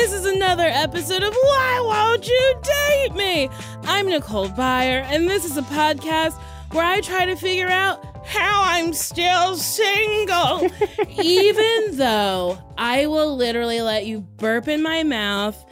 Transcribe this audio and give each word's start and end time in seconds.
This 0.00 0.12
is 0.12 0.26
another 0.26 0.66
episode 0.66 1.24
of 1.24 1.34
Why 1.34 1.80
Won't 1.84 2.28
You 2.28 2.54
Date 2.62 3.14
Me? 3.16 3.50
I'm 3.82 4.06
Nicole 4.06 4.48
Byer, 4.48 5.02
and 5.02 5.28
this 5.28 5.44
is 5.44 5.56
a 5.56 5.62
podcast 5.62 6.40
where 6.70 6.84
I 6.84 7.00
try 7.00 7.24
to 7.24 7.34
figure 7.34 7.66
out 7.66 8.24
how 8.24 8.62
I'm 8.62 8.92
still 8.92 9.56
single, 9.56 10.70
even 11.20 11.96
though 11.96 12.58
I 12.78 13.06
will 13.06 13.36
literally 13.36 13.80
let 13.80 14.06
you 14.06 14.20
burp 14.20 14.68
in 14.68 14.82
my 14.82 15.02
mouth, 15.02 15.62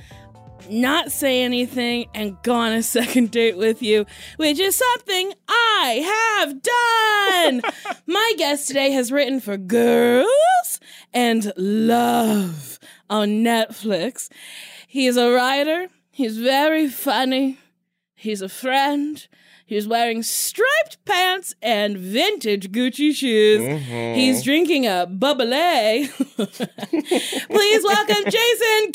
not 0.69 1.13
say 1.13 1.45
anything, 1.45 2.07
and 2.13 2.37
go 2.43 2.53
on 2.53 2.73
a 2.73 2.83
second 2.83 3.31
date 3.31 3.57
with 3.57 3.81
you, 3.81 4.07
which 4.39 4.59
is 4.59 4.75
something 4.75 5.35
I 5.49 6.43
have 6.43 7.63
done. 7.63 7.97
my 8.07 8.35
guest 8.37 8.67
today 8.67 8.91
has 8.91 9.13
written 9.13 9.39
for 9.39 9.57
Girls 9.57 10.81
and 11.15 11.53
Love 11.57 12.76
on 13.09 13.45
Netflix. 13.45 14.29
He's 14.87 15.17
a 15.17 15.31
writer, 15.31 15.89
he's 16.11 16.39
very 16.39 16.89
funny, 16.89 17.59
he's 18.15 18.43
a 18.43 18.49
friend. 18.49 19.27
He's 19.69 19.89
wearing 19.89 20.23
striped 20.23 21.05
pants 21.05 21.57
and 21.61 21.99
vintage 21.99 22.71
Gucci 22.71 23.13
shoes. 23.13 23.61
Mm-hmm. 23.61 24.15
He's 24.15 24.45
drinking 24.45 24.87
a 24.87 25.07
bubbly. 25.07 26.07
Please 26.37 27.83
welcome 27.83 28.23
Jason. 28.31 28.93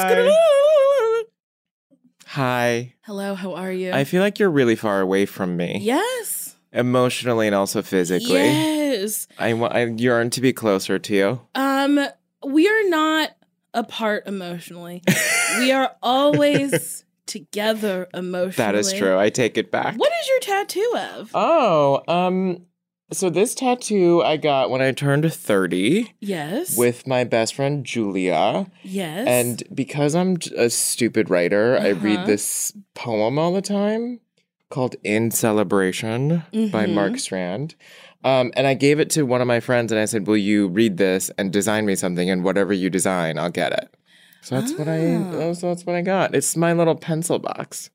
Skidoo. 0.00 0.34
Hi. 2.26 2.94
Hello, 3.02 3.36
how 3.36 3.54
are 3.54 3.70
you? 3.70 3.92
I 3.92 4.02
feel 4.02 4.20
like 4.20 4.40
you're 4.40 4.50
really 4.50 4.74
far 4.74 5.00
away 5.00 5.24
from 5.24 5.56
me, 5.56 5.78
yes. 5.80 6.43
Emotionally 6.74 7.46
and 7.46 7.54
also 7.56 7.80
physically. 7.82 8.34
Yes. 8.34 9.26
I, 9.38 9.52
I 9.52 9.84
yearn 9.86 10.30
to 10.30 10.40
be 10.40 10.52
closer 10.52 10.98
to 10.98 11.14
you. 11.14 11.40
Um, 11.54 11.98
we 12.46 12.68
are 12.68 12.88
not 12.88 13.30
apart 13.72 14.24
emotionally. 14.26 15.02
we 15.58 15.72
are 15.72 15.94
always 16.02 17.04
together 17.26 18.08
emotionally. 18.12 18.56
That 18.56 18.74
is 18.74 18.92
true. 18.92 19.18
I 19.18 19.30
take 19.30 19.56
it 19.56 19.70
back. 19.70 19.96
What 19.96 20.12
is 20.20 20.28
your 20.28 20.40
tattoo 20.40 20.92
of? 21.16 21.30
Oh, 21.34 22.02
um, 22.06 22.66
so 23.12 23.30
this 23.30 23.54
tattoo 23.54 24.22
I 24.22 24.36
got 24.36 24.70
when 24.70 24.80
I 24.82 24.92
turned 24.92 25.32
30 25.32 26.14
yes. 26.20 26.76
with 26.76 27.06
my 27.06 27.24
best 27.24 27.54
friend 27.54 27.84
Julia. 27.84 28.66
yes. 28.82 29.26
And 29.26 29.62
because 29.74 30.14
I'm 30.14 30.36
a 30.56 30.68
stupid 30.70 31.30
writer, 31.30 31.76
I 31.78 31.92
Uh-huh. 31.92 32.00
read 32.04 32.26
this 32.26 32.72
poem 32.94 33.38
all 33.38 33.52
the 33.52 33.62
time 33.62 34.20
called 34.74 34.96
In 35.04 35.30
Celebration 35.30 36.42
by 36.72 36.84
Mhm. 36.86 36.94
Mark 36.94 37.18
Strand. 37.18 37.76
Um, 38.24 38.52
and 38.56 38.66
I 38.66 38.74
gave 38.74 38.98
it 38.98 39.08
to 39.10 39.22
one 39.24 39.40
of 39.40 39.46
my 39.46 39.60
friends 39.60 39.92
and 39.92 40.00
I 40.00 40.04
said, 40.06 40.26
Will 40.26 40.36
you 40.36 40.66
read 40.66 40.96
this 40.96 41.30
and 41.38 41.52
design 41.52 41.86
me 41.86 41.94
something? 41.94 42.28
And 42.28 42.42
whatever 42.42 42.72
you 42.72 42.90
design, 42.90 43.38
I'll 43.38 43.50
get 43.50 43.72
it. 43.72 43.88
So 44.42 44.60
that's 44.60 44.72
what 44.72 44.88
I 44.88 45.14
Ah. 45.16 45.30
that's, 45.30 45.60
that's 45.60 45.86
what 45.86 45.94
I 45.96 46.02
got. 46.02 46.34
It's 46.34 46.56
my 46.56 46.72
little 46.72 46.96
pencil 46.96 47.38
box. 47.38 47.90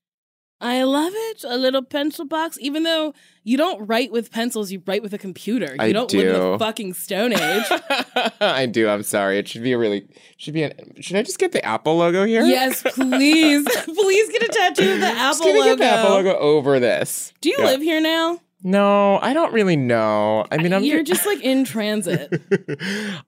I 0.62 0.84
love 0.84 1.14
it. 1.16 1.44
A 1.48 1.58
little 1.58 1.82
pencil 1.82 2.26
box. 2.26 2.58
Even 2.60 2.84
though 2.84 3.14
you 3.44 3.56
don't 3.58 3.86
write 3.88 4.12
with 4.12 4.30
pencils, 4.32 4.72
you 4.72 4.82
write 4.86 5.02
with 5.02 5.14
a 5.14 5.18
computer. 5.18 5.68
You 5.68 5.76
I 5.80 5.92
don't 5.94 6.12
live 6.14 6.36
in 6.36 6.52
the 6.52 6.60
fucking 6.60 6.94
Stone 6.96 7.34
Age. 7.34 7.64
I 8.42 8.66
do. 8.66 8.90
I'm 8.90 9.04
sorry. 9.04 9.38
It 9.40 9.48
should 9.48 9.64
be 9.64 9.72
a 9.72 9.78
really 9.78 10.06
should 10.38 10.54
be 10.54 10.64
an 10.64 10.74
should 11.00 11.16
I 11.16 11.24
just 11.24 11.40
get 11.40 11.54
the 11.54 11.64
Apple 11.64 11.96
logo 11.98 12.26
here? 12.26 12.44
yes, 12.44 12.84
please. 12.84 13.66
please 13.86 14.32
get 14.32 14.44
a 14.44 14.48
tattoo 14.50 14.92
of 14.94 15.00
the 15.00 15.06
Apple 15.08 15.48
logo. 15.48 15.64
get 15.64 15.78
the 15.80 15.86
Apple 15.86 16.12
logo 16.12 16.38
over 16.38 16.80
this. 16.80 17.34
Do 17.42 17.50
you 17.50 17.56
Yeah. 17.60 17.66
live 17.66 17.82
here 17.82 18.02
now? 18.02 18.40
No, 18.62 19.18
I 19.22 19.32
don't 19.34 19.54
really 19.54 19.78
know. 19.78 20.46
I 20.52 20.58
mean, 20.58 20.74
I'm 20.74 20.84
You're 20.84 21.02
just 21.04 21.26
like 21.26 21.40
in 21.42 21.64
transit. 21.64 22.42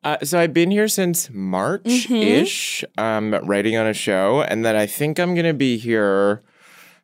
uh, 0.03 0.17
so 0.23 0.37
I've 0.37 0.53
been 0.53 0.69
here 0.71 0.89
since 0.89 1.29
March 1.29 2.11
ish, 2.11 2.83
um, 2.97 3.33
writing 3.45 3.77
on 3.77 3.87
a 3.87 3.93
show, 3.93 4.41
and 4.41 4.65
then 4.65 4.75
I 4.75 4.85
think 4.87 5.17
I'm 5.17 5.33
gonna 5.33 5.53
be 5.53 5.77
here 5.77 6.43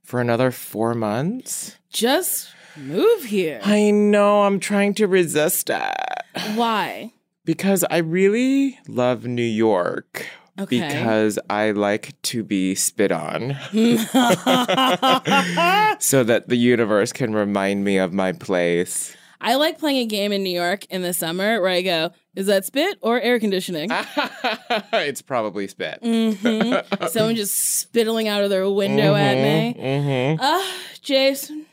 for 0.07 0.22
another 0.22 0.51
four 0.51 0.94
months. 0.94 1.78
just 1.91 2.50
move 2.78 3.25
here. 3.25 3.59
I 3.63 3.91
know 3.91 4.44
I'm 4.44 4.59
trying 4.59 4.94
to 4.95 5.06
resist 5.07 5.69
it 5.69 6.56
Why? 6.56 7.12
because 7.44 7.84
I 7.91 7.97
really 7.97 8.79
love 8.88 9.25
New 9.25 9.41
York. 9.44 10.25
Okay. 10.59 10.80
Because 10.80 11.38
I 11.50 11.71
like 11.71 12.19
to 12.24 12.44
be 12.44 12.74
spit 12.74 13.12
on 13.12 13.57
so 16.00 16.24
that 16.24 16.45
the 16.48 16.56
universe 16.56 17.12
can 17.12 17.36
remind 17.36 17.83
me 17.83 17.98
of 17.98 18.13
my 18.13 18.31
place. 18.31 19.15
I 19.42 19.56
like 19.56 19.77
playing 19.77 19.98
a 19.98 20.06
game 20.06 20.31
in 20.31 20.42
New 20.42 20.56
York 20.57 20.86
in 20.86 21.04
the 21.04 21.13
summer 21.13 21.62
where 21.62 21.69
I 21.69 21.81
go, 21.83 22.12
is 22.38 22.45
that 22.45 22.66
spit 22.66 22.98
or 23.01 23.19
air 23.19 23.39
conditioning? 23.39 23.89
it's 24.94 25.22
probably 25.22 25.68
spit. 25.68 26.00
hmm 26.04 26.75
Someone 27.07 27.36
just 27.36 27.56
spittling 27.92 28.28
out 28.28 28.44
of 28.44 28.50
their 28.50 28.69
window 28.69 29.16
at 29.16 29.36
me. 29.36 30.36
hmm 30.36 30.42
Ah, 30.42 30.74
Jason, 31.01 31.66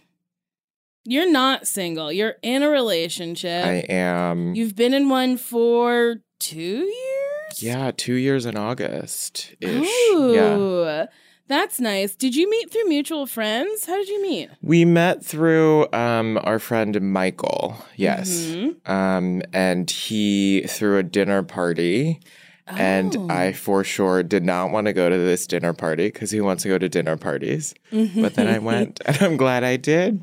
you're 1.05 1.31
not 1.31 1.67
single. 1.67 2.11
You're 2.11 2.37
in 2.43 2.63
a 2.63 2.69
relationship. 2.71 3.65
I 3.65 3.85
am. 3.91 4.55
You've 4.55 4.75
been 4.75 4.95
in 4.95 5.09
one 5.09 5.37
for 5.37 6.17
two 6.41 6.59
years? 6.85 7.63
Yeah, 7.63 7.91
two 7.97 8.15
years 8.15 8.47
in 8.47 8.57
August 8.57 9.55
ish. 9.61 9.87
Ooh, 10.13 10.33
Yeah. 10.33 11.07
That's 11.49 11.79
nice. 11.81 12.15
Did 12.15 12.35
you 12.35 12.49
meet 12.51 12.71
through 12.71 12.85
mutual 12.89 13.27
friends? 13.27 13.87
How 13.87 13.97
did 13.97 14.09
you 14.09 14.23
meet? 14.23 14.51
We 14.63 14.85
met 14.85 15.25
through 15.25 15.87
um, 15.93 16.39
our 16.43 16.59
friend 16.59 17.01
Michael. 17.13 17.77
Yes. 17.97 18.31
Mhm. 18.31 18.89
Um, 18.89 19.43
and 19.53 19.91
he 19.91 20.63
threw 20.69 20.99
a 20.99 21.03
dinner 21.03 21.43
party. 21.43 22.21
And 22.67 23.15
Oh. 23.15 23.29
I 23.29 23.53
for 23.53 23.85
sure 23.85 24.23
did 24.23 24.43
not 24.43 24.71
want 24.71 24.87
to 24.87 24.95
go 24.95 25.11
to 25.11 25.19
this 25.19 25.47
dinner 25.47 25.75
party 25.75 26.07
because 26.07 26.31
he 26.31 26.41
wants 26.41 26.63
to 26.63 26.71
go 26.71 26.79
to 26.79 26.89
dinner 26.89 27.19
parties? 27.19 27.75
But 27.93 28.35
then 28.37 28.49
I 28.49 28.59
went 28.59 29.01
and 29.05 29.21
I'm 29.21 29.37
glad 29.37 29.65
I 29.65 29.77
did. 29.77 30.23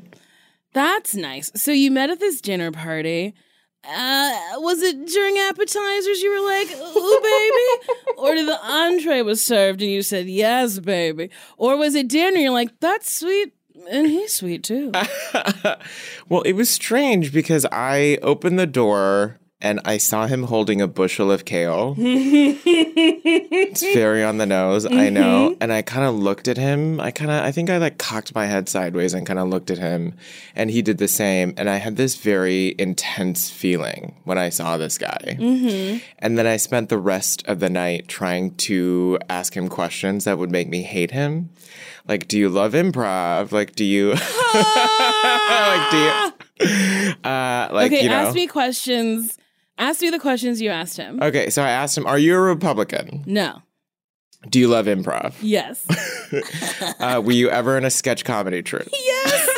That's 0.72 1.14
nice. 1.14 1.52
So 1.54 1.70
you 1.70 1.90
met 1.92 2.10
at 2.10 2.18
this 2.18 2.40
dinner 2.40 2.72
party. 2.72 3.34
Uh, 3.84 4.32
was 4.58 4.80
it 4.80 5.06
during 5.06 5.38
appetizers 5.38 6.22
you 6.22 6.30
were 6.30 6.48
like, 6.48 6.70
ooh, 6.70 7.20
baby? 7.20 7.92
or 8.16 8.34
did 8.34 8.46
the 8.46 8.58
entree 8.64 9.22
was 9.22 9.42
served 9.42 9.82
and 9.82 9.90
you 9.90 10.02
said, 10.02 10.26
yes, 10.26 10.78
baby? 10.78 11.30
Or 11.56 11.76
was 11.76 11.94
it 11.96 12.08
dinner? 12.08 12.38
You're 12.38 12.52
like, 12.52 12.78
that's 12.78 13.10
sweet. 13.10 13.52
And 13.90 14.06
he's 14.06 14.34
sweet 14.34 14.62
too. 14.62 14.92
well, 16.28 16.42
it 16.42 16.52
was 16.52 16.70
strange 16.70 17.32
because 17.32 17.66
I 17.72 18.18
opened 18.22 18.58
the 18.58 18.66
door 18.66 19.40
and 19.62 19.80
I 19.84 19.96
saw 19.96 20.26
him 20.26 20.42
holding 20.42 20.82
a 20.82 20.88
bushel 20.88 21.30
of 21.30 21.44
kale. 21.44 21.94
it's 21.96 23.82
very 23.94 24.24
on 24.24 24.38
the 24.38 24.46
nose, 24.46 24.84
I 24.84 25.08
know. 25.08 25.56
And 25.60 25.72
I 25.72 25.82
kind 25.82 26.04
of 26.04 26.16
looked 26.16 26.48
at 26.48 26.56
him. 26.56 27.00
I 27.00 27.12
kind 27.12 27.30
of, 27.30 27.44
I 27.44 27.52
think 27.52 27.70
I 27.70 27.78
like 27.78 27.96
cocked 27.96 28.34
my 28.34 28.46
head 28.46 28.68
sideways 28.68 29.14
and 29.14 29.24
kind 29.24 29.38
of 29.38 29.48
looked 29.48 29.70
at 29.70 29.78
him. 29.78 30.14
And 30.56 30.68
he 30.68 30.82
did 30.82 30.98
the 30.98 31.06
same. 31.06 31.54
And 31.56 31.70
I 31.70 31.76
had 31.76 31.96
this 31.96 32.16
very 32.16 32.74
intense 32.76 33.50
feeling 33.50 34.16
when 34.24 34.36
I 34.36 34.48
saw 34.48 34.76
this 34.76 34.98
guy. 34.98 35.36
And 36.18 36.36
then 36.36 36.46
I 36.48 36.56
spent 36.56 36.88
the 36.88 36.98
rest 36.98 37.46
of 37.46 37.60
the 37.60 37.70
night 37.70 38.08
trying 38.08 38.56
to 38.56 39.20
ask 39.30 39.56
him 39.56 39.68
questions 39.68 40.24
that 40.24 40.38
would 40.38 40.50
make 40.50 40.68
me 40.68 40.82
hate 40.82 41.12
him. 41.12 41.50
Like, 42.08 42.26
do 42.26 42.36
you 42.36 42.48
love 42.48 42.72
improv? 42.72 43.52
Like, 43.52 43.76
do 43.76 43.84
you, 43.84 44.08
like, 44.54 45.90
do 45.92 45.98
you, 45.98 47.14
uh, 47.22 47.68
like, 47.70 47.92
okay, 47.92 48.02
you 48.02 48.08
know. 48.08 48.16
ask 48.16 48.34
me 48.34 48.48
questions. 48.48 49.38
Ask 49.82 50.00
me 50.00 50.10
the 50.10 50.20
questions 50.20 50.60
you 50.60 50.70
asked 50.70 50.96
him. 50.96 51.20
Okay, 51.20 51.50
so 51.50 51.60
I 51.60 51.70
asked 51.70 51.98
him, 51.98 52.06
Are 52.06 52.16
you 52.16 52.36
a 52.36 52.40
Republican? 52.40 53.24
No. 53.26 53.62
Do 54.48 54.60
you 54.60 54.68
love 54.68 54.86
improv? 54.86 55.34
Yes. 55.42 55.84
Uh, 56.98 57.20
were 57.22 57.32
you 57.32 57.50
ever 57.50 57.76
in 57.76 57.84
a 57.84 57.90
sketch 57.90 58.24
comedy 58.24 58.62
troupe? 58.62 58.88
yes. 58.90 59.48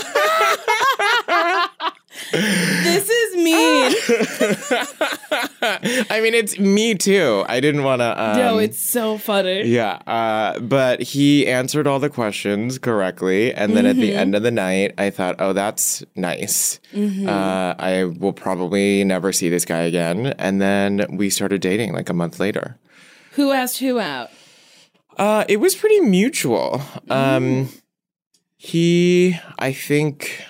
this 2.32 3.08
is 3.08 3.23
mean. 3.44 3.54
I 6.10 6.20
mean, 6.20 6.34
it's 6.34 6.58
me 6.58 6.94
too. 6.94 7.44
I 7.48 7.60
didn't 7.60 7.84
want 7.84 8.00
to. 8.00 8.22
Um, 8.22 8.36
no, 8.36 8.58
it's 8.58 8.80
so 8.80 9.18
funny. 9.18 9.62
Yeah, 9.62 9.94
uh, 10.06 10.58
but 10.60 11.02
he 11.02 11.46
answered 11.46 11.86
all 11.86 12.00
the 12.00 12.10
questions 12.10 12.78
correctly. 12.78 13.54
And 13.54 13.76
then 13.76 13.86
at 13.86 13.96
the 13.96 14.14
end 14.14 14.34
of 14.34 14.42
the 14.42 14.50
night, 14.50 14.94
I 14.98 15.10
thought, 15.10 15.36
oh, 15.38 15.52
that's 15.52 16.04
nice. 16.16 16.80
Uh, 16.94 17.74
I 17.78 18.04
will 18.04 18.32
probably 18.32 19.04
never 19.04 19.32
see 19.32 19.48
this 19.48 19.64
guy 19.64 19.82
again. 19.82 20.26
And 20.38 20.60
then 20.60 21.16
we 21.16 21.30
started 21.30 21.60
dating 21.60 21.92
like 21.92 22.08
a 22.08 22.14
month 22.14 22.40
later. 22.40 22.78
Who 23.32 23.52
asked 23.52 23.78
who 23.78 23.98
out? 23.98 24.30
Uh, 25.16 25.44
it 25.48 25.58
was 25.58 25.74
pretty 25.74 26.00
mutual. 26.00 26.82
Um, 27.08 27.68
he, 28.56 29.38
I 29.58 29.72
think, 29.72 30.42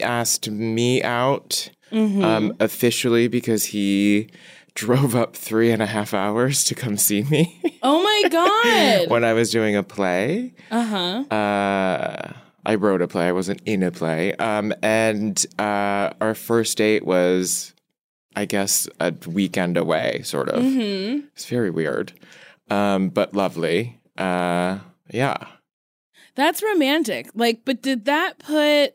asked 0.00 0.50
me 0.50 1.02
out 1.02 1.70
um, 1.92 2.54
officially 2.60 3.28
because 3.28 3.66
he 3.66 4.28
drove 4.74 5.14
up 5.16 5.34
three 5.36 5.70
and 5.70 5.80
a 5.80 5.86
half 5.86 6.12
hours 6.12 6.62
to 6.64 6.74
come 6.74 6.96
see 6.98 7.22
me 7.24 7.58
Oh 7.82 8.02
my 8.02 8.28
god. 8.30 9.08
when 9.10 9.24
I 9.24 9.32
was 9.32 9.50
doing 9.50 9.74
a 9.76 9.82
play. 9.82 10.52
uh-huh. 10.70 11.24
Uh, 11.34 12.32
I 12.66 12.74
wrote 12.74 13.00
a 13.00 13.06
play. 13.08 13.28
I 13.28 13.32
wasn't 13.32 13.62
in 13.64 13.82
a 13.84 13.90
play. 13.92 14.34
Um, 14.34 14.74
and 14.82 15.44
uh, 15.58 16.10
our 16.20 16.34
first 16.34 16.76
date 16.78 17.06
was, 17.06 17.72
I 18.34 18.44
guess, 18.44 18.88
a 18.98 19.14
weekend 19.28 19.76
away, 19.76 20.22
sort 20.24 20.48
of. 20.48 20.62
Mm-hmm. 20.64 21.26
It's 21.32 21.46
very 21.46 21.70
weird, 21.70 22.12
um, 22.68 23.08
but 23.10 23.34
lovely. 23.34 24.00
Uh, 24.18 24.80
yeah. 25.12 25.36
That's 26.34 26.60
romantic. 26.62 27.30
Like, 27.34 27.60
but 27.64 27.80
did 27.82 28.04
that 28.06 28.40
put 28.40 28.94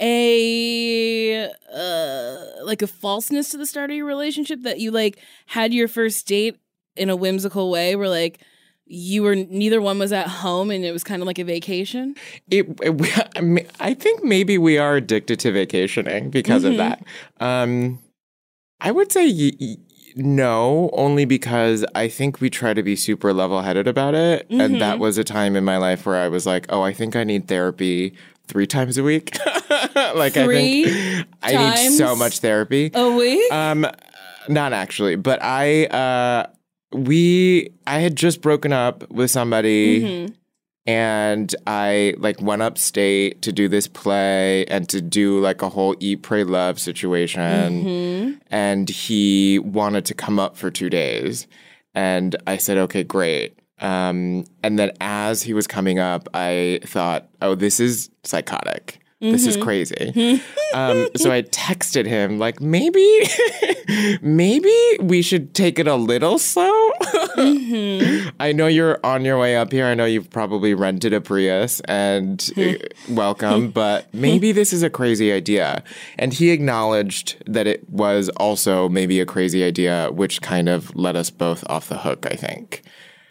a 0.00 1.50
uh 1.74 2.36
like 2.64 2.82
a 2.82 2.86
falseness 2.86 3.48
to 3.50 3.56
the 3.56 3.66
start 3.66 3.90
of 3.90 3.96
your 3.96 4.06
relationship 4.06 4.62
that 4.62 4.78
you 4.80 4.90
like 4.90 5.18
had 5.46 5.72
your 5.72 5.88
first 5.88 6.26
date 6.26 6.58
in 6.96 7.10
a 7.10 7.16
whimsical 7.16 7.70
way 7.70 7.96
where 7.96 8.08
like 8.08 8.40
you 8.88 9.22
were 9.22 9.34
neither 9.34 9.80
one 9.80 9.98
was 9.98 10.12
at 10.12 10.28
home 10.28 10.70
and 10.70 10.84
it 10.84 10.92
was 10.92 11.02
kind 11.02 11.20
of 11.20 11.26
like 11.26 11.40
a 11.40 11.44
vacation? 11.44 12.14
It, 12.50 12.66
it- 12.82 12.96
we- 12.98 13.10
I 13.34 13.40
mean, 13.40 13.66
I 13.80 13.94
think 13.94 14.22
maybe 14.22 14.58
we 14.58 14.78
are 14.78 14.94
addicted 14.96 15.40
to 15.40 15.50
vacationing 15.50 16.30
because 16.30 16.62
Mhm. 16.62 16.70
of 16.70 16.76
that. 16.76 17.02
Um, 17.40 17.98
I 18.80 18.92
would 18.92 19.10
say 19.10 19.26
y- 19.26 19.52
y- 19.60 19.76
no, 20.14 20.88
only 20.92 21.24
because 21.24 21.84
I 21.96 22.06
think 22.08 22.40
we 22.40 22.48
try 22.48 22.74
to 22.74 22.82
be 22.82 22.94
super 22.94 23.32
level 23.32 23.60
headed 23.62 23.88
about 23.88 24.14
it. 24.14 24.46
And 24.50 24.80
that 24.80 24.98
was 25.00 25.18
a 25.18 25.24
time 25.24 25.56
in 25.56 25.64
my 25.64 25.78
life 25.78 26.06
where 26.06 26.16
I 26.16 26.28
was 26.28 26.46
like, 26.46 26.66
oh, 26.68 26.82
I 26.82 26.92
think 26.92 27.16
I 27.16 27.24
need 27.24 27.48
therapy 27.48 28.14
three 28.46 28.66
times 28.66 28.98
a 28.98 29.02
week. 29.02 29.36
like, 29.94 30.34
Three 30.34 30.84
I 31.42 31.48
think 31.50 31.60
I 31.60 31.74
need 31.86 31.96
so 31.96 32.14
much 32.16 32.38
therapy. 32.40 32.90
A 32.94 33.10
week? 33.16 33.50
Um, 33.52 33.86
not 34.48 34.72
actually, 34.72 35.16
but 35.16 35.42
I, 35.42 35.86
uh, 35.86 36.46
we, 36.92 37.70
I 37.86 37.98
had 37.98 38.16
just 38.16 38.40
broken 38.40 38.72
up 38.72 39.10
with 39.10 39.30
somebody 39.30 40.00
Mhm. 40.02 40.34
and 40.86 41.54
I 41.66 42.14
like 42.18 42.40
went 42.40 42.62
upstate 42.62 43.42
to 43.42 43.52
do 43.52 43.68
this 43.68 43.88
play 43.88 44.64
and 44.66 44.88
to 44.90 45.02
do 45.02 45.40
like 45.40 45.62
a 45.62 45.68
whole 45.68 45.96
eat, 45.98 46.22
pray, 46.22 46.44
love 46.44 46.78
situation. 46.78 47.84
Mhm. 47.84 48.40
And 48.50 48.88
he 48.88 49.58
wanted 49.58 50.04
to 50.06 50.14
come 50.14 50.38
up 50.38 50.56
for 50.56 50.70
two 50.70 50.88
days. 50.88 51.48
And 51.94 52.36
I 52.46 52.56
said, 52.58 52.78
okay, 52.78 53.02
great. 53.02 53.58
Um, 53.80 54.44
and 54.62 54.78
then 54.78 54.92
as 55.00 55.42
he 55.42 55.52
was 55.52 55.66
coming 55.66 55.98
up, 55.98 56.28
I 56.34 56.80
thought, 56.84 57.28
oh, 57.42 57.54
this 57.54 57.80
is 57.80 58.10
psychotic. 58.24 59.00
This 59.18 59.46
is 59.46 59.56
crazy. 59.56 60.12
um, 60.74 61.08
so 61.16 61.32
I 61.32 61.42
texted 61.42 62.04
him, 62.06 62.38
like, 62.38 62.60
maybe, 62.60 63.22
maybe 64.20 64.74
we 65.00 65.22
should 65.22 65.54
take 65.54 65.78
it 65.78 65.88
a 65.88 65.96
little 65.96 66.38
slow. 66.38 66.90
Mhm. 67.36 68.32
I 68.40 68.52
know 68.52 68.66
you're 68.66 69.00
on 69.04 69.24
your 69.24 69.38
way 69.38 69.56
up 69.56 69.72
here. 69.72 69.86
I 69.86 69.94
know 69.94 70.04
you've 70.04 70.30
probably 70.30 70.74
rented 70.74 71.14
a 71.14 71.20
Prius 71.22 71.80
and 71.86 72.50
uh, 72.58 72.74
welcome, 73.08 73.70
but 73.70 74.12
maybe 74.12 74.52
this 74.52 74.72
is 74.72 74.82
a 74.82 74.90
crazy 74.90 75.32
idea. 75.32 75.82
And 76.18 76.34
he 76.34 76.50
acknowledged 76.50 77.42
that 77.46 77.66
it 77.66 77.88
was 77.88 78.28
also 78.36 78.88
maybe 78.88 79.18
a 79.20 79.26
crazy 79.26 79.64
idea, 79.64 80.10
which 80.12 80.42
kind 80.42 80.68
of 80.68 80.94
let 80.94 81.16
us 81.16 81.30
both 81.30 81.64
off 81.68 81.88
the 81.88 81.98
hook, 81.98 82.26
I 82.30 82.36
think. 82.36 82.82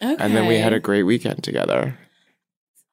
Okay. 0.02 0.16
And 0.18 0.36
then 0.36 0.46
we 0.46 0.56
had 0.56 0.72
a 0.72 0.80
great 0.80 1.04
weekend 1.04 1.42
together. 1.42 1.98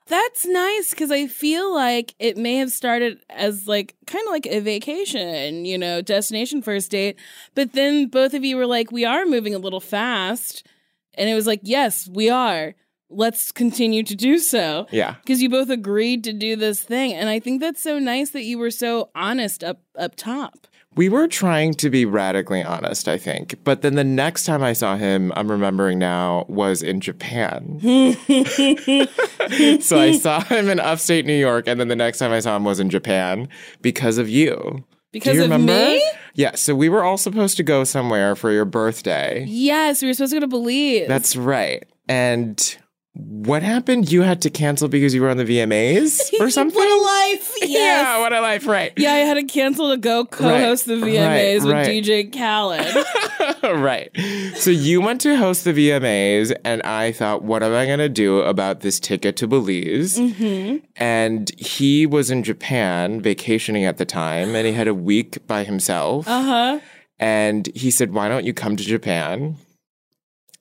That's 0.07 0.45
nice 0.45 0.89
because 0.89 1.12
I 1.12 1.27
feel 1.27 1.74
like 1.74 2.13
it 2.19 2.38
may 2.38 2.55
have 2.55 2.72
started 2.72 3.19
as 3.29 3.67
like 3.67 3.95
kind 4.05 4.25
of 4.27 4.31
like 4.31 4.45
a 4.45 4.60
vacation, 4.60 5.63
you 5.65 5.77
know, 5.77 6.01
destination 6.01 6.62
first 6.62 6.91
date. 6.91 7.17
But 7.55 7.72
then 7.74 8.07
both 8.07 8.33
of 8.33 8.43
you 8.43 8.57
were 8.57 8.65
like, 8.65 8.91
we 8.91 9.05
are 9.05 9.25
moving 9.25 9.55
a 9.55 9.60
little 9.60 9.79
fast. 9.79 10.67
And 11.13 11.29
it 11.29 11.36
was 11.36 11.48
like, 11.48 11.62
yes, 11.63 12.10
we 12.12 12.29
are. 12.29 12.75
Let's 13.13 13.51
continue 13.51 14.03
to 14.03 14.15
do 14.15 14.38
so. 14.38 14.88
Yeah. 14.91 15.15
Because 15.22 15.41
you 15.41 15.50
both 15.50 15.70
agreed 15.70 16.24
to 16.25 16.34
do 16.34 16.55
this 16.55 16.84
thing. 16.84 17.13
And 17.13 17.29
I 17.29 17.39
think 17.39 17.62
that's 17.62 17.82
so 17.82 18.00
nice 18.00 18.32
that 18.32 18.43
you 18.43 18.58
were 18.58 18.72
so 18.72 19.10
honest 19.15 19.63
up 19.63 19.82
up 19.98 20.15
top. 20.15 20.67
We 20.96 21.10
were 21.10 21.27
trying 21.27 21.74
to 21.75 21.89
be 21.89 22.05
radically 22.05 22.62
honest, 22.62 23.08
I 23.08 23.17
think. 23.17 23.55
But 23.63 23.82
then 23.82 23.96
the 23.96 24.03
next 24.03 24.46
time 24.46 24.62
I 24.62 24.74
saw 24.74 24.96
him, 24.96 25.34
I'm 25.36 25.50
remembering 25.50 25.98
now, 25.98 26.46
was 26.48 26.84
in 26.84 27.01
Japan. 27.01 27.79
so 29.82 30.00
I 30.00 30.15
saw 30.20 30.41
him 30.41 30.70
in 30.70 30.79
upstate 30.79 31.25
New 31.25 31.34
York, 31.34 31.67
and 31.67 31.79
then 31.79 31.88
the 31.88 31.96
next 31.96 32.20
time 32.20 32.32
I 32.32 32.41
saw 32.41 32.55
him 32.55 32.63
was 32.63 32.79
in 32.79 32.91
Japan 32.91 33.50
because 33.82 34.20
of 34.20 34.29
you. 34.29 34.84
Because 35.12 35.38
of 35.38 35.43
remember? 35.43 35.74
me? 35.74 36.03
Yeah, 36.36 36.55
so 36.55 36.75
we 36.75 36.89
were 36.89 37.03
all 37.03 37.17
supposed 37.17 37.58
to 37.58 37.63
go 37.63 37.84
somewhere 37.84 38.36
for 38.36 38.51
your 38.51 38.65
birthday. 38.65 39.46
Yes, 39.48 40.01
we 40.01 40.08
were 40.08 40.13
supposed 40.13 40.34
to 40.34 40.38
go 40.38 40.41
to 40.41 40.48
Belize. 40.48 41.08
That's 41.08 41.36
right. 41.36 41.84
And 42.08 42.77
what 43.15 43.62
happened? 43.62 44.12
You 44.12 44.24
had 44.24 44.41
to 44.41 44.50
cancel 44.50 44.88
because 44.88 45.13
you 45.13 45.22
were 45.22 45.29
on 45.29 45.38
the 45.38 45.46
VMAs 45.46 46.20
or 46.39 46.50
something? 46.50 46.75
what 46.75 46.88
a 46.88 47.01
life! 47.32 47.51
Yes. 47.63 48.05
Yeah, 48.05 48.20
what 48.20 48.34
a 48.34 48.41
life, 48.41 48.67
right. 48.67 48.91
Yeah, 48.98 49.13
I 49.13 49.17
had 49.20 49.36
to 49.36 49.43
cancel 49.43 49.89
to 49.91 49.98
go 49.98 50.25
co-host 50.25 50.86
the 50.86 50.98
Right, 50.98 51.13
VMAs 51.13 51.63
with 51.63 51.74
right. 51.74 51.88
DJ 51.88 52.32
Khaled. 52.32 53.79
right. 53.82 54.10
So 54.58 54.70
you 54.70 55.00
went 55.01 55.22
to 55.22 55.38
host 55.38 55.63
the 55.63 55.72
VMAs, 55.72 56.53
and 56.65 56.82
I 56.84 57.12
thought, 57.13 57.41
what 57.43 57.63
am 57.63 57.74
I 57.74 57.86
going 57.86 58.00
to 58.00 58.10
do 58.10 58.41
about 58.41 58.82
this 58.82 59.00
ticket 59.00 59.38
to 59.38 59.48
Belize? 59.48 60.20
Mm-hmm. 60.20 60.86
And 60.98 61.51
he 61.58 62.05
was 62.05 62.29
in 62.29 62.43
Japan 62.43 63.22
vacationing 63.22 63.86
at 63.86 63.98
the 63.98 64.05
time, 64.05 64.55
and 64.55 64.67
he 64.67 64.74
had 64.74 64.88
a 64.88 64.93
week 64.93 65.46
by 65.48 65.63
himself. 65.63 66.27
Uh 66.27 66.43
huh. 66.43 66.79
And 67.20 67.70
he 67.74 67.89
said, 67.91 68.13
Why 68.13 68.27
don't 68.27 68.46
you 68.46 68.53
come 68.53 68.75
to 68.75 68.84
Japan? 68.84 69.55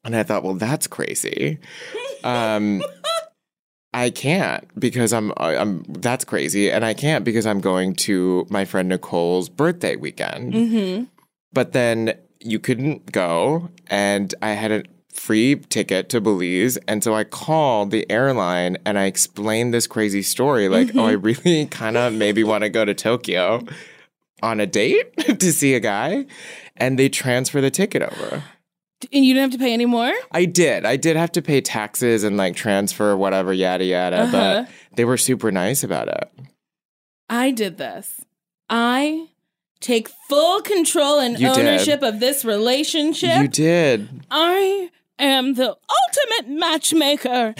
And 0.05 0.17
I 0.17 0.23
thought, 0.23 0.43
Well, 0.43 0.55
that's 0.55 0.87
crazy. 0.87 1.59
Um, 2.25 2.83
I 3.95 4.11
can't 4.11 4.67
because 4.79 5.13
I'm 5.13 5.33
I'm 5.37 5.83
that's 5.87 6.25
crazy, 6.25 6.71
and 6.71 6.85
I 6.85 6.95
can't 6.95 7.25
because 7.25 7.45
I'm 7.45 7.61
going 7.61 7.95
to 7.97 8.47
my 8.49 8.65
friend 8.65 8.89
Nicole's 8.89 9.51
birthday 9.51 9.97
weekend. 9.97 10.55
Mm-hmm. 10.55 11.05
But 11.53 11.73
then 11.73 12.15
you 12.41 12.59
couldn't 12.59 13.13
go, 13.13 13.69
and 13.89 14.35
I 14.41 14.53
had 14.53 14.73
a 14.73 14.83
free 15.13 15.57
ticket 15.57 16.09
to 16.09 16.21
Belize. 16.21 16.79
And 16.89 17.05
so 17.05 17.15
I 17.15 17.25
called 17.25 17.91
the 17.91 18.11
airline 18.11 18.79
and 18.85 18.99
I 18.99 19.05
explained 19.05 19.75
this 19.75 19.87
crazy 19.87 20.23
story 20.23 20.69
like, 20.69 20.97
oh, 20.97 21.05
I 21.05 21.13
really 21.13 21.67
kind 21.71 21.97
of 21.97 22.13
maybe 22.13 22.43
want 22.43 22.65
to 22.65 22.71
go 22.71 22.85
to 22.85 22.95
Tokyo 22.95 23.63
on 24.43 24.59
a 24.59 24.67
date 24.67 25.17
to 25.39 25.53
see 25.53 25.75
a 25.75 25.81
guy. 25.81 26.27
And 26.77 26.99
they 26.99 27.09
transfer 27.09 27.61
the 27.61 27.71
ticket 27.71 28.03
over. 28.03 28.43
And 29.13 29.25
you 29.25 29.35
didn't 29.35 29.51
have 29.53 29.59
to 29.59 29.65
pay 29.65 29.73
any 29.73 29.87
more? 29.87 30.13
I 30.31 30.45
did. 30.45 30.85
I 30.85 30.97
did 30.97 31.17
have 31.17 31.33
to 31.33 31.43
pay 31.43 31.61
taxes 31.61 32.25
and 32.25 32.37
like 32.37 32.55
transfer 32.57 33.17
whatever, 33.17 33.53
yada, 33.53 33.85
yada. 33.85 34.23
Uh-huh. 34.23 34.33
But 34.33 34.69
they 34.97 35.05
were 35.05 35.17
super 35.17 35.51
nice 35.51 35.83
about 35.83 36.09
it. 36.09 36.31
I 37.29 37.51
did 37.51 37.79
this. 37.79 38.25
I 38.69 39.29
take 39.81 40.09
full 40.29 40.61
control 40.63 41.19
and 41.19 41.39
You 41.39 41.53
did. 41.53 41.67
ownership 41.67 42.03
of 42.03 42.21
this 42.21 42.45
relationship. 42.45 43.43
You 43.43 43.49
did. 43.49 44.09
I 44.31 44.91
am 45.19 45.55
the 45.55 45.69
ultimate 45.69 46.59
matchmaker. 46.59 47.55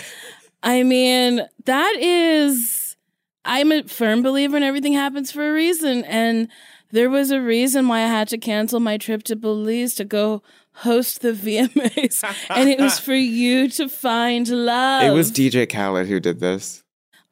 I 0.63 0.83
mean, 0.85 1.43
that 1.65 1.97
is, 1.99 2.97
I'm 3.45 3.73
a 3.73 3.83
firm 3.85 4.23
believer 4.23 4.57
in 4.57 4.63
everything 4.63 4.93
happens 4.93 5.33
for 5.33 5.49
a 5.51 5.53
reason. 5.53 6.05
And 6.05 6.49
there 6.93 7.11
was 7.11 7.31
a 7.31 7.41
reason 7.41 7.89
why 7.89 7.99
I 8.03 8.07
had 8.07 8.29
to 8.29 8.39
cancel 8.39 8.79
my 8.79 8.99
trip 8.99 9.23
to 9.25 9.37
Belize 9.37 9.95
to 9.95 10.05
go 10.05 10.43
host 10.75 11.21
the 11.21 11.33
VMAs. 11.33 12.25
and 12.51 12.69
it 12.69 12.81
was 12.81 12.99
for 12.99 13.15
you 13.15 13.69
to 13.71 13.89
find 13.89 14.49
love. 14.49 15.05
It 15.05 15.11
was 15.11 15.31
DJ 15.31 15.69
Khaled 15.71 16.07
who 16.07 16.21
did 16.21 16.41
this. 16.41 16.83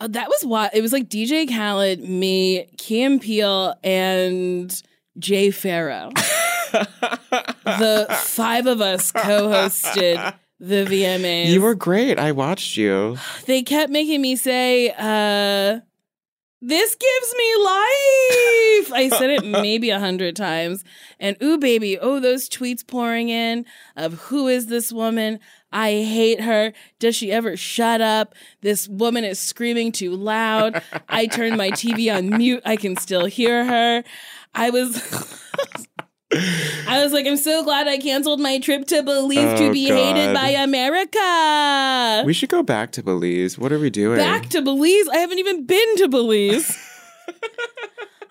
Oh, 0.00 0.08
that 0.08 0.28
was 0.28 0.44
why 0.44 0.70
it 0.72 0.80
was 0.80 0.92
like 0.92 1.08
DJ 1.08 1.48
Khaled, 1.48 2.00
me, 2.00 2.66
Kim 2.78 3.18
Peel, 3.18 3.74
and 3.84 4.82
Jay 5.18 5.50
Pharoah. 5.50 6.10
the 7.64 8.06
five 8.22 8.66
of 8.66 8.80
us 8.80 9.12
co-hosted 9.12 10.34
the 10.58 10.84
VMAs. 10.86 11.48
You 11.48 11.62
were 11.62 11.74
great. 11.74 12.18
I 12.18 12.32
watched 12.32 12.76
you. 12.76 13.16
they 13.46 13.62
kept 13.62 13.90
making 13.90 14.22
me 14.22 14.36
say, 14.36 14.94
uh, 14.98 15.80
this 16.62 16.94
gives 16.94 17.34
me 17.36 17.56
life. 17.64 18.92
I 18.92 19.10
said 19.16 19.30
it 19.30 19.44
maybe 19.44 19.90
a 19.90 19.98
hundred 19.98 20.36
times. 20.36 20.84
And 21.18 21.36
ooh, 21.42 21.58
baby, 21.58 21.98
oh, 21.98 22.20
those 22.20 22.48
tweets 22.48 22.86
pouring 22.86 23.30
in 23.30 23.64
of 23.96 24.14
who 24.14 24.48
is 24.48 24.66
this 24.66 24.92
woman? 24.92 25.40
I 25.72 25.90
hate 26.02 26.40
her. 26.40 26.72
Does 26.98 27.16
she 27.16 27.32
ever 27.32 27.56
shut 27.56 28.00
up? 28.00 28.34
This 28.60 28.88
woman 28.88 29.24
is 29.24 29.38
screaming 29.38 29.92
too 29.92 30.14
loud. 30.14 30.82
I 31.08 31.26
turned 31.26 31.56
my 31.56 31.70
TV 31.70 32.14
on 32.14 32.28
mute. 32.28 32.62
I 32.66 32.76
can 32.76 32.96
still 32.96 33.26
hear 33.26 33.64
her. 33.64 34.04
I 34.54 34.70
was. 34.70 35.38
I 36.32 37.00
was 37.02 37.12
like, 37.12 37.26
I'm 37.26 37.36
so 37.36 37.64
glad 37.64 37.88
I 37.88 37.98
canceled 37.98 38.40
my 38.40 38.58
trip 38.60 38.86
to 38.88 39.02
Belize 39.02 39.58
to 39.58 39.66
Oh, 39.68 39.72
be 39.72 39.86
hated 39.86 40.32
by 40.34 40.50
America. 40.50 42.22
We 42.24 42.32
should 42.32 42.48
go 42.50 42.62
back 42.62 42.92
to 42.92 43.02
Belize. 43.02 43.58
What 43.58 43.72
are 43.72 43.78
we 43.78 43.90
doing? 43.90 44.18
Back 44.18 44.48
to 44.50 44.62
Belize? 44.62 45.08
I 45.08 45.16
haven't 45.18 45.38
even 45.40 45.64
been 45.66 45.96
to 45.96 46.08
Belize. 46.08 46.76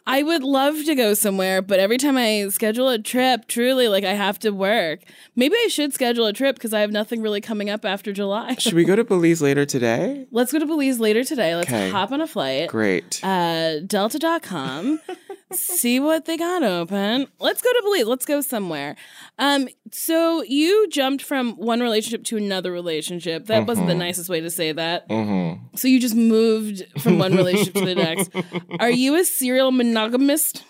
I 0.08 0.24
would 0.24 0.44
love 0.44 0.86
to 0.86 0.96
go 0.96 1.14
somewhere, 1.14 1.62
but 1.62 1.80
every 1.80 2.00
time 2.00 2.18
I 2.18 2.48
schedule 2.50 2.90
a 2.90 2.98
trip, 2.98 3.46
truly, 3.48 3.88
like 3.88 4.04
I 4.04 4.14
have 4.14 4.40
to 4.40 4.50
work. 4.50 5.02
Maybe 5.36 5.54
I 5.64 5.68
should 5.68 5.94
schedule 5.94 6.26
a 6.26 6.34
trip 6.34 6.56
because 6.56 6.74
I 6.74 6.80
have 6.80 6.92
nothing 6.92 7.22
really 7.22 7.42
coming 7.42 7.70
up 7.70 7.86
after 7.86 8.12
July. 8.12 8.56
should 8.56 8.74
we 8.74 8.86
go 8.86 8.96
to 8.96 9.04
Belize 9.04 9.40
later 9.40 9.66
today? 9.66 10.26
Let's 10.32 10.52
go 10.52 10.58
to 10.58 10.66
Belize 10.66 11.00
later 11.00 11.24
today. 11.24 11.56
Let's 11.56 11.68
Okay. 11.70 11.92
hop 11.92 12.12
on 12.12 12.22
a 12.22 12.28
flight. 12.28 12.70
Great. 12.70 13.20
Uh, 13.24 13.82
Delta.com. 13.86 15.00
see 15.54 16.00
what 16.00 16.26
they 16.26 16.38
got 16.38 16.64
open. 16.64 17.28
Let's 17.40 17.62
go 17.62 17.72
to 17.72 17.82
Belize. 17.84 18.06
Let's 18.08 18.26
go 18.26 18.42
somewhere. 18.42 18.96
Um, 19.38 19.68
so 19.92 20.44
you 20.44 20.88
jumped 20.90 21.24
from 21.24 21.54
one 21.58 21.80
relationship 21.80 22.24
to 22.26 22.38
another 22.38 22.72
relationship. 22.72 23.48
That 23.48 23.66
wasn't 23.68 23.88
the 23.88 23.96
nicest 23.96 24.30
way 24.30 24.42
to 24.42 24.50
say 24.50 24.72
that. 24.72 25.06
hmm 25.10 25.54
So 25.76 25.88
you 25.88 26.00
just 26.00 26.16
moved 26.16 26.84
from 27.00 27.18
one 27.20 27.36
relationship 27.36 27.74
to 27.76 27.86
the 27.86 27.96
next. 27.96 28.32
Are 28.80 28.92
you 28.92 29.16
a 29.16 29.24
serial 29.24 29.72
monogamist? 29.72 30.64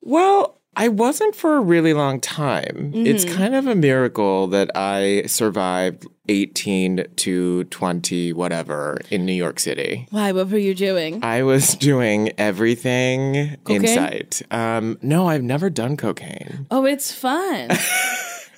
Well, 0.00 0.59
I 0.76 0.88
wasn't 0.88 1.34
for 1.34 1.56
a 1.56 1.60
really 1.60 1.92
long 1.94 2.20
time. 2.20 2.92
It's 2.94 3.24
Mm-hmm. 3.24 3.36
kind 3.36 3.54
of 3.54 3.66
a 3.66 3.74
miracle 3.74 4.46
that 4.48 4.70
I 4.74 5.24
survived 5.26 6.06
18 6.28 7.06
to 7.16 7.64
20, 7.64 8.32
whatever, 8.34 8.98
in 9.10 9.26
New 9.26 9.32
York 9.32 9.58
City. 9.58 10.06
Why? 10.10 10.30
What 10.32 10.48
were 10.48 10.58
you 10.58 10.74
doing? 10.74 11.24
I 11.24 11.42
was 11.42 11.74
doing 11.74 12.30
everything 12.38 13.56
in 13.68 13.86
sight. 13.86 14.42
Um, 14.52 14.96
no, 15.02 15.26
I've 15.28 15.42
never 15.42 15.70
done 15.70 15.96
cocaine. 15.96 16.66
Oh, 16.70 16.84
it's 16.86 17.10
fun. 17.12 17.70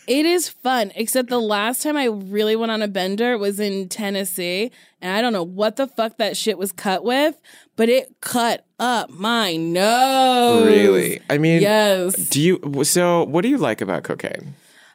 it 0.06 0.26
is 0.26 0.48
fun. 0.48 0.92
Except 0.94 1.28
the 1.28 1.40
last 1.40 1.82
time 1.82 1.96
I 1.96 2.06
really 2.06 2.56
went 2.56 2.72
on 2.72 2.82
a 2.82 2.88
bender 2.88 3.38
was 3.38 3.60
in 3.60 3.88
Tennessee, 3.88 4.70
and 5.00 5.16
I 5.16 5.20
don't 5.20 5.32
know 5.32 5.42
what 5.42 5.76
the 5.76 5.86
fuck 5.86 6.18
that 6.18 6.36
shit 6.36 6.58
was 6.58 6.72
cut 6.72 7.04
with, 7.04 7.40
but 7.76 7.88
it 7.88 8.14
cut 8.20 8.64
up 8.78 9.10
my 9.10 9.56
nose. 9.56 10.66
Really? 10.66 11.20
I 11.30 11.38
mean, 11.38 11.62
Yes. 11.62 12.14
do 12.28 12.40
you, 12.40 12.84
so 12.84 13.24
what 13.24 13.42
do 13.42 13.48
you 13.48 13.58
like 13.58 13.80
about 13.80 14.02
cocaine? 14.04 14.54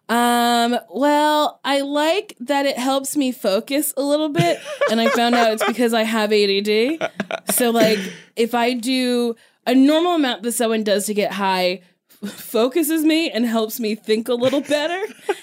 Um, 0.10 0.78
well, 0.90 1.60
I 1.66 1.82
like 1.82 2.36
that 2.40 2.66
it 2.66 2.78
helps 2.78 3.18
me 3.18 3.32
focus 3.34 3.94
a 3.98 4.02
little 4.02 4.30
bit, 4.30 4.60
and 4.90 5.02
I 5.02 5.10
found 5.10 5.36
out 5.36 5.52
it's 5.52 5.66
because 5.68 5.94
I 5.94 6.04
have 6.04 6.32
ADD. 6.32 7.10
So, 7.54 7.72
like, 7.72 8.00
if 8.38 8.56
I 8.56 8.74
do 8.74 9.36
a 9.66 9.76
normal 9.76 10.16
amount 10.16 10.44
that 10.44 10.54
someone 10.54 10.84
does 10.86 11.08
to 11.08 11.14
get 11.14 11.34
high, 11.34 11.82
focuses 12.26 13.04
me 13.04 13.30
and 13.30 13.46
helps 13.46 13.80
me 13.80 13.96
think 13.96 14.28
a 14.28 14.34
little 14.34 14.62
better 14.62 15.02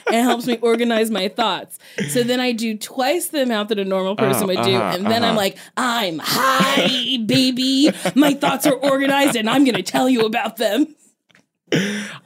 and 0.08 0.16
helps 0.24 0.46
me 0.46 0.58
organize 0.58 1.10
my 1.10 1.28
thoughts. 1.28 1.78
So 2.08 2.22
then 2.22 2.40
I 2.40 2.52
do 2.52 2.76
twice 2.76 3.28
the 3.28 3.42
amount 3.42 3.68
that 3.68 3.78
a 3.78 3.84
normal 3.84 4.16
person 4.16 4.46
would 4.48 4.62
do, 4.62 4.74
uh-huh, 4.76 4.96
and 4.96 5.06
then 5.06 5.24
I'm 5.24 5.36
like, 5.36 5.56
I'm 5.76 6.18
high, 6.22 7.18
baby. 7.24 7.90
My 8.14 8.34
thoughts 8.34 8.66
are 8.66 8.74
organized, 8.74 9.36
and 9.36 9.48
I'm 9.48 9.64
gonna 9.64 9.82
tell 9.82 10.08
you 10.08 10.26
about 10.26 10.56
them. 10.56 10.94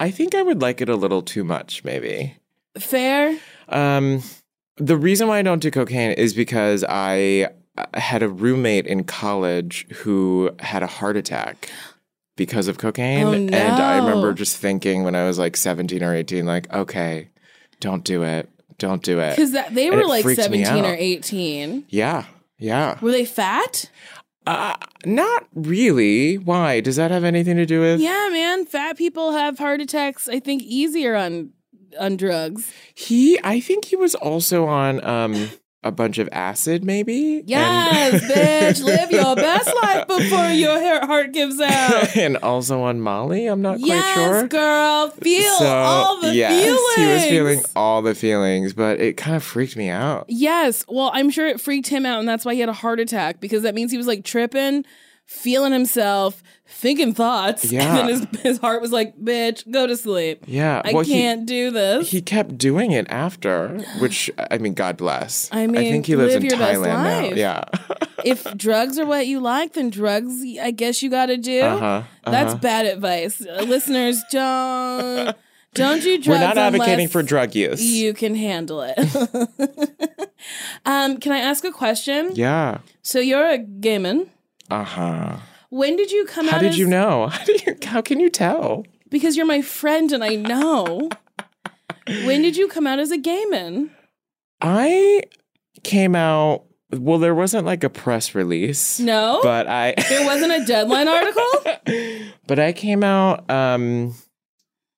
I 0.01 0.11
think 0.11 0.35
I 0.35 0.43
would 0.43 0.61
like 0.61 0.81
it 0.81 0.89
a 0.89 0.97
little 0.97 1.23
too 1.23 1.45
much, 1.45 1.85
maybe. 1.85 2.37
Fair. 2.79 3.39
Um, 3.69 4.23
the 4.77 4.97
reason 4.97 5.29
why 5.29 5.39
I 5.39 5.43
don't 5.43 5.61
do 5.61 5.71
cocaine 5.71 6.13
is 6.13 6.35
because 6.35 6.85
I 6.89 7.49
uh, 7.77 7.87
had 7.95 8.23
a 8.23 8.29
roommate 8.29 8.87
in 8.87 9.05
college 9.05 9.87
who 9.89 10.51
had 10.61 10.83
a 10.83 10.87
heart 10.87 11.17
attack 11.17 11.71
because 12.39 12.69
of 12.69 12.79
cocaine. 12.79 13.27
Oh, 13.27 13.33
And 13.33 13.55
I 13.55 13.99
remember 13.99 14.33
just 14.33 14.57
thinking 14.57 15.05
when 15.05 15.15
I 15.15 15.27
was 15.27 15.39
like 15.39 15.59
17 15.59 16.03
or 16.03 16.15
18, 16.15 16.47
like, 16.47 16.73
okay, 16.73 17.29
don't 17.81 18.03
do 18.03 18.23
it. 18.23 18.49
Don't 18.79 19.03
do 19.03 19.19
it. 19.19 19.37
Because 19.37 19.53
they 19.73 19.91
were 19.91 20.07
like 20.07 20.25
17 20.27 20.85
or 20.87 20.95
18. 20.95 21.85
Yeah. 21.91 22.25
Yeah. 22.59 22.97
Were 23.03 23.11
they 23.11 23.27
fat? 23.27 23.91
Uh, 24.47 24.77
not 25.05 25.47
really. 25.53 26.39
Why? 26.39 26.81
Does 26.81 26.97
that 26.97 27.11
have 27.11 27.25
anything 27.25 27.57
to 27.57 27.67
do 27.67 27.81
with? 27.81 28.01
Yeah, 28.01 28.31
man. 28.33 28.65
Fat 28.65 28.97
people 28.97 29.33
have 29.33 29.59
heart 29.59 29.81
attacks, 29.81 30.29
I 30.29 30.41
think, 30.41 30.63
easier 30.63 31.15
on 31.15 31.51
on 31.99 32.17
drugs. 32.17 32.73
He, 32.95 33.39
I 33.43 33.61
think 33.61 33.87
he 33.87 33.97
was 33.97 34.15
also 34.15 34.67
on 34.67 35.05
um, 35.05 35.51
a 35.85 35.93
bunch 35.93 36.19
of 36.19 36.29
acid, 36.33 36.85
maybe. 36.85 37.43
Yes, 37.47 38.23
bitch. 38.25 38.85
Live 38.85 39.11
your 39.13 39.37
best 39.37 39.73
life 39.83 40.09
before 40.09 40.49
your 40.49 41.07
heart 41.07 41.33
gives 41.33 41.61
out. 41.61 42.17
and 42.17 42.37
also 42.39 42.83
on 42.83 43.01
Molly. 43.01 43.47
I'm 43.47 43.63
not 43.63 43.79
quite 43.79 43.89
sure. 43.89 43.97
yes, 43.97 44.15
sure. 44.15 44.49
girl. 44.49 45.11
Feel 45.11 45.59
so 45.59 45.67
all 45.67 46.21
the 46.21 46.35
yes, 46.35 46.65
feelings. 46.65 46.95
he 46.97 47.15
was 47.15 47.25
feeling 47.27 47.65
all 47.77 48.03
the 48.03 48.15
feelings, 48.15 48.73
but 48.73 49.01
it 49.01 49.17
kind 49.17 49.37
of 49.37 49.45
freaked 49.45 49.77
me 49.77 49.89
out. 49.89 50.25
Yes. 50.29 50.85
Well, 50.89 51.11
I'm 51.15 51.31
sure 51.31 51.47
it 51.47 51.61
freaked 51.61 51.89
him 51.89 52.05
out, 52.05 52.19
and 52.19 52.29
that's 52.29 52.45
why 52.45 52.55
he 52.55 52.61
had 52.61 52.69
a 52.69 52.75
heart 52.75 52.99
attack 52.99 53.41
because 53.41 53.63
that 53.63 53.75
means 53.75 53.93
he 53.93 53.99
was 53.99 54.09
like 54.09 54.25
tripping, 54.25 54.85
feeling 55.29 55.73
himself, 55.73 56.43
thinking 56.67 57.13
thoughts. 57.15 57.71
Yeah. 57.79 57.99
And 57.99 58.09
then 58.09 58.29
his, 58.33 58.41
his 58.41 58.59
heart 58.59 58.81
was 58.81 58.93
like, 58.93 59.17
bitch, 59.19 59.71
go 59.71 59.87
to 59.87 59.97
sleep. 59.97 60.45
Yeah, 60.47 60.81
I 60.85 60.93
well, 60.95 61.05
can't 61.05 61.45
do 61.45 61.71
this. 61.71 62.11
He 62.11 62.23
kept 62.23 62.57
doing 62.57 62.93
it 62.93 63.07
after, 63.11 63.79
which 64.01 64.31
I 64.51 64.57
mean, 64.57 64.73
God 64.73 64.97
bless. 64.97 65.51
I 65.53 65.67
mean, 65.67 65.77
I 65.77 65.91
think 65.91 66.07
he 66.07 66.17
lives 66.17 66.35
live 66.35 66.45
in 66.45 66.51
Thailand 66.51 66.83
now. 66.83 67.21
Yeah. 67.37 67.65
if 68.25 68.57
drugs 68.57 68.99
are 68.99 69.05
what 69.05 69.27
you 69.27 69.39
like, 69.39 69.75
then 69.75 69.91
drugs, 69.91 70.43
I 70.61 70.71
guess 70.71 71.03
you 71.03 71.11
got 71.11 71.27
to 71.27 71.37
do. 71.37 71.61
Uh-huh, 71.61 72.03
That's 72.25 72.53
uh-huh. 72.55 72.61
bad 72.63 72.87
advice. 72.87 73.45
Uh, 73.45 73.65
listeners, 73.69 74.23
don't 74.33 75.37
don't 75.75 76.03
do 76.03 76.17
drugs. 76.17 76.41
We're 76.41 76.47
not 76.47 76.59
advocating 76.59 77.09
for 77.09 77.23
drug 77.23 77.55
use. 77.55 77.83
You 77.83 78.15
can 78.15 78.35
handle 78.35 78.81
it. 78.83 78.99
um, 80.87 81.19
can 81.19 81.33
I 81.33 81.39
ask 81.39 81.65
a 81.65 81.73
question? 81.73 82.33
yeah. 82.35 82.79
So 83.03 83.21
you're 83.21 83.49
a 83.49 83.59
gay 83.59 83.99
man. 83.99 84.31
Uh 84.71 84.85
huh. 84.85 85.37
When 85.71 85.97
did 85.97 86.11
you 86.11 86.25
come 86.27 86.49
How 86.49 86.57
out? 86.57 86.61
did 86.63 86.71
as, 86.71 86.79
you 86.79 86.87
know? 86.87 87.27
How, 87.33 87.45
do 87.45 87.53
you, 87.67 87.77
how 87.85 88.01
can 88.01 88.21
you 88.21 88.31
tell? 88.31 88.85
Because 89.11 89.37
you're 89.37 89.47
my 89.47 89.63
friend 89.63 90.13
and 90.13 90.23
I 90.25 90.35
know. 90.37 91.09
when 92.25 92.43
did 92.43 92.57
you 92.57 92.69
come 92.69 92.87
out 92.87 92.99
as 92.99 93.11
a 93.11 93.19
gay 93.19 93.45
man? 93.47 93.91
I 94.61 95.23
came 95.85 96.15
out. 96.15 96.65
Well, 96.91 97.19
there 97.19 97.35
wasn't 97.35 97.67
like 97.67 97.85
a 97.85 97.91
press 97.91 98.35
release. 98.35 98.99
No, 98.99 99.41
But 99.43 99.67
I. 99.69 99.95
there 100.09 100.25
wasn't 100.27 100.53
a 100.53 100.65
deadline 100.65 101.07
article. 101.09 101.45
but 102.47 102.59
I 102.59 102.73
came 102.73 103.05
out 103.05 103.49
um 103.51 104.15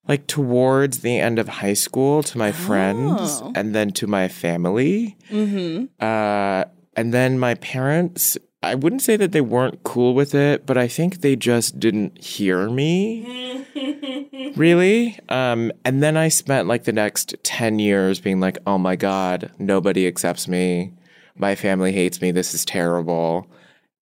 like 0.09 0.27
towards 0.27 1.01
the 1.01 1.19
end 1.19 1.39
of 1.39 1.49
high 1.49 1.75
school 1.75 2.23
to 2.25 2.39
my 2.39 2.53
friends 2.53 3.41
Oh. 3.43 3.53
and 3.55 3.75
then 3.75 3.91
to 3.93 4.07
my 4.07 4.29
family. 4.29 5.17
Mm-hmm. 5.31 5.85
Uh, 6.01 6.65
and 6.97 7.13
then 7.15 7.39
my 7.39 7.55
parents, 7.55 8.37
I 8.63 8.75
wouldn't 8.75 9.01
say 9.03 9.17
that 9.17 9.33
they 9.33 9.41
weren't 9.41 9.83
cool 9.85 10.13
with 10.15 10.35
it, 10.35 10.67
but 10.67 10.77
I 10.77 10.87
think 10.87 11.21
they 11.23 11.35
just 11.35 11.81
didn't 11.81 12.23
hear 12.23 12.69
me. 12.69 13.65
really? 14.57 15.19
Um, 15.31 15.73
and 15.85 16.03
then 16.03 16.17
I 16.17 16.29
spent 16.29 16.69
like 16.69 16.85
the 16.85 16.93
next 16.93 17.35
10 17.43 17.79
years 17.79 18.21
being 18.21 18.39
like, 18.41 18.59
oh 18.67 18.77
my 18.79 18.97
God, 18.97 19.51
nobody 19.59 20.07
accepts 20.07 20.47
me. 20.47 20.93
My 21.37 21.55
family 21.55 21.93
hates 21.93 22.21
me. 22.21 22.33
This 22.33 22.53
is 22.53 22.65
terrible. 22.67 23.47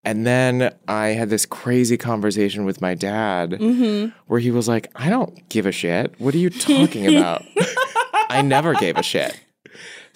And 0.05 0.27
then 0.27 0.75
I 0.89 1.09
had 1.09 1.31
this 1.31 1.47
crazy 1.47 1.97
conversation 1.97 2.65
with 2.65 2.81
my 2.81 2.95
dad 2.95 3.51
Mm-hmm. 3.51 4.11
where 4.27 4.41
he 4.41 4.51
was 4.51 4.67
like, 4.67 4.91
I 4.97 5.09
don't 5.11 5.49
give 5.49 5.67
a 5.67 5.73
shit. 5.73 6.15
What 6.19 6.35
are 6.35 6.39
you 6.39 6.51
talking 6.51 7.07
about? 7.15 7.45
I 8.31 8.43
never 8.43 8.75
gave 8.75 8.97
a 8.97 9.03
shit. 9.03 9.39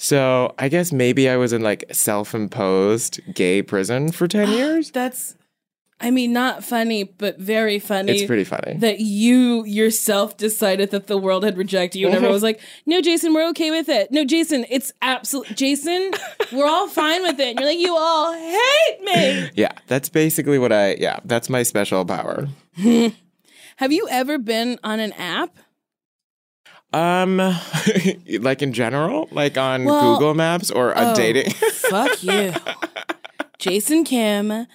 So 0.03 0.53
I 0.59 0.69
guess 0.69 0.93
maybe 0.93 1.29
I 1.29 1.37
was 1.37 1.53
in 1.53 1.63
like 1.63 1.85
self 1.93 2.35
imposed 2.35 3.21
gay 3.33 3.63
prison 3.63 4.11
for 4.11 4.27
10 4.27 4.49
years. 4.59 4.91
That's, 4.91 5.37
I 6.01 6.11
mean, 6.11 6.33
not 6.33 6.65
funny, 6.65 7.05
but 7.05 7.39
very 7.39 7.79
funny. 7.79 8.11
It's 8.11 8.27
pretty 8.27 8.43
funny. 8.43 8.79
that 8.79 8.99
you 8.99 9.65
yourself 9.65 10.37
decided 10.37 10.91
that 10.91 11.07
the 11.07 11.17
world 11.17 11.45
had 11.45 11.57
rejected 11.57 12.01
you 12.01 12.09
and 12.09 12.17
everyone 12.17 12.35
was 12.35 12.43
like, 12.51 12.61
no, 12.85 13.01
Jason, 13.01 13.33
we're 13.33 13.49
okay 13.51 13.71
with 13.71 13.89
it. 13.89 14.11
No, 14.11 14.25
Jason, 14.25 14.67
it's 14.69 14.93
absolute 15.03 15.47
Jason, 15.57 16.11
we're 16.51 16.67
all 16.67 16.89
fine 16.89 17.23
with 17.23 17.39
it. 17.39 17.51
And 17.51 17.61
you're 17.61 17.69
like, 17.69 17.79
you 17.79 17.97
all 17.97 18.33
hate 18.33 18.99
me. 19.05 19.51
yeah, 19.55 19.71
that's 19.87 20.09
basically 20.09 20.59
what 20.59 20.73
I, 20.73 20.95
yeah, 20.95 21.21
that's 21.25 21.49
my 21.49 21.63
special 21.63 22.05
power. 22.05 22.49
Have 23.77 23.93
you 23.93 24.09
ever 24.11 24.37
been 24.39 24.81
on 24.83 24.99
an 24.99 25.13
app? 25.13 25.57
Um, 26.93 27.37
like 28.41 28.63
in 28.63 28.73
general, 28.73 29.29
like 29.33 29.57
on 29.57 29.85
Well, 29.85 30.15
Google 30.19 30.35
Maps 30.35 30.71
or 30.71 30.93
a 30.93 31.13
oh, 31.13 31.15
dating. 31.15 31.51
fuck 31.73 32.23
you. 32.23 32.53
Jason 33.59 34.05
Kim, 34.05 34.67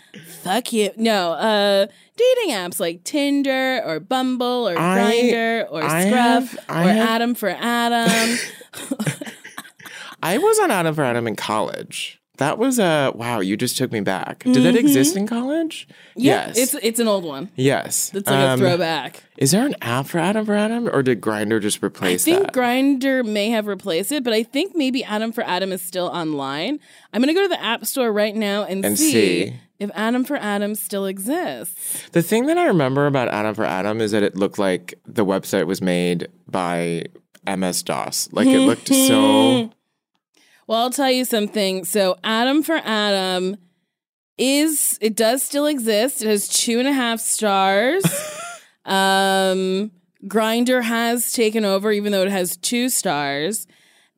fuck 0.44 0.72
you. 0.74 0.92
No, 0.98 1.34
uh 1.34 1.88
dating 2.16 2.56
apps 2.56 2.80
like 2.80 3.04
Tinder 3.04 3.82
or 3.86 4.00
Bumble 4.00 4.68
or 4.70 4.76
Grindr 4.76 5.68
or 5.70 5.84
I 5.84 6.08
Scruff 6.08 6.52
have- 6.52 6.66
I 6.70 6.84
or 6.86 6.94
have- 6.94 7.10
Adam 7.10 7.36
for 7.36 7.50
Adam. 7.50 8.38
I 10.24 10.38
was 10.38 10.60
on 10.60 10.72
Adam 10.72 10.96
for 10.96 11.04
Adam 11.04 11.28
in 11.28 11.36
college. 11.36 12.17
That 12.38 12.58
was 12.58 12.78
a 12.80 13.12
wow. 13.16 13.40
You 13.40 13.58
just 13.58 13.78
took 13.78 13.92
me 13.92 14.02
back. 14.02 14.44
Did 14.44 14.58
that 14.64 14.76
exist 14.76 15.16
in 15.16 15.28
college? 15.28 15.88
Mm-hmm. 15.90 16.20
Yeah, 16.22 16.48
yes. 16.48 16.58
it's 16.58 16.74
it's 16.84 17.00
an 17.00 17.08
old 17.08 17.24
one. 17.24 17.50
yes. 17.56 18.12
It's 18.14 18.30
like 18.30 18.40
a 18.40 18.48
Um, 18.50 18.60
throwback. 18.60 19.24
Is 19.38 19.52
there 19.52 19.66
an 19.66 19.76
app 19.82 20.08
for 20.08 20.20
Adam 20.20 20.46
for 20.46 20.54
Adam, 20.54 20.88
or 20.92 21.02
did 21.04 21.20
Grindr 21.22 21.62
just 21.62 21.82
replace? 21.84 22.28
I 22.28 22.32
think? 22.32 22.52
Grindr 22.52 23.26
may 23.26 23.50
have 23.50 23.68
replaced 23.68 24.12
it, 24.12 24.24
but 24.24 24.34
I 24.34 24.44
think 24.44 24.76
maybe 24.76 25.04
Adam 25.04 25.32
for 25.32 25.44
Adam 25.44 25.72
is 25.72 25.82
still 25.82 26.08
online. 26.08 26.80
I'm 27.14 27.22
gonna 27.22 27.34
go 27.34 27.42
to 27.44 27.48
the 27.48 27.62
App 27.62 27.86
Store 27.86 28.12
right 28.12 28.36
now 28.36 28.64
and, 28.64 28.86
And 28.86 28.98
see, 28.98 29.12
see. 29.12 29.54
if 29.80 29.90
Adam 29.96 30.24
for 30.24 30.38
Adam 30.38 30.76
still 30.76 31.06
exists. 31.06 32.08
the 32.12 32.22
thing 32.22 32.46
that 32.48 32.58
I 32.58 32.66
remember 32.66 33.06
about 33.08 33.30
Adam 33.30 33.54
for 33.56 33.66
Adam 33.66 34.02
is 34.02 34.12
that 34.12 34.24
it 34.24 34.36
looked 34.36 34.60
like 34.60 34.94
the 35.06 35.26
website 35.26 35.66
was 35.68 35.82
made 35.82 36.28
by 36.48 37.04
MS 37.48 37.84
DOS. 37.84 38.30
Like 38.32 38.48
it 38.48 38.60
looked 38.60 38.88
so. 38.90 39.72
Well, 40.68 40.80
I'll 40.80 40.90
tell 40.90 41.12
you 41.12 41.26
something. 41.26 41.86
So 41.86 42.18
Adam 42.24 42.62
for 42.62 42.76
Adam 42.84 43.58
is 44.38 45.00
it 45.02 45.16
does 45.16 45.42
still 45.42 45.66
exist. 45.66 46.22
It 46.22 46.28
has 46.28 46.48
two 46.48 46.80
and 46.80 46.88
a 46.88 46.94
half 46.94 47.20
stars. 47.20 48.04
um 48.86 49.92
Grindr 50.26 50.84
has 50.84 51.32
taken 51.32 51.64
over, 51.64 51.92
even 51.92 52.12
though 52.12 52.24
it 52.24 52.32
has 52.32 52.58
two 52.58 52.90
stars. 52.90 53.68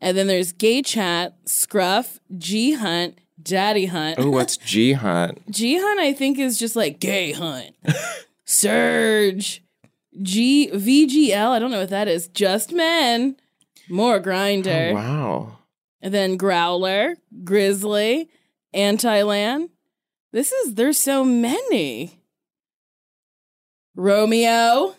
And 0.01 0.17
then 0.17 0.27
there's 0.27 0.53
Gay 0.53 0.81
Chat, 0.81 1.37
Scruff, 1.45 2.19
G 2.37 2.73
Hunt, 2.73 3.19
Daddy 3.41 3.85
Hunt. 3.85 4.17
Oh, 4.17 4.29
what's 4.29 4.57
G 4.71 4.93
Hunt? 4.93 5.51
G 5.51 5.77
Hunt, 5.77 5.99
I 5.99 6.13
think, 6.13 6.39
is 6.39 6.57
just 6.57 6.75
like 6.75 6.99
Gay 6.99 7.33
Hunt. 7.33 7.75
Surge. 8.45 9.61
G 10.21 10.69
VGL, 10.73 11.49
I 11.49 11.59
don't 11.59 11.69
know 11.71 11.81
what 11.81 11.89
that 11.89 12.07
is. 12.07 12.27
Just 12.29 12.71
Men. 12.71 13.35
More 13.89 14.19
Grindr. 14.19 14.91
Oh, 14.91 14.95
wow. 14.95 15.58
And 16.01 16.13
then 16.13 16.37
Growler, 16.37 17.17
Grizzly, 17.43 18.29
Anti-Land. 18.73 19.69
This 20.31 20.51
is 20.51 20.75
there's 20.75 20.97
so 20.97 21.23
many. 21.23 22.19
Romeo, 23.95 24.95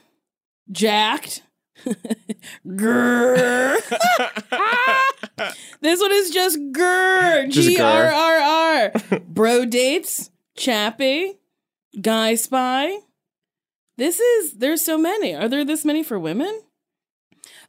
Jacked. 0.71 1.43
Grrr. 2.67 3.77
this 5.81 6.01
one 6.01 6.13
is 6.13 6.31
just 6.31 6.59
grr. 6.73 7.81
R 7.81 8.11
R 8.11 8.39
R. 8.39 8.93
Bro 9.29 9.67
dates, 9.67 10.31
Chappy, 10.57 11.39
Guy 12.01 12.35
Spy. 12.35 12.99
This 13.97 14.21
is 14.21 14.55
there's 14.55 14.83
so 14.83 14.99
many. 14.99 15.35
Are 15.35 15.49
there 15.49 15.65
this 15.65 15.85
many 15.85 16.03
for 16.03 16.19
women? 16.19 16.61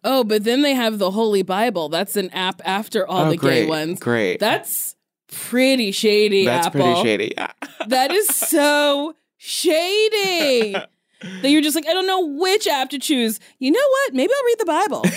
Oh, 0.04 0.24
but 0.24 0.44
then 0.44 0.62
they 0.62 0.74
have 0.74 0.98
the 0.98 1.12
Holy 1.12 1.44
Bible. 1.44 1.90
That's 1.90 2.16
an 2.16 2.30
app 2.32 2.62
after 2.66 3.06
all 3.08 3.28
oh, 3.28 3.30
the 3.30 3.38
great. 3.38 3.64
gay 3.64 3.68
ones. 3.68 4.00
Great. 4.00 4.40
That's 4.40 4.96
pretty 5.32 5.92
shady, 5.92 6.46
That's 6.46 6.68
Apple. 6.68 6.82
pretty 6.82 7.02
shady. 7.02 7.34
Yeah. 7.38 7.52
That 7.88 8.12
is 8.12 8.28
so 8.28 9.16
shady. 9.38 10.74
that 10.74 11.50
you're 11.50 11.62
just 11.62 11.76
like, 11.76 11.88
I 11.88 11.94
don't 11.94 12.08
know 12.08 12.26
which 12.26 12.68
app 12.68 12.90
to 12.92 13.00
choose. 13.00 13.40
You 13.60 13.72
know 13.72 13.80
what? 13.90 14.14
Maybe 14.14 14.32
I'll 14.36 14.46
read 14.46 14.60
the 14.60 14.66
Bible. 14.66 15.06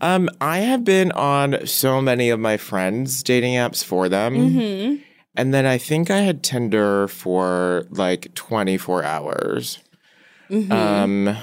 Um, 0.00 0.30
I 0.40 0.58
have 0.58 0.84
been 0.84 1.10
on 1.12 1.66
so 1.66 2.00
many 2.00 2.30
of 2.30 2.38
my 2.38 2.56
friends' 2.56 3.20
dating 3.24 3.54
apps 3.54 3.82
for 3.82 4.08
them. 4.08 4.34
hmm 4.52 4.96
And 5.34 5.52
then 5.52 5.66
I 5.66 5.76
think 5.78 6.08
I 6.08 6.18
had 6.18 6.42
Tinder 6.44 7.08
for 7.08 7.84
like 7.90 8.32
24 8.34 9.02
hours. 9.02 9.78
hmm 10.48 10.70
Um, 10.70 11.36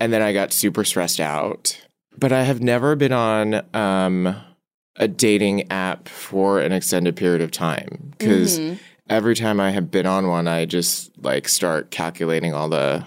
and 0.00 0.12
then 0.12 0.22
I 0.22 0.32
got 0.32 0.52
super 0.52 0.82
stressed 0.84 1.20
out. 1.20 1.80
But 2.18 2.32
I 2.32 2.42
have 2.42 2.60
never 2.60 2.96
been 2.96 3.12
on 3.12 3.62
um, 3.74 4.34
a 4.96 5.06
dating 5.06 5.70
app 5.70 6.08
for 6.08 6.58
an 6.60 6.72
extended 6.72 7.14
period 7.16 7.40
of 7.42 7.50
time 7.50 8.12
because 8.18 8.58
Mhm. 8.58 8.78
every 9.08 9.34
time 9.36 9.60
I 9.60 9.70
have 9.70 9.90
been 9.90 10.06
on 10.06 10.26
one, 10.26 10.48
I 10.48 10.64
just 10.64 11.10
like 11.22 11.48
start 11.48 11.90
calculating 11.90 12.52
all 12.54 12.68
the 12.68 13.06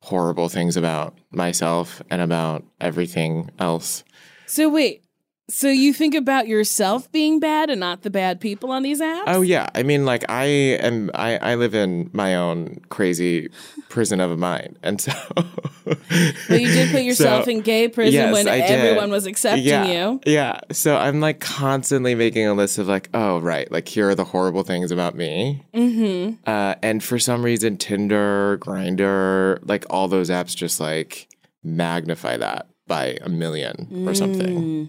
horrible 0.00 0.48
things 0.48 0.76
about 0.76 1.16
myself 1.30 2.02
and 2.10 2.20
about 2.20 2.64
everything 2.80 3.50
else. 3.58 4.04
So 4.46 4.68
wait. 4.68 5.01
So 5.50 5.68
you 5.68 5.92
think 5.92 6.14
about 6.14 6.46
yourself 6.48 7.10
being 7.12 7.38
bad 7.40 7.68
and 7.68 7.80
not 7.80 8.02
the 8.02 8.10
bad 8.10 8.40
people 8.40 8.70
on 8.70 8.82
these 8.82 9.00
apps? 9.00 9.24
Oh 9.26 9.42
yeah, 9.42 9.68
I 9.74 9.82
mean, 9.82 10.06
like 10.06 10.24
I 10.30 10.44
am, 10.44 11.10
I, 11.14 11.36
I 11.38 11.54
live 11.56 11.74
in 11.74 12.08
my 12.12 12.36
own 12.36 12.80
crazy 12.88 13.50
prison 13.88 14.20
of 14.20 14.30
a 14.30 14.36
mind, 14.36 14.78
and 14.82 15.00
so. 15.00 15.12
But 15.84 16.60
you 16.60 16.68
did 16.68 16.92
put 16.92 17.02
yourself 17.04 17.44
So, 17.46 17.50
in 17.50 17.60
gay 17.60 17.88
prison 17.88 18.12
yes, 18.14 18.32
when 18.32 18.46
I 18.48 18.58
did. 18.58 18.70
everyone 18.70 19.10
was 19.10 19.26
accepting 19.26 19.64
yeah, 19.64 19.84
you. 19.86 20.20
Yeah, 20.24 20.60
so 20.70 20.96
I'm 20.96 21.20
like 21.20 21.40
constantly 21.40 22.14
making 22.14 22.46
a 22.46 22.54
list 22.54 22.78
of 22.78 22.86
like, 22.86 23.08
oh 23.12 23.38
right, 23.40 23.70
like 23.70 23.88
here 23.88 24.08
are 24.08 24.14
the 24.14 24.24
horrible 24.24 24.62
things 24.62 24.90
about 24.92 25.16
me, 25.16 25.64
Mm-hmm. 25.74 26.34
uh, 26.48 26.76
and 26.82 27.02
for 27.02 27.18
some 27.18 27.42
reason, 27.44 27.76
Tinder, 27.76 28.58
Grindr, 28.58 29.58
like 29.68 29.84
all 29.90 30.06
those 30.06 30.30
apps 30.30 30.54
just 30.54 30.78
like 30.80 31.28
magnify 31.64 32.36
that 32.36 32.68
by 32.86 33.18
a 33.22 33.28
million 33.28 34.04
or 34.06 34.14
something. 34.14 34.88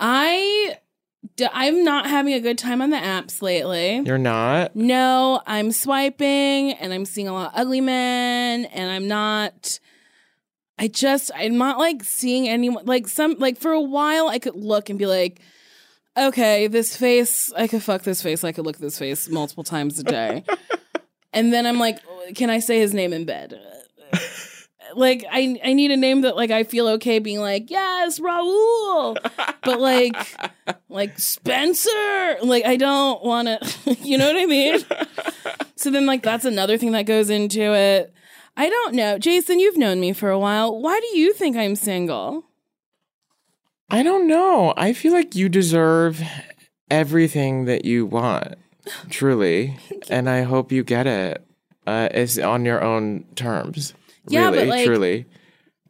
I, 0.00 0.76
d- 1.36 1.48
I'm 1.52 1.84
not 1.84 2.06
having 2.06 2.34
a 2.34 2.40
good 2.40 2.58
time 2.58 2.80
on 2.82 2.90
the 2.90 2.96
apps 2.96 3.42
lately. 3.42 4.02
You're 4.04 4.18
not. 4.18 4.76
No, 4.76 5.42
I'm 5.46 5.72
swiping 5.72 6.72
and 6.72 6.92
I'm 6.92 7.04
seeing 7.04 7.28
a 7.28 7.32
lot 7.32 7.52
of 7.52 7.60
ugly 7.60 7.80
men 7.80 8.66
and 8.66 8.90
I'm 8.90 9.08
not 9.08 9.80
I 10.80 10.86
just 10.86 11.32
I'm 11.34 11.58
not 11.58 11.78
like 11.78 12.04
seeing 12.04 12.48
anyone 12.48 12.86
like 12.86 13.08
some 13.08 13.34
like 13.38 13.58
for 13.58 13.72
a 13.72 13.80
while 13.80 14.28
I 14.28 14.38
could 14.38 14.54
look 14.54 14.90
and 14.90 14.98
be 14.98 15.06
like 15.06 15.40
okay, 16.18 16.66
this 16.66 16.96
face, 16.96 17.52
I 17.56 17.68
could 17.68 17.82
fuck 17.82 18.02
this 18.02 18.22
face, 18.22 18.44
I 18.44 18.52
could 18.52 18.66
look 18.66 18.76
at 18.76 18.82
this 18.82 18.98
face 18.98 19.28
multiple 19.28 19.64
times 19.64 19.98
a 19.98 20.02
day. 20.02 20.44
and 21.32 21.52
then 21.52 21.66
I'm 21.66 21.78
like, 21.78 22.00
can 22.34 22.50
I 22.50 22.58
say 22.58 22.78
his 22.80 22.92
name 22.92 23.12
in 23.12 23.24
bed? 23.24 23.58
like 24.94 25.24
I 25.30 25.58
I 25.64 25.72
need 25.72 25.90
a 25.90 25.96
name 25.96 26.22
that 26.22 26.36
like 26.36 26.50
I 26.50 26.64
feel 26.64 26.88
okay 26.88 27.18
being 27.18 27.40
like, 27.40 27.70
yes, 27.70 28.18
Raul. 28.18 29.16
but 29.62 29.80
like 29.80 30.16
like 30.88 31.18
Spencer. 31.18 32.36
Like 32.42 32.64
I 32.64 32.76
don't 32.76 33.22
want 33.24 33.48
to 33.48 33.94
you 34.02 34.18
know 34.18 34.26
what 34.26 34.36
I 34.40 34.46
mean? 34.46 34.80
so 35.76 35.90
then 35.90 36.06
like 36.06 36.22
that's 36.22 36.44
another 36.44 36.78
thing 36.78 36.92
that 36.92 37.06
goes 37.06 37.30
into 37.30 37.74
it. 37.74 38.12
I 38.56 38.68
don't 38.68 38.94
know. 38.94 39.18
Jason, 39.18 39.60
you've 39.60 39.76
known 39.76 40.00
me 40.00 40.12
for 40.12 40.30
a 40.30 40.38
while. 40.38 40.80
Why 40.80 40.98
do 40.98 41.18
you 41.18 41.32
think 41.32 41.56
I'm 41.56 41.76
single? 41.76 42.44
I 43.88 44.02
don't 44.02 44.26
know. 44.26 44.74
I 44.76 44.92
feel 44.92 45.12
like 45.12 45.34
you 45.34 45.48
deserve 45.48 46.20
everything 46.90 47.64
that 47.66 47.84
you 47.84 48.04
want, 48.04 48.56
truly, 49.10 49.78
and 50.10 50.28
I 50.28 50.42
hope 50.42 50.72
you 50.72 50.82
get 50.84 51.06
it. 51.06 51.44
Uh, 51.86 52.08
it's 52.10 52.36
on 52.36 52.64
your 52.64 52.82
own 52.82 53.24
terms. 53.34 53.94
Yeah, 54.30 54.46
really, 54.46 54.58
but, 54.58 54.68
like- 54.68 54.86
truly. 54.86 55.26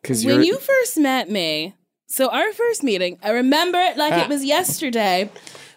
Because 0.02 0.24
when 0.24 0.42
you 0.42 0.58
first 0.58 0.96
met 0.96 1.28
me, 1.28 1.74
so 2.06 2.28
our 2.30 2.52
first 2.52 2.82
meeting, 2.84 3.18
I 3.22 3.30
remember 3.30 3.78
it 3.78 3.96
like 3.96 4.12
Ah. 4.14 4.22
it 4.24 4.28
was 4.28 4.44
yesterday. 4.44 5.28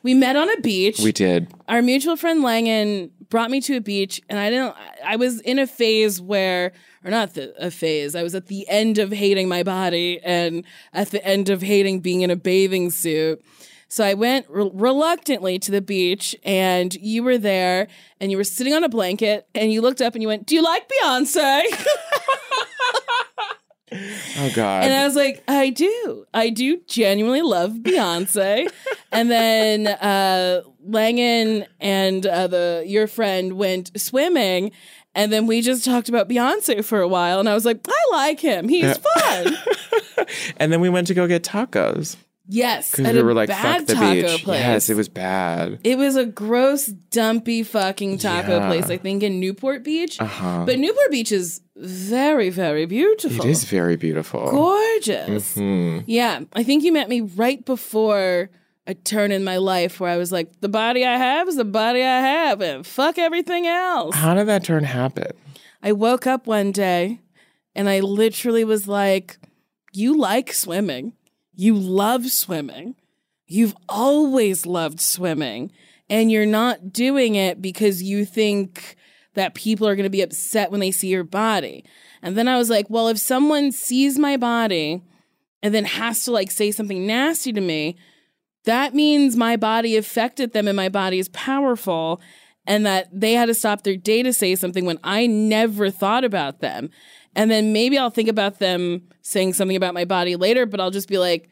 We 0.04 0.14
met 0.14 0.36
on 0.36 0.50
a 0.50 0.58
beach. 0.62 1.00
we 1.00 1.12
did. 1.12 1.48
our 1.68 1.82
mutual 1.82 2.16
friend 2.16 2.42
Langan 2.44 3.12
brought 3.30 3.50
me 3.52 3.62
to 3.62 3.78
a 3.78 3.82
beach, 3.82 4.22
and 4.30 4.38
I 4.40 4.50
didn't. 4.50 4.76
I 5.06 5.16
was 5.16 5.42
in 5.42 5.58
a 5.60 5.66
phase 5.68 6.20
where, 6.22 6.72
or 7.04 7.12
not 7.12 7.34
the, 7.34 7.54
a 7.64 7.72
phase. 7.72 8.16
I 8.16 8.24
was 8.24 8.36
at 8.36 8.48
the 8.48 8.68
end 8.70 8.98
of 9.00 9.12
hating 9.12 9.48
my 9.50 9.64
body, 9.64 10.20
and 10.24 10.64
at 10.94 11.10
the 11.12 11.24
end 11.26 11.50
of 11.50 11.62
hating 11.62 12.00
being 12.02 12.22
in 12.22 12.30
a 12.32 12.36
bathing 12.36 12.92
suit. 12.92 13.42
So 13.90 14.04
I 14.06 14.14
went 14.14 14.46
re- 14.50 14.70
reluctantly 14.74 15.60
to 15.60 15.72
the 15.72 15.82
beach, 15.82 16.36
and 16.44 16.94
you 16.96 17.24
were 17.24 17.38
there, 17.38 17.88
and 18.20 18.32
you 18.32 18.38
were 18.38 18.44
sitting 18.44 18.74
on 18.74 18.84
a 18.84 18.90
blanket, 18.90 19.48
and 19.56 19.72
you 19.74 19.82
looked 19.82 20.02
up 20.02 20.14
and 20.16 20.22
you 20.22 20.28
went, 20.30 20.46
"Do 20.48 20.56
you 20.56 20.62
like 20.64 20.90
Beyonce?" 20.90 21.64
Oh 24.38 24.52
God. 24.56 24.86
And 24.86 24.94
I 24.94 25.06
was 25.06 25.16
like, 25.16 25.44
I 25.48 25.70
do. 25.70 26.26
I 26.34 26.50
do 26.50 26.80
genuinely 26.88 27.42
love 27.42 27.72
Beyonce. 27.72 28.72
and 29.12 29.30
then 29.30 29.88
uh, 29.88 30.62
Langan 30.84 31.66
and 31.80 32.26
uh, 32.26 32.48
the 32.48 32.84
your 32.88 33.08
friend 33.08 33.54
went 33.54 33.92
swimming. 34.00 34.72
And 35.14 35.32
then 35.32 35.46
we 35.46 35.62
just 35.62 35.84
talked 35.84 36.08
about 36.08 36.30
Beyonce 36.30 36.86
for 36.86 37.02
a 37.02 37.08
while. 37.08 37.40
And 37.40 37.50
I 37.50 37.54
was 37.54 37.66
like, 37.66 37.86
I 37.88 38.04
like 38.12 38.40
him. 38.40 38.70
He's 38.70 38.98
fun. 38.98 39.58
and 40.58 40.72
then 40.72 40.80
we 40.80 40.88
went 40.88 41.08
to 41.08 41.14
go 41.14 41.28
get 41.28 41.44
tacos 41.44 42.16
yes. 42.52 42.92
because 42.92 43.14
we 43.14 43.24
were 43.24 43.34
like, 43.34 43.50
bad 43.50 43.78
"Fuck 43.80 43.88
the 43.88 43.94
taco 43.96 44.14
beach." 44.14 44.44
place. 44.44 44.60
Yes, 44.60 44.90
it 44.90 44.96
was 44.98 45.10
bad. 45.10 45.80
It 45.84 45.98
was 45.98 46.16
a 46.16 46.26
gross, 46.26 46.86
dumpy 46.86 47.64
fucking 47.64 48.18
taco 48.20 48.58
Yeah. 48.60 48.68
place, 48.68 48.90
I 48.90 48.98
think, 48.98 49.24
in 49.24 49.40
Newport 49.40 49.84
Beach. 49.84 50.20
Uh 50.20 50.26
huh. 50.26 50.64
But 50.66 50.78
Newport 50.80 51.10
Beach 51.12 51.32
is 51.32 51.62
very, 51.78 52.50
very 52.50 52.86
beautiful. 52.86 53.46
It 53.46 53.50
is 53.50 53.64
very 53.64 53.96
beautiful. 53.96 54.52
gorgeous. 54.52 55.56
Mhm. 55.56 56.04
Yeah, 56.08 56.42
I 56.54 56.64
think 56.64 56.84
you 56.84 56.92
met 56.92 57.10
me 57.10 57.22
right 57.22 57.64
before 57.66 58.50
a 58.88 58.94
turn 58.96 59.32
in 59.32 59.44
my 59.44 59.58
life 59.58 60.00
where 60.00 60.10
I 60.12 60.18
was 60.18 60.32
like, 60.32 60.60
the 60.60 60.70
body 60.70 61.06
I 61.06 61.16
have 61.18 61.48
is 61.48 61.56
the 61.56 61.64
body 61.66 62.02
I 62.02 62.20
have, 62.20 62.62
and 62.62 62.86
fuck 62.86 63.18
everything 63.18 63.68
else. 63.68 64.16
How 64.16 64.34
did 64.34 64.48
that 64.48 64.64
turn 64.64 64.84
happen? 64.84 65.32
I 65.84 65.92
woke 65.94 66.28
up 66.28 66.46
one 66.48 66.72
day 66.72 67.20
and 67.76 67.88
I 67.90 68.00
literally 68.02 68.64
was 68.64 68.88
like, 68.88 69.38
You 69.94 70.18
like 70.18 70.54
swimming. 70.54 71.14
You 71.62 71.76
love 71.76 72.32
swimming. 72.32 72.96
You've 73.46 73.76
always 73.88 74.66
loved 74.66 75.00
swimming. 75.00 75.72
And 76.10 76.32
you're 76.32 76.48
not 76.48 76.92
doing 76.92 77.36
it 77.36 77.62
because 77.62 78.02
you 78.02 78.26
think 78.26 78.96
that 79.36 79.54
people 79.54 79.88
are 79.88 79.96
going 79.96 80.06
to 80.06 80.10
be 80.10 80.24
upset 80.24 80.72
when 80.72 80.80
they 80.80 80.90
see 80.90 81.10
your 81.10 81.24
body. 81.24 81.86
And 82.24 82.36
then 82.36 82.48
I 82.48 82.58
was 82.58 82.72
like, 82.72 82.90
Well, 82.90 83.10
if 83.10 83.20
someone 83.20 83.72
sees 83.72 84.18
my 84.18 84.38
body 84.38 85.04
and 85.62 85.72
then 85.72 85.86
has 85.86 86.26
to 86.26 86.32
like 86.32 86.50
say 86.50 86.72
something 86.72 87.06
nasty 87.06 87.54
to 87.54 87.62
me, 87.62 87.96
that 88.66 88.96
means 88.96 89.36
my 89.36 89.56
body 89.56 89.96
affected 89.98 90.54
them 90.54 90.68
and 90.68 90.76
my 90.76 90.90
body 90.90 91.20
is 91.20 91.30
powerful 91.30 92.20
and 92.66 92.88
that 92.88 93.08
they 93.12 93.34
had 93.34 93.46
to 93.46 93.54
stop 93.54 93.84
their 93.84 93.98
day 93.98 94.24
to 94.24 94.34
say 94.34 94.56
something 94.56 94.86
when 94.86 95.00
I 95.04 95.28
never 95.28 95.92
thought 95.92 96.24
about 96.24 96.60
them. 96.60 96.90
And 97.36 97.50
then 97.50 97.72
maybe 97.74 97.98
I'll 97.98 98.10
think 98.10 98.30
about 98.30 98.60
them 98.60 99.04
saying 99.22 99.54
something 99.54 99.78
about 99.78 99.94
my 99.94 100.06
body 100.06 100.36
later, 100.36 100.66
but 100.66 100.80
I'll 100.80 100.92
just 100.92 101.08
be 101.08 101.18
like, 101.18 101.50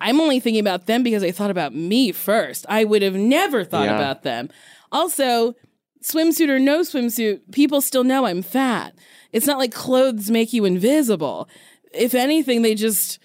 I'm 0.00 0.20
only 0.20 0.40
thinking 0.40 0.60
about 0.60 0.86
them 0.86 1.02
because 1.02 1.22
I 1.22 1.30
thought 1.30 1.50
about 1.50 1.74
me 1.74 2.12
first. 2.12 2.64
I 2.68 2.84
would 2.84 3.02
have 3.02 3.14
never 3.16 3.64
thought 3.64 3.86
Yeah. 3.86 3.96
about 3.96 4.22
them. 4.22 4.48
Also, 4.92 5.54
swimsuit 6.02 6.48
or 6.48 6.58
no 6.58 6.80
swimsuit, 6.80 7.40
people 7.52 7.80
still 7.80 8.04
know 8.04 8.24
I'm 8.24 8.40
fat. 8.42 8.94
It's 9.32 9.46
not 9.46 9.58
like 9.58 9.72
clothes 9.72 10.30
make 10.30 10.52
you 10.52 10.64
invisible. 10.64 11.48
If 11.92 12.14
anything, 12.14 12.62
they 12.62 12.74
just 12.74 13.18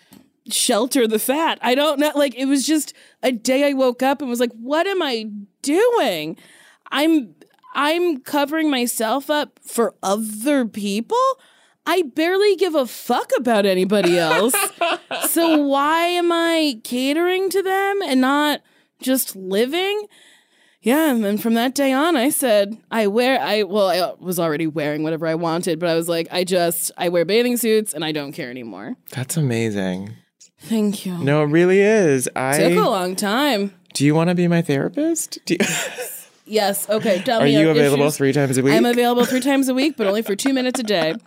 shelter 0.51 1.07
the 1.07 1.19
fat. 1.19 1.59
I 1.61 1.75
don't 1.75 1.99
know. 1.99 2.11
Like, 2.15 2.35
it 2.35 2.45
was 2.45 2.65
just 2.65 2.93
a 3.23 3.31
day 3.31 3.67
I 3.69 3.73
woke 3.73 4.03
up 4.03 4.21
and 4.21 4.29
was 4.29 4.39
like, 4.39 4.51
what 4.53 4.85
am 4.87 5.01
I 5.01 5.29
doing? 5.61 6.37
I'm 6.91 7.35
I'm 7.73 8.21
covering 8.21 8.69
myself 8.69 9.29
up 9.29 9.59
for 9.63 9.95
other 10.01 10.65
people. 10.65 11.17
I 11.87 12.01
barely 12.01 12.55
give 12.55 12.75
a 12.75 12.85
fuck 12.87 13.31
about 13.37 13.65
anybody 13.65 14.17
else. 14.17 14.55
so 15.29 15.61
why 15.61 16.05
am 16.05 16.31
I 16.31 16.79
catering 16.83 17.49
to 17.51 17.61
them 17.61 18.01
and 18.03 18.21
not 18.21 18.61
just 19.01 19.35
living? 19.35 20.07
Yeah, 20.81 21.09
and 21.11 21.23
then 21.23 21.37
from 21.37 21.55
that 21.55 21.73
day 21.73 21.91
on, 21.91 22.15
I 22.15 22.29
said 22.29 22.77
I 22.91 23.07
wear 23.07 23.39
I 23.39 23.63
well 23.63 23.89
I 23.89 24.13
was 24.23 24.39
already 24.39 24.67
wearing 24.67 25.03
whatever 25.03 25.25
I 25.27 25.35
wanted, 25.35 25.79
but 25.79 25.89
I 25.89 25.95
was 25.95 26.07
like 26.07 26.27
I 26.31 26.43
just 26.43 26.91
I 26.97 27.09
wear 27.09 27.25
bathing 27.25 27.57
suits 27.57 27.93
and 27.93 28.05
I 28.05 28.11
don't 28.11 28.33
care 28.33 28.49
anymore. 28.49 28.95
That's 29.11 29.35
amazing. 29.37 30.13
Thank 30.59 31.05
you. 31.05 31.17
No, 31.17 31.43
it 31.43 31.47
really 31.47 31.79
is. 31.79 32.29
I 32.35 32.57
took 32.57 32.83
a 32.85 32.89
long 32.89 33.15
time. 33.15 33.73
do 33.93 34.05
you 34.05 34.15
want 34.15 34.29
to 34.29 34.35
be 34.35 34.47
my 34.47 34.61
therapist? 34.61 35.39
Do 35.45 35.55
you, 35.59 35.65
Yes. 36.47 36.87
Okay. 36.89 37.21
Tell 37.23 37.41
are 37.41 37.45
me 37.45 37.59
you 37.59 37.69
available 37.69 38.05
issues. 38.05 38.17
three 38.17 38.33
times 38.33 38.57
a 38.57 38.61
week? 38.61 38.73
I'm 38.73 38.85
available 38.85 39.25
three 39.25 39.39
times 39.39 39.67
a 39.67 39.73
week, 39.73 39.95
but 39.97 40.05
only 40.07 40.21
for 40.21 40.35
two 40.35 40.53
minutes 40.53 40.79
a 40.79 40.83
day. 40.83 41.15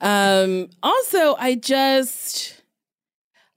Um, 0.00 0.68
also, 0.82 1.34
I 1.36 1.54
just, 1.54 2.62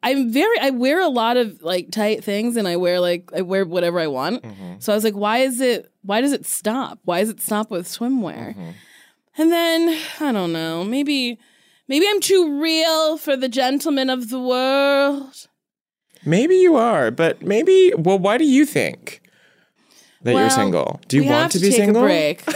I'm 0.04 0.32
very, 0.32 0.58
I 0.60 0.70
wear 0.70 1.02
a 1.02 1.08
lot 1.10 1.38
of 1.38 1.62
like 1.62 1.92
tight 1.92 2.24
things 2.24 2.56
and 2.58 2.68
I 2.68 2.76
wear 2.78 3.00
like, 3.00 3.30
I 3.36 3.42
wear 3.42 3.66
whatever 3.66 4.00
I 4.00 4.08
want. 4.08 4.44
Mhm. 4.44 4.82
So 4.82 4.94
I 4.94 4.96
was 4.96 5.04
like, 5.04 5.16
why 5.16 5.40
is 5.40 5.60
it, 5.60 5.92
why 6.04 6.22
does 6.22 6.32
it 6.34 6.46
stop? 6.46 7.00
Why 7.04 7.20
does 7.20 7.30
it 7.30 7.42
stop 7.42 7.70
with 7.72 7.88
swimwear? 7.88 8.56
Mhm. 8.56 8.74
And 9.38 9.52
then, 9.52 10.00
I 10.20 10.32
don't 10.32 10.54
know, 10.54 10.84
maybe, 10.84 11.38
maybe 11.88 12.08
I'm 12.10 12.22
too 12.22 12.60
real 12.62 13.18
for 13.18 13.36
the 13.36 13.50
gentlemen 13.50 14.10
of 14.10 14.30
the 14.30 14.40
world. 14.40 15.48
Maybe 16.26 16.56
you 16.58 16.76
are, 16.76 17.12
but 17.12 17.42
maybe. 17.42 17.94
Well, 17.96 18.20
why 18.20 18.38
do 18.38 18.44
you 18.46 18.66
think 18.66 19.22
that 20.24 20.34
you're 20.34 20.50
single? 20.50 21.00
Do 21.08 21.18
you 21.18 21.26
want 21.26 21.52
to 21.54 21.60
to 21.60 21.66
be 21.66 21.72
single? 21.72 22.04
A 22.04 22.06
break. 22.06 22.44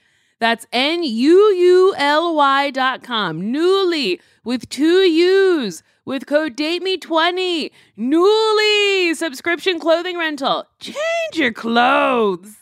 that's 0.41 0.67
n-u-u-l-y 0.73 2.71
dot 2.71 3.03
com. 3.03 3.41
Nuuly 3.41 4.19
with 4.43 4.67
two 4.67 5.01
u's. 5.03 5.83
With 6.03 6.25
code 6.25 6.57
dateme20 6.57 7.69
nuuly 7.97 9.15
subscription 9.15 9.79
clothing 9.79 10.17
rental. 10.17 10.65
Change 10.79 10.97
your 11.35 11.53
clothes. 11.53 12.57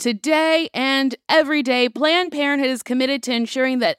Today 0.00 0.68
and 0.74 1.14
every 1.28 1.62
day, 1.62 1.88
Planned 1.88 2.32
Parenthood 2.32 2.68
is 2.68 2.82
committed 2.82 3.22
to 3.22 3.32
ensuring 3.32 3.78
that 3.78 3.98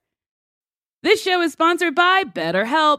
This 1.05 1.23
show 1.23 1.41
is 1.41 1.53
sponsored 1.53 1.95
by 1.95 2.25
BetterHelp 2.25 2.99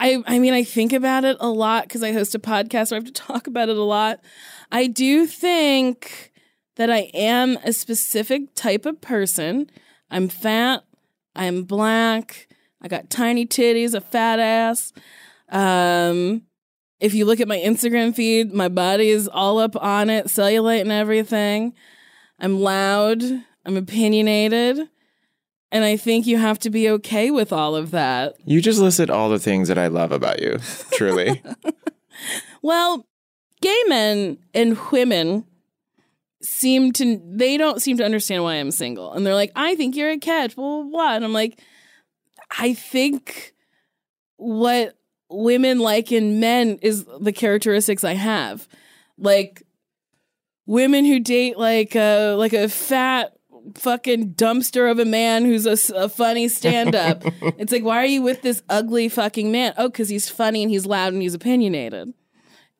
I 0.00 0.22
I 0.26 0.38
mean 0.38 0.52
I 0.52 0.64
think 0.64 0.92
about 0.92 1.24
it 1.24 1.36
a 1.40 1.48
lot 1.48 1.84
because 1.84 2.02
I 2.02 2.12
host 2.12 2.34
a 2.34 2.38
podcast 2.38 2.90
where 2.90 3.00
I 3.00 3.02
have 3.02 3.04
to 3.04 3.12
talk 3.12 3.46
about 3.46 3.68
it 3.68 3.76
a 3.76 3.82
lot. 3.82 4.20
I 4.70 4.86
do 4.86 5.26
think 5.26 6.32
that 6.76 6.90
I 6.90 7.10
am 7.14 7.56
a 7.64 7.72
specific 7.72 8.54
type 8.54 8.86
of 8.86 9.00
person. 9.00 9.70
I'm 10.10 10.28
fat, 10.28 10.84
I'm 11.34 11.62
black, 11.64 12.48
I 12.82 12.88
got 12.88 13.10
tiny 13.10 13.46
titties, 13.46 13.94
a 13.94 14.00
fat 14.00 14.38
ass. 14.38 14.92
Um 15.48 16.42
if 17.00 17.12
you 17.12 17.24
look 17.26 17.40
at 17.40 17.48
my 17.48 17.58
Instagram 17.58 18.14
feed, 18.14 18.52
my 18.52 18.68
body 18.68 19.10
is 19.10 19.28
all 19.28 19.58
up 19.58 19.76
on 19.76 20.08
it, 20.10 20.26
cellulite 20.26 20.80
and 20.80 20.92
everything. 20.92 21.74
I'm 22.38 22.60
loud, 22.60 23.22
I'm 23.64 23.76
opinionated. 23.76 24.88
And 25.74 25.84
I 25.84 25.96
think 25.96 26.28
you 26.28 26.38
have 26.38 26.60
to 26.60 26.70
be 26.70 26.88
okay 26.88 27.32
with 27.32 27.52
all 27.52 27.74
of 27.74 27.90
that. 27.90 28.36
You 28.44 28.60
just 28.60 28.78
listed 28.78 29.10
all 29.10 29.28
the 29.28 29.40
things 29.40 29.66
that 29.66 29.76
I 29.76 29.88
love 29.88 30.12
about 30.12 30.40
you, 30.40 30.60
truly. 30.92 31.42
well, 32.62 33.08
gay 33.60 33.82
men 33.88 34.38
and 34.54 34.78
women 34.92 35.44
seem 36.40 36.92
to 36.92 37.20
they 37.24 37.56
don't 37.56 37.82
seem 37.82 37.96
to 37.96 38.04
understand 38.04 38.44
why 38.44 38.54
I'm 38.54 38.70
single. 38.70 39.12
And 39.12 39.26
they're 39.26 39.34
like, 39.34 39.50
I 39.56 39.74
think 39.74 39.96
you're 39.96 40.10
a 40.10 40.18
catch, 40.18 40.54
blah 40.54 40.82
blah 40.82 40.90
blah. 40.90 41.16
And 41.16 41.24
I'm 41.24 41.32
like, 41.32 41.60
I 42.56 42.74
think 42.74 43.52
what 44.36 44.96
women 45.28 45.80
like 45.80 46.12
in 46.12 46.38
men 46.38 46.78
is 46.82 47.04
the 47.20 47.32
characteristics 47.32 48.04
I 48.04 48.14
have. 48.14 48.68
Like 49.18 49.64
women 50.66 51.04
who 51.04 51.18
date 51.18 51.58
like 51.58 51.96
a 51.96 52.34
like 52.34 52.52
a 52.52 52.68
fat 52.68 53.33
fucking 53.74 54.34
dumpster 54.34 54.90
of 54.90 54.98
a 54.98 55.04
man 55.04 55.44
who's 55.44 55.66
a, 55.66 55.96
a 55.96 56.08
funny 56.08 56.48
stand 56.48 56.94
up. 56.94 57.22
it's 57.58 57.72
like, 57.72 57.84
why 57.84 57.98
are 57.98 58.06
you 58.06 58.22
with 58.22 58.42
this 58.42 58.62
ugly 58.68 59.08
fucking 59.08 59.50
man? 59.50 59.74
Oh, 59.76 59.88
because 59.88 60.08
he's 60.08 60.28
funny 60.28 60.62
and 60.62 60.70
he's 60.70 60.86
loud 60.86 61.12
and 61.12 61.22
he's 61.22 61.34
opinionated. 61.34 62.12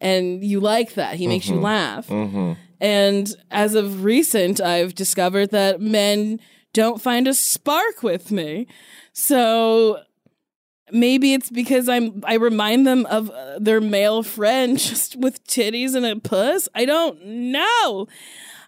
And 0.00 0.44
you 0.44 0.60
like 0.60 0.94
that. 0.94 1.16
He 1.16 1.26
makes 1.26 1.46
mm-hmm. 1.46 1.54
you 1.54 1.60
laugh. 1.60 2.08
Mm-hmm. 2.08 2.52
And 2.80 3.34
as 3.50 3.74
of 3.74 4.04
recent, 4.04 4.60
I've 4.60 4.94
discovered 4.94 5.50
that 5.50 5.80
men 5.80 6.40
don't 6.72 7.00
find 7.00 7.26
a 7.26 7.34
spark 7.34 8.02
with 8.02 8.30
me. 8.30 8.66
So 9.12 10.00
maybe 10.92 11.32
it's 11.34 11.50
because 11.50 11.88
I'm 11.88 12.22
I 12.26 12.34
remind 12.34 12.86
them 12.86 13.06
of 13.06 13.30
uh, 13.30 13.58
their 13.58 13.80
male 13.80 14.22
friend 14.22 14.78
just 14.78 15.16
with 15.16 15.46
titties 15.46 15.94
and 15.94 16.04
a 16.04 16.16
puss. 16.16 16.68
I 16.74 16.84
don't 16.84 17.24
know. 17.24 18.06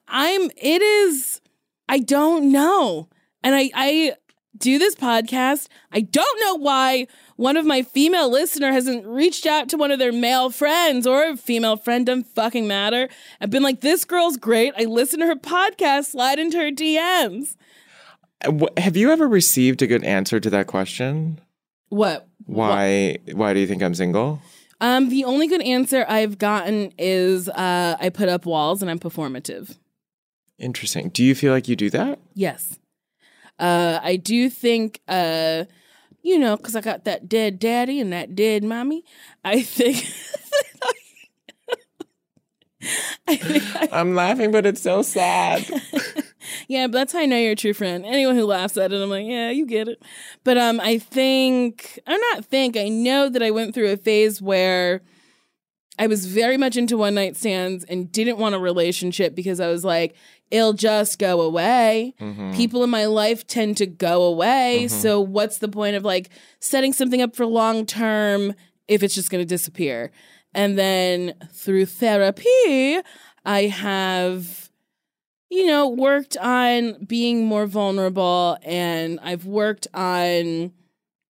I'm 0.09 0.51
it 0.57 0.83
is 0.83 1.41
I 1.89 1.99
don't 1.99 2.51
know. 2.51 3.09
And 3.43 3.55
I 3.55 3.71
I 3.75 4.15
do 4.57 4.79
this 4.79 4.95
podcast. 4.95 5.69
I 5.93 6.01
don't 6.01 6.41
know 6.41 6.55
why 6.55 7.07
one 7.37 7.57
of 7.57 7.67
my 7.67 7.83
female 7.83 8.31
listener 8.31 8.73
hasn't 8.73 9.07
reached 9.07 9.47
out 9.47 9.69
to 9.69 9.77
one 9.77 9.91
of 9.91 9.99
their 9.99 10.13
male 10.13 10.51
friends 10.51 11.07
or 11.07 11.25
a 11.25 11.37
female 11.37 11.77
friend 11.77 12.07
doesn't 12.07 12.35
fucking 12.35 12.67
matter. 12.67 13.09
I've 13.41 13.51
been 13.51 13.63
like, 13.63 13.83
this 13.83 14.05
girl's 14.05 14.37
great. 14.39 14.73
I 14.79 14.85
listen 14.85 15.21
to 15.21 15.27
her 15.27 15.37
podcast, 15.37 16.07
slide 16.07 16.39
into 16.39 16.57
her 16.59 16.71
DMs. 16.71 17.57
Uh, 18.45 18.67
Have 18.79 18.97
you 18.97 19.11
ever 19.11 19.29
received 19.29 19.83
a 19.83 19.87
good 19.87 20.05
answer 20.05 20.41
to 20.41 20.51
that 20.51 20.67
question? 20.67 21.41
What? 21.89 22.29
Why 22.47 23.19
why 23.33 23.55
do 23.55 23.61
you 23.61 23.67
think 23.67 23.83
I'm 23.83 23.95
single? 23.95 24.41
Um, 24.81 25.09
the 25.09 25.25
only 25.25 25.47
good 25.47 25.63
answer 25.63 26.05
I've 26.09 26.39
gotten 26.39 26.93
is 26.99 27.49
uh, 27.49 27.97
I 27.99 28.11
put 28.11 28.29
up 28.29 28.45
walls 28.45 28.83
and 28.83 28.91
I'm 28.91 28.99
performative. 28.99 29.77
Interesting. 30.59 31.11
Do 31.11 31.23
you 31.23 31.35
feel 31.35 31.53
like 31.53 31.69
you 31.69 31.77
do 31.77 31.91
that? 31.91 32.19
Yes. 32.35 32.79
Uh, 33.59 34.01
I 34.03 34.17
do 34.17 34.49
think, 34.51 35.01
uh, 35.09 35.65
you 36.23 36.39
know, 36.39 36.57
because 36.57 36.75
I 36.75 36.81
got 36.81 37.05
that 37.05 37.29
dead 37.29 37.59
daddy 37.59 38.01
and 38.01 38.13
that 38.13 38.35
dead 38.35 38.65
mommy. 38.65 39.05
I 39.45 39.63
think. 39.63 40.07
I 43.29 43.37
think 43.37 43.65
I, 43.77 43.89
I'm 44.01 44.15
laughing, 44.15 44.53
but 44.53 44.65
it's 44.67 44.83
so 44.83 45.03
sad. 45.03 45.69
yeah, 46.69 46.87
but 46.87 46.93
that's 46.93 47.13
how 47.13 47.21
I 47.21 47.27
know 47.27 47.37
you're 47.37 47.53
a 47.53 47.57
true 47.57 47.73
friend. 47.73 48.05
Anyone 48.07 48.37
who 48.37 48.45
laughs 48.45 48.77
at 48.77 48.93
it, 48.93 49.03
I'm 49.03 49.11
like, 49.11 49.27
yeah, 49.27 49.51
you 49.51 49.67
get 49.67 49.89
it. 49.89 50.03
But 50.45 50.59
um, 50.59 50.81
I 50.81 50.99
think 50.99 51.99
I'm 52.07 52.21
not 52.33 52.45
think 52.45 52.77
I 52.77 52.89
know 52.89 53.29
that 53.29 53.43
I 53.43 53.51
went 53.51 53.75
through 53.75 53.91
a 53.91 53.97
phase 53.97 54.41
where 54.41 55.03
I 55.99 56.07
was 56.07 56.27
very 56.27 56.57
much 56.57 56.77
into 56.77 56.97
one 56.97 57.15
night 57.15 57.37
stands 57.37 57.85
and 57.85 58.13
didn't 58.13 58.39
want 58.39 58.55
a 58.55 58.59
relationship 58.59 59.35
because 59.35 59.61
I 59.61 59.69
was 59.69 59.85
like, 59.85 60.15
it'll 60.51 60.73
just 60.73 61.19
go 61.19 61.41
away. 61.41 62.15
Mm-hmm. 62.21 62.55
People 62.55 62.85
in 62.85 62.91
my 62.91 63.07
life 63.07 63.47
tend 63.47 63.77
to 63.79 63.87
go 63.87 64.23
away. 64.23 64.85
Mm-hmm. 64.87 64.97
So 65.01 65.21
what's 65.21 65.59
the 65.59 65.69
point 65.69 65.97
of 65.97 66.05
like 66.05 66.31
setting 66.61 66.93
something 66.93 67.21
up 67.21 67.35
for 67.35 67.47
long 67.47 67.87
term 67.87 68.55
if 68.89 69.03
it's 69.03 69.15
just 69.15 69.31
going 69.31 69.43
to 69.43 69.49
disappear? 69.49 70.13
And 70.55 70.79
then 70.79 71.35
through 71.53 71.87
therapy, 71.87 72.99
I 73.45 73.63
have, 73.65 74.71
you 75.51 75.67
know, 75.67 75.89
worked 75.89 76.37
on 76.39 77.05
being 77.05 77.45
more 77.45 77.67
vulnerable 77.67 78.57
and 78.63 79.21
I've 79.23 79.45
worked 79.45 79.87
on 79.93 80.73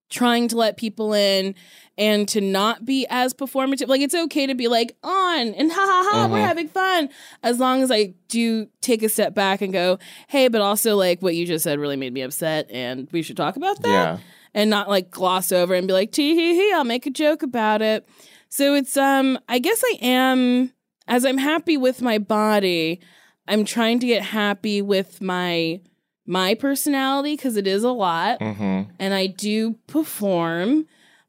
trying 0.08 0.48
to 0.48 0.56
let 0.56 0.76
people 0.76 1.12
in 1.12 1.54
and 1.98 2.28
to 2.28 2.40
not 2.40 2.84
be 2.84 3.06
as 3.08 3.32
performative. 3.32 3.88
Like 3.88 4.00
it's 4.00 4.14
okay 4.14 4.46
to 4.46 4.54
be 4.54 4.68
like 4.68 4.96
on 5.02 5.54
and 5.54 5.70
ha 5.72 5.80
ha 5.80 6.10
ha, 6.10 6.28
we're 6.30 6.40
having 6.40 6.68
fun. 6.68 7.08
As 7.42 7.58
long 7.58 7.82
as 7.82 7.90
I 7.90 8.14
do 8.28 8.68
take 8.80 9.02
a 9.02 9.08
step 9.08 9.34
back 9.34 9.62
and 9.62 9.72
go, 9.72 9.98
hey, 10.28 10.48
but 10.48 10.60
also 10.60 10.96
like 10.96 11.22
what 11.22 11.34
you 11.34 11.46
just 11.46 11.64
said 11.64 11.78
really 11.78 11.96
made 11.96 12.12
me 12.12 12.20
upset 12.22 12.70
and 12.70 13.08
we 13.12 13.22
should 13.22 13.36
talk 13.36 13.56
about 13.56 13.82
that. 13.82 13.88
Yeah. 13.88 14.18
And 14.54 14.70
not 14.70 14.88
like 14.88 15.10
gloss 15.10 15.52
over 15.52 15.74
and 15.74 15.86
be 15.86 15.92
like, 15.92 16.12
tee 16.12 16.34
hee 16.34 16.54
hee, 16.54 16.72
I'll 16.72 16.84
make 16.84 17.06
a 17.06 17.10
joke 17.10 17.42
about 17.42 17.82
it. 17.82 18.08
So 18.48 18.74
it's 18.74 18.96
um 18.96 19.38
I 19.48 19.58
guess 19.58 19.82
I 19.84 19.98
am 20.02 20.72
as 21.08 21.24
I'm 21.24 21.38
happy 21.38 21.76
with 21.76 22.02
my 22.02 22.18
body, 22.18 23.00
I'm 23.48 23.64
trying 23.64 24.00
to 24.00 24.06
get 24.06 24.22
happy 24.22 24.82
with 24.82 25.20
my 25.22 25.80
my 26.26 26.54
personality 26.54 27.36
because 27.36 27.56
it 27.56 27.66
is 27.66 27.84
a 27.84 27.90
lot 27.90 28.42
hmm 28.42 28.82
and 28.98 29.14
I 29.14 29.26
do 29.28 29.74
perform. 29.86 30.86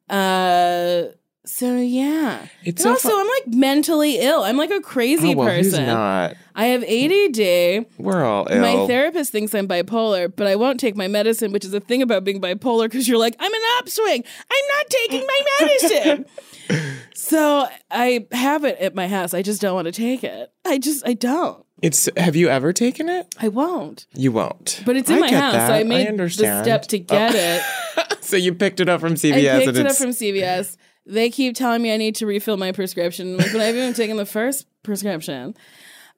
Uh 0.09 1.03
so 1.47 1.77
yeah. 1.77 2.45
It's 2.65 2.83
so 2.83 2.91
also 2.91 3.09
fu- 3.09 3.19
I'm 3.19 3.27
like 3.27 3.47
mentally 3.47 4.19
ill. 4.19 4.43
I'm 4.43 4.57
like 4.57 4.69
a 4.69 4.81
crazy 4.81 5.33
oh, 5.33 5.37
well, 5.37 5.55
who's 5.55 5.71
person. 5.71 5.85
not? 5.85 6.35
I 6.53 6.65
have 6.65 6.83
ADD. 6.83 7.85
We're 7.97 8.23
all 8.23 8.47
ill. 8.49 8.61
My 8.61 8.85
therapist 8.85 9.31
thinks 9.31 9.55
I'm 9.55 9.67
bipolar, 9.67 10.31
but 10.35 10.47
I 10.47 10.57
won't 10.57 10.79
take 10.79 10.97
my 10.97 11.07
medicine, 11.07 11.53
which 11.53 11.63
is 11.63 11.73
a 11.73 11.79
thing 11.79 12.01
about 12.01 12.25
being 12.25 12.41
bipolar 12.41 12.85
because 12.85 13.07
you're 13.07 13.17
like, 13.17 13.35
I'm 13.39 13.53
an 13.53 13.61
upswing. 13.79 14.25
I'm 14.51 14.65
not 14.75 14.89
taking 14.89 15.25
my 15.25 15.43
medicine. 15.61 16.25
so 17.13 17.67
I 17.89 18.27
have 18.33 18.65
it 18.65 18.77
at 18.79 18.93
my 18.93 19.07
house. 19.07 19.33
I 19.33 19.41
just 19.41 19.61
don't 19.61 19.73
want 19.73 19.85
to 19.85 19.93
take 19.93 20.25
it. 20.25 20.51
I 20.65 20.79
just, 20.79 21.07
I 21.07 21.13
don't. 21.13 21.65
It's. 21.81 22.09
Have 22.17 22.35
you 22.35 22.49
ever 22.49 22.73
taken 22.73 23.09
it? 23.09 23.33
I 23.39 23.47
won't. 23.47 24.07
You 24.13 24.31
won't. 24.31 24.81
But 24.85 24.95
it's 24.95 25.09
in 25.09 25.17
I 25.17 25.19
my 25.19 25.31
house. 25.31 25.53
that. 25.53 25.71
I 25.71 25.83
made 25.83 26.05
the 26.05 26.09
understand. 26.09 26.65
step 26.65 26.83
to 26.87 26.99
get 26.99 27.33
it. 27.35 28.17
so 28.23 28.35
you 28.37 28.53
picked 28.53 28.79
it 28.79 28.89
up 28.89 29.01
from 29.01 29.13
CVS. 29.13 29.55
I 29.55 29.59
picked 29.59 29.67
and 29.69 29.77
it 29.77 29.87
up 29.87 29.95
from 29.95 30.09
CVS. 30.09 30.77
They 31.05 31.29
keep 31.29 31.55
telling 31.55 31.81
me 31.81 31.93
I 31.93 31.97
need 31.97 32.15
to 32.15 32.25
refill 32.25 32.57
my 32.57 32.71
prescription, 32.71 33.37
like, 33.37 33.51
but 33.51 33.61
I 33.61 33.65
haven't 33.65 33.81
even 33.81 33.93
taken 33.93 34.17
the 34.17 34.25
first 34.25 34.67
prescription. 34.83 35.55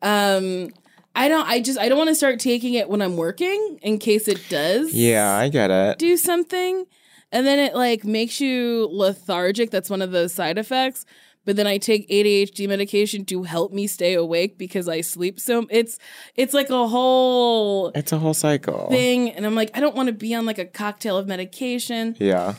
Um, 0.01 0.69
I 1.15 1.27
don't. 1.27 1.47
I 1.47 1.61
just. 1.61 1.77
I 1.77 1.89
don't 1.89 1.97
want 1.97 2.09
to 2.09 2.15
start 2.15 2.39
taking 2.39 2.73
it 2.73 2.89
when 2.89 3.01
I'm 3.01 3.17
working 3.17 3.79
in 3.81 3.99
case 3.99 4.27
it 4.27 4.41
does. 4.49 4.93
Yeah, 4.93 5.31
I 5.31 5.49
get 5.49 5.71
it. 5.71 5.99
do 5.99 6.17
something 6.17 6.85
and 7.31 7.45
then 7.45 7.59
it 7.59 7.75
like 7.75 8.03
makes 8.03 8.41
you 8.41 8.87
lethargic 8.91 9.71
that's 9.71 9.89
one 9.89 10.01
of 10.01 10.11
the 10.11 10.29
side 10.29 10.57
effects 10.57 11.05
but 11.49 11.55
then 11.55 11.65
i 11.65 11.79
take 11.79 12.07
adhd 12.09 12.59
medication 12.67 13.25
to 13.25 13.41
help 13.41 13.73
me 13.73 13.87
stay 13.87 14.13
awake 14.13 14.59
because 14.59 14.87
i 14.87 15.01
sleep 15.01 15.39
so 15.39 15.65
it's 15.71 15.97
it's 16.35 16.53
like 16.53 16.69
a 16.69 16.87
whole 16.87 17.87
It's 17.95 18.11
a 18.11 18.19
whole 18.19 18.35
cycle. 18.35 18.87
thing 18.89 19.31
and 19.31 19.47
i'm 19.47 19.55
like 19.55 19.71
i 19.75 19.79
don't 19.79 19.95
want 19.95 20.07
to 20.07 20.13
be 20.13 20.35
on 20.35 20.45
like 20.45 20.59
a 20.59 20.65
cocktail 20.65 21.17
of 21.17 21.25
medication 21.27 22.15
Yeah. 22.19 22.53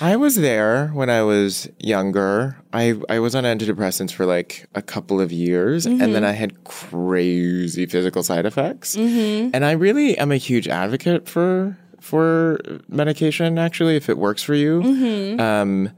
I 0.00 0.16
was 0.16 0.34
there 0.36 0.88
when 0.88 1.08
I 1.08 1.22
was 1.22 1.66
younger. 1.78 2.58
I, 2.74 3.00
I 3.08 3.18
was 3.18 3.34
on 3.34 3.44
antidepressants 3.44 4.12
for 4.12 4.26
like 4.26 4.66
a 4.74 4.82
couple 4.82 5.22
of 5.22 5.32
years, 5.32 5.86
and 5.86 5.98
Mm-hmm. 6.00 6.12
then 6.12 6.22
I 6.24 6.32
had 6.32 6.64
crazy 6.64 7.86
physical 7.86 8.22
side 8.22 8.44
effects. 8.44 8.94
And 8.94 9.64
I 9.64 9.72
really 9.72 10.18
am 10.18 10.32
a 10.32 10.36
huge 10.36 10.68
advocate 10.68 11.28
for 11.28 11.78
for 12.00 12.58
medication. 12.88 13.58
Actually, 13.58 13.96
if 13.96 14.10
it 14.10 14.18
works 14.18 14.42
for 14.42 14.54
you, 14.54 14.82
Mm-hmm. 14.82 15.40
um, 15.40 15.90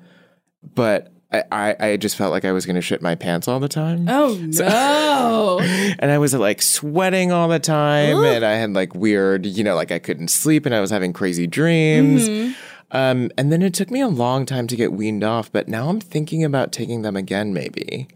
but 0.75 1.11
I, 1.33 1.43
I, 1.51 1.77
I 1.89 1.97
just 1.97 2.17
felt 2.17 2.31
like 2.31 2.45
I 2.45 2.53
was 2.53 2.67
going 2.67 2.77
to 2.77 2.81
shit 2.83 3.03
my 3.03 3.15
pants 3.17 3.49
all 3.49 3.59
the 3.59 3.69
time. 3.69 4.07
oh 4.09 4.39
no 4.41 5.59
and 5.99 6.11
I 6.11 6.19
was 6.19 6.33
like 6.35 6.63
sweating 6.63 7.33
all 7.33 7.49
the 7.49 7.59
time, 7.59 8.23
and 8.23 8.45
I 8.45 8.53
had 8.53 8.73
like 8.75 8.95
weird, 8.95 9.45
you 9.45 9.65
know, 9.65 9.75
like 9.75 9.91
I 9.91 9.99
couldn't 9.99 10.29
sleep, 10.29 10.67
and 10.67 10.75
I 10.75 10.81
was 10.81 10.91
having 10.91 11.13
crazy 11.13 11.47
dreams. 11.47 12.29
Mm-hmm. 12.29 12.53
Um, 12.93 13.31
and 13.37 13.51
then 13.51 13.63
it 13.63 13.75
took 13.75 13.91
me 13.91 14.01
a 14.01 14.07
long 14.09 14.47
time 14.47 14.69
to 14.69 14.77
get 14.77 14.93
weaned 14.93 15.25
off, 15.25 15.51
but 15.51 15.67
now 15.67 15.89
I'm 15.89 15.99
thinking 16.01 16.45
about 16.45 16.71
taking 16.71 17.03
them 17.03 17.17
again. 17.17 17.53
Maybe 17.53 18.07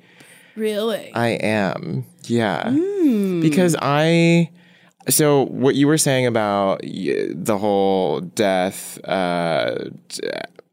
really 0.54 1.12
I 1.12 1.30
am, 1.30 2.04
yeah, 2.24 2.70
Hmm. 2.70 3.40
because 3.40 3.74
I. 3.82 4.50
So 5.08 5.46
what 5.46 5.74
you 5.74 5.88
were 5.88 5.98
saying 5.98 6.26
about 6.26 6.82
the 6.82 7.56
whole 7.58 8.20
death 8.20 9.00
uh, 9.04 9.86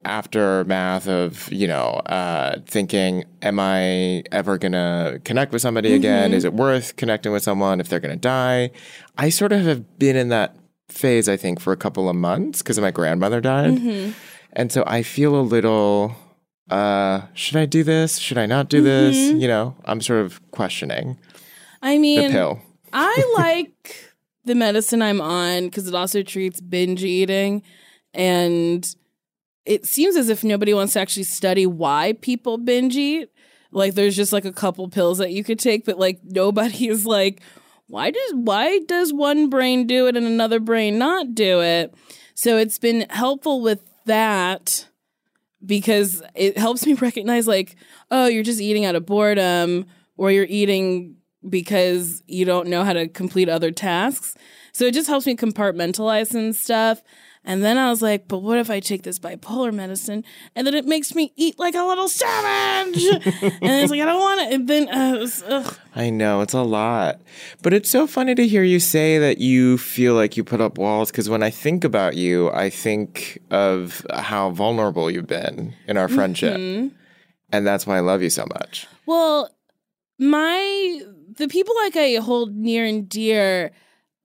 aftermath 0.07 1.07
of 1.07 1.51
you 1.51 1.67
know 1.67 2.01
uh, 2.05 2.59
thinking, 2.65 3.25
am 3.41 3.59
I 3.59 4.23
ever 4.31 4.57
gonna 4.57 5.19
connect 5.23 5.53
with 5.53 5.61
somebody 5.61 5.93
again? 5.93 6.33
Is 6.33 6.43
it 6.43 6.53
worth 6.53 6.95
connecting 6.95 7.31
with 7.31 7.43
someone 7.43 7.79
if 7.79 7.89
they're 7.89 7.99
gonna 7.99 8.15
die? 8.15 8.71
I 9.17 9.29
sort 9.29 9.51
of 9.51 9.61
have 9.61 9.99
been 9.99 10.15
in 10.15 10.29
that 10.29 10.55
phase, 10.89 11.27
I 11.27 11.37
think, 11.37 11.59
for 11.59 11.73
a 11.73 11.77
couple 11.77 12.09
of 12.09 12.15
months 12.15 12.61
because 12.61 12.79
my 12.79 12.91
grandmother 12.91 13.41
died, 13.41 14.13
and 14.53 14.71
so 14.71 14.83
I 14.87 15.03
feel 15.03 15.35
a 15.35 15.41
little. 15.41 16.15
Uh, 16.69 17.21
should 17.33 17.55
I 17.55 17.65
do 17.65 17.81
this? 17.81 18.17
Should 18.17 18.37
I 18.37 18.45
not 18.45 18.67
do 18.67 18.81
this? 18.81 19.15
You 19.15 19.47
know, 19.47 19.75
I'm 19.85 20.01
sort 20.01 20.19
of 20.25 20.41
questioning 20.51 21.17
i 21.81 21.97
mean 21.97 22.27
the 22.27 22.29
pill. 22.29 22.61
I 22.93 23.33
like 23.37 24.13
the 24.45 24.55
medicine 24.55 25.01
I'm 25.01 25.21
on 25.21 25.65
because 25.65 25.87
it 25.87 25.95
also 25.95 26.23
treats 26.23 26.61
binge 26.61 27.03
eating. 27.03 27.63
And 28.13 28.95
it 29.67 29.85
seems 29.85 30.15
as 30.15 30.29
if 30.29 30.43
nobody 30.43 30.73
wants 30.73 30.93
to 30.93 30.99
actually 31.01 31.23
study 31.23 31.65
why 31.65 32.13
people 32.21 32.57
binge 32.57 32.95
eat. 32.95 33.29
Like 33.71 33.95
there's 33.95 34.15
just 34.15 34.31
like 34.31 34.45
a 34.45 34.53
couple 34.53 34.87
pills 34.89 35.17
that 35.17 35.31
you 35.31 35.43
could 35.43 35.59
take, 35.59 35.85
but 35.85 35.99
like 35.99 36.19
nobody 36.23 36.87
is 36.87 37.05
like, 37.05 37.41
why 37.87 38.11
does 38.11 38.33
why 38.33 38.79
does 38.79 39.13
one 39.13 39.49
brain 39.49 39.85
do 39.85 40.07
it 40.07 40.15
and 40.15 40.25
another 40.25 40.61
brain 40.61 40.97
not 40.97 41.35
do 41.35 41.61
it? 41.61 41.93
So 42.33 42.57
it's 42.57 42.79
been 42.79 43.07
helpful 43.09 43.61
with 43.61 43.83
that 44.05 44.87
because 45.65 46.23
it 46.33 46.57
helps 46.57 46.85
me 46.85 46.93
recognize 47.01 47.45
like, 47.45 47.75
oh, 48.09 48.27
you're 48.27 48.43
just 48.43 48.61
eating 48.61 48.85
out 48.85 48.95
of 48.95 49.05
boredom 49.05 49.85
or 50.15 50.31
you're 50.31 50.47
eating 50.49 51.17
because 51.47 52.23
you 52.25 52.45
don't 52.45 52.69
know 52.69 52.85
how 52.85 52.93
to 52.93 53.07
complete 53.09 53.49
other 53.49 53.71
tasks. 53.71 54.35
So 54.71 54.85
it 54.85 54.93
just 54.93 55.07
helps 55.07 55.25
me 55.25 55.35
compartmentalize 55.35 56.33
and 56.33 56.55
stuff. 56.55 57.01
And 57.47 57.63
then 57.63 57.77
I 57.77 57.89
was 57.89 58.01
like, 58.01 58.27
but 58.27 58.39
what 58.39 58.59
if 58.59 58.69
I 58.69 58.81
take 58.81 59.03
this 59.03 59.19
bipolar 59.19 59.73
medicine 59.73 60.25
and 60.53 60.67
then 60.67 60.73
it 60.73 60.83
makes 60.83 61.15
me 61.15 61.31
eat 61.37 61.57
like 61.57 61.75
a 61.75 61.83
little 61.83 62.09
savage? 62.09 63.01
and 63.05 63.23
it's 63.61 63.89
like, 63.89 64.01
I 64.01 64.05
don't 64.05 64.19
want 64.19 64.41
it. 64.41 64.53
And 64.53 64.67
then 64.67 64.89
uh, 64.89 65.17
was, 65.17 65.41
ugh. 65.47 65.77
I 65.95 66.09
know 66.09 66.41
it's 66.41 66.53
a 66.53 66.61
lot, 66.61 67.21
but 67.61 67.73
it's 67.73 67.89
so 67.89 68.05
funny 68.05 68.35
to 68.35 68.45
hear 68.45 68.63
you 68.63 68.81
say 68.81 69.17
that 69.17 69.37
you 69.37 69.77
feel 69.77 70.13
like 70.13 70.35
you 70.35 70.43
put 70.43 70.59
up 70.59 70.77
walls. 70.77 71.09
Because 71.09 71.29
when 71.29 71.41
I 71.41 71.49
think 71.49 71.85
about 71.85 72.17
you, 72.17 72.51
I 72.51 72.69
think 72.69 73.39
of 73.49 74.05
how 74.13 74.49
vulnerable 74.49 75.09
you've 75.09 75.27
been 75.27 75.73
in 75.87 75.95
our 75.95 76.09
friendship, 76.09 76.57
and 76.57 77.65
that's 77.65 77.87
why 77.87 77.95
I 77.95 78.01
love 78.01 78.21
you 78.21 78.29
so 78.29 78.45
much. 78.45 78.87
Well, 79.05 79.49
my 80.19 81.01
the 81.37 81.47
people 81.47 81.75
like 81.77 81.95
I 81.95 82.15
hold 82.15 82.55
near 82.55 82.83
and 82.83 83.07
dear, 83.07 83.71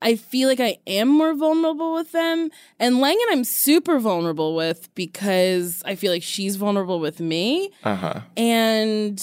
I 0.02 0.16
feel 0.16 0.48
like 0.48 0.60
I 0.60 0.78
am 0.86 1.08
more 1.08 1.32
vulnerable 1.34 1.94
with 1.94 2.12
them. 2.12 2.50
And 2.78 3.00
Langan 3.00 3.26
I'm 3.30 3.44
super 3.44 3.98
vulnerable 3.98 4.54
with 4.54 4.94
because 4.94 5.82
I 5.86 5.94
feel 5.94 6.12
like 6.12 6.22
she's 6.22 6.56
vulnerable 6.56 7.00
with 7.00 7.20
me. 7.20 7.70
Uh 7.84 7.94
huh. 7.94 8.20
And 8.36 9.22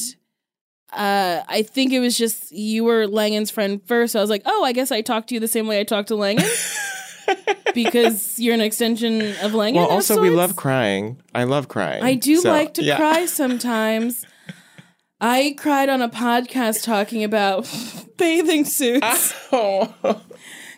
uh 0.93 1.43
I 1.47 1.61
think 1.63 1.93
it 1.93 1.99
was 1.99 2.17
just 2.17 2.51
you 2.51 2.84
were 2.86 3.05
Langan's 3.07 3.51
friend 3.51 3.82
first. 3.86 4.13
So 4.13 4.19
I 4.19 4.23
was 4.23 4.30
like, 4.30 4.43
oh, 4.45 4.63
I 4.63 4.71
guess 4.71 4.91
I 4.91 5.01
talked 5.01 5.30
to 5.30 5.36
you 5.36 5.39
the 5.39 5.47
same 5.47 5.67
way 5.67 5.80
I 5.80 5.84
talked 5.84 6.07
to 6.07 6.15
Langan. 6.15 6.49
because 7.73 8.39
you're 8.39 8.53
an 8.55 8.61
extension 8.61 9.36
of 9.41 9.53
Langan. 9.53 9.84
Well, 9.84 9.91
also 9.91 10.19
we 10.19 10.30
love 10.30 10.55
crying. 10.55 11.21
I 11.36 11.43
love 11.43 11.67
crying. 11.67 12.03
I 12.03 12.15
do 12.15 12.38
So, 12.38 12.49
like 12.49 12.73
to 12.75 12.84
yeah. 12.84 12.97
cry 12.97 13.25
sometimes. 13.25 14.25
I 15.21 15.53
cried 15.57 15.89
on 15.89 16.01
a 16.01 16.09
podcast 16.09 16.84
talking 16.84 17.23
about 17.23 17.69
bathing 18.17 18.63
suits 18.65 19.34
Oh. 19.51 20.21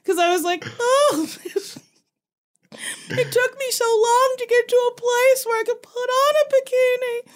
Because 0.04 0.20
I 0.20 0.32
was 0.32 0.44
like, 0.44 0.66
oh, 0.80 1.28
it 1.46 3.32
took 3.32 3.60
me 3.60 3.72
so 3.72 3.86
long 3.86 4.36
to 4.38 4.48
get 4.48 4.68
to 4.68 4.92
a 4.92 4.96
place 4.96 5.46
where 5.46 5.60
I 5.60 5.64
could 5.66 5.82
put 5.82 6.10
on 6.22 6.34
a 6.42 6.50
bikini. 6.54 7.32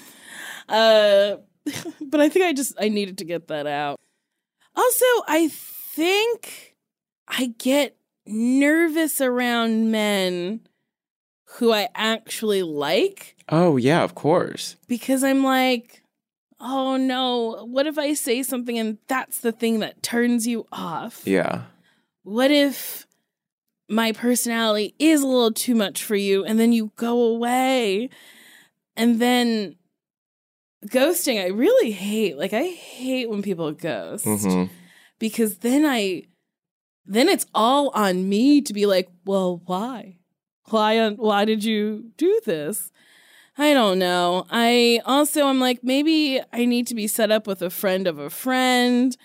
Uh, 0.67 1.37
but 2.01 2.21
I 2.21 2.29
think 2.29 2.45
I 2.45 2.53
just 2.53 2.73
I 2.79 2.89
needed 2.89 3.17
to 3.19 3.25
get 3.25 3.47
that 3.47 3.67
out. 3.67 3.99
Also, 4.75 5.05
I 5.27 5.49
think 5.51 6.75
I 7.27 7.53
get 7.57 7.97
nervous 8.27 9.21
around 9.21 9.91
men 9.91 10.61
who 11.45 11.71
I 11.71 11.89
actually 11.95 12.63
like 12.63 13.35
oh 13.49 13.77
yeah, 13.77 14.03
of 14.03 14.15
course. 14.15 14.75
because 14.87 15.23
I'm 15.23 15.43
like, 15.43 16.03
oh 16.59 16.97
no, 16.97 17.65
what 17.65 17.87
if 17.87 17.97
I 17.97 18.13
say 18.13 18.43
something 18.43 18.77
and 18.77 18.97
that's 19.07 19.39
the 19.39 19.51
thing 19.51 19.79
that 19.79 20.03
turns 20.03 20.47
you 20.47 20.65
off? 20.71 21.21
Yeah. 21.25 21.63
What 22.25 22.49
if 22.49 23.05
my 23.87 24.11
personality 24.11 24.95
is 24.97 25.21
a 25.21 25.27
little 25.27 25.51
too 25.51 25.75
much 25.75 26.03
for 26.03 26.15
you 26.15 26.43
and 26.43 26.59
then 26.59 26.73
you 26.73 26.91
go 26.95 27.21
away? 27.21 28.09
And 28.97 29.21
then 29.21 29.75
ghosting, 30.87 31.39
I 31.39 31.49
really 31.49 31.91
hate. 31.91 32.35
Like, 32.35 32.51
I 32.51 32.63
hate 32.63 33.29
when 33.29 33.41
people 33.41 33.71
ghost 33.71 34.25
hmm 34.25 34.65
because 35.17 35.59
then 35.59 35.85
I, 35.85 36.23
then 37.05 37.29
it's 37.29 37.45
all 37.53 37.89
on 37.89 38.27
me 38.27 38.61
to 38.61 38.73
be 38.73 38.85
like, 38.85 39.07
well, 39.23 39.61
why? 39.65 40.17
Why, 40.65 41.11
why 41.11 41.45
did 41.45 41.63
you 41.63 42.11
do 42.17 42.41
this? 42.45 42.91
I 43.57 43.73
don't 43.73 43.99
know. 43.99 44.45
I 44.49 44.99
also 45.05 45.45
I'm 45.47 45.61
like 45.61 45.83
maybe 45.83 46.41
I 46.51 46.65
need 46.65 46.87
to 46.87 46.95
be 46.95 47.07
set 47.07 47.31
up 47.31 47.47
with 47.47 47.61
a 47.61 47.69
friend 47.69 48.07
of 48.07 48.19
a 48.19 48.29
friend. 48.29 49.15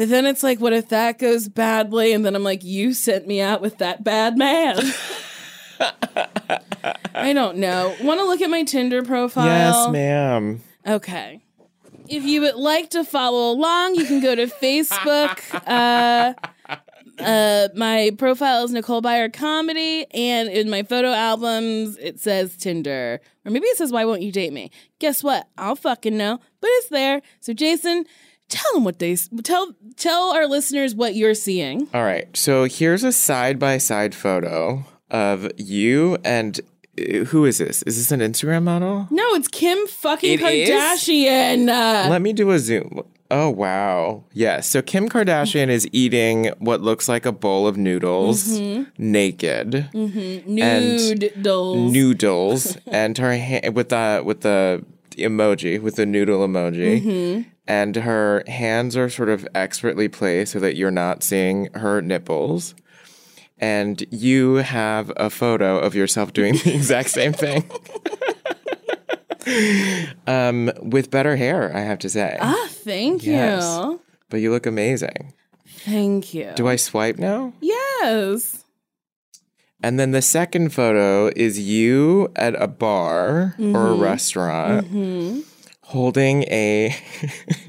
But 0.00 0.08
then 0.08 0.24
it's 0.24 0.42
like 0.42 0.60
what 0.60 0.72
if 0.72 0.88
that 0.88 1.18
goes 1.18 1.46
badly 1.46 2.14
and 2.14 2.24
then 2.24 2.34
I'm 2.34 2.42
like 2.42 2.64
you 2.64 2.94
sent 2.94 3.26
me 3.26 3.42
out 3.42 3.60
with 3.60 3.76
that 3.78 4.02
bad 4.02 4.38
man. 4.38 4.78
I 7.14 7.34
don't 7.34 7.58
know. 7.58 7.94
Want 8.00 8.18
to 8.18 8.24
look 8.24 8.40
at 8.40 8.48
my 8.48 8.62
Tinder 8.62 9.02
profile? 9.02 9.44
Yes, 9.44 9.92
ma'am. 9.92 10.62
Okay. 10.86 11.42
If 12.08 12.24
you 12.24 12.40
would 12.40 12.54
like 12.54 12.88
to 12.90 13.04
follow 13.04 13.52
along, 13.52 13.96
you 13.96 14.06
can 14.06 14.22
go 14.22 14.34
to 14.34 14.46
Facebook. 14.46 15.38
Uh, 15.66 16.32
uh, 17.18 17.68
my 17.74 18.10
profile 18.16 18.64
is 18.64 18.70
Nicole 18.70 19.02
Byer 19.02 19.30
Comedy, 19.30 20.06
and 20.12 20.48
in 20.48 20.70
my 20.70 20.82
photo 20.82 21.12
albums, 21.12 21.98
it 21.98 22.18
says 22.18 22.56
Tinder. 22.56 23.20
Or 23.44 23.50
maybe 23.50 23.66
it 23.66 23.76
says, 23.76 23.92
Why 23.92 24.06
won't 24.06 24.22
you 24.22 24.32
date 24.32 24.54
me? 24.54 24.70
Guess 25.00 25.22
what? 25.22 25.46
I'll 25.58 25.76
fucking 25.76 26.16
know, 26.16 26.38
but 26.60 26.70
it's 26.72 26.88
there. 26.88 27.20
So, 27.40 27.52
Jason, 27.52 28.06
tell 28.50 28.74
them 28.74 28.84
what 28.84 28.98
they 28.98 29.16
tell 29.42 29.74
tell 29.96 30.30
our 30.32 30.46
listeners 30.46 30.94
what 30.94 31.14
you're 31.14 31.34
seeing. 31.34 31.88
All 31.94 32.04
right. 32.04 32.34
So 32.36 32.64
here's 32.64 33.04
a 33.04 33.12
side 33.12 33.58
by 33.58 33.78
side 33.78 34.14
photo 34.14 34.84
of 35.10 35.48
you 35.56 36.18
and 36.24 36.60
uh, 36.98 37.24
who 37.26 37.44
is 37.46 37.58
this? 37.58 37.82
Is 37.84 37.96
this 37.96 38.12
an 38.12 38.20
Instagram 38.20 38.64
model? 38.64 39.06
No, 39.10 39.34
it's 39.34 39.48
Kim 39.48 39.86
fucking 39.86 40.34
It 40.40 40.42
is? 40.42 40.68
Kardashian. 40.70 41.68
Uh, 41.68 42.08
Let 42.10 42.20
me 42.22 42.32
do 42.32 42.50
a 42.50 42.58
zoom. 42.58 43.02
Oh 43.32 43.48
wow. 43.48 44.24
Yes. 44.32 44.66
So 44.68 44.82
Kim 44.82 45.08
Kardashian 45.08 45.68
is 45.68 45.88
eating 45.92 46.46
what 46.58 46.80
looks 46.80 47.08
like 47.08 47.24
a 47.24 47.32
bowl 47.32 47.68
of 47.68 47.76
noodles 47.76 48.58
naked. 48.98 49.88
nude 49.94 51.32
dolls. 51.40 51.92
Noodles 51.92 52.76
and 52.88 53.16
her 53.18 53.38
ha- 53.38 53.70
with 53.70 53.90
the 53.90 54.22
with 54.24 54.40
the 54.40 54.84
emoji 55.12 55.80
with 55.80 55.96
the 55.96 56.06
noodle 56.06 56.46
emoji. 56.46 57.44
And 57.70 57.94
her 57.94 58.42
hands 58.48 58.96
are 58.96 59.08
sort 59.08 59.28
of 59.28 59.46
expertly 59.54 60.08
placed 60.08 60.52
so 60.52 60.58
that 60.58 60.74
you're 60.74 60.90
not 60.90 61.22
seeing 61.22 61.68
her 61.74 62.02
nipples. 62.02 62.74
And 63.58 64.02
you 64.10 64.56
have 64.56 65.12
a 65.16 65.30
photo 65.30 65.78
of 65.78 65.94
yourself 65.94 66.32
doing 66.32 66.54
the 66.64 66.74
exact 66.74 67.10
same 67.10 67.32
thing. 67.32 67.70
um, 70.26 70.70
with 70.82 71.10
better 71.10 71.36
hair, 71.36 71.74
I 71.74 71.80
have 71.80 71.98
to 72.00 72.08
say. 72.08 72.36
ah, 72.40 72.66
thank 72.70 73.24
Yes. 73.24 73.62
you. 73.62 74.00
But 74.28 74.38
you 74.40 74.50
look 74.50 74.66
amazing. 74.66 75.32
Thank 75.66 76.34
you. 76.34 76.50
Do 76.56 76.66
I 76.68 76.76
swipe 76.76 77.18
now? 77.18 77.52
Yes. 77.60 78.64
And 79.82 79.98
then 79.98 80.10
the 80.10 80.22
second 80.22 80.70
photo 80.74 81.30
is 81.36 81.58
you 81.58 82.30
at 82.36 82.60
a 82.60 82.66
bar 82.68 83.54
or 83.58 83.86
a 83.92 83.96
Mm-hmm. 84.82 85.40
Holding 85.90 86.44
a 86.44 86.94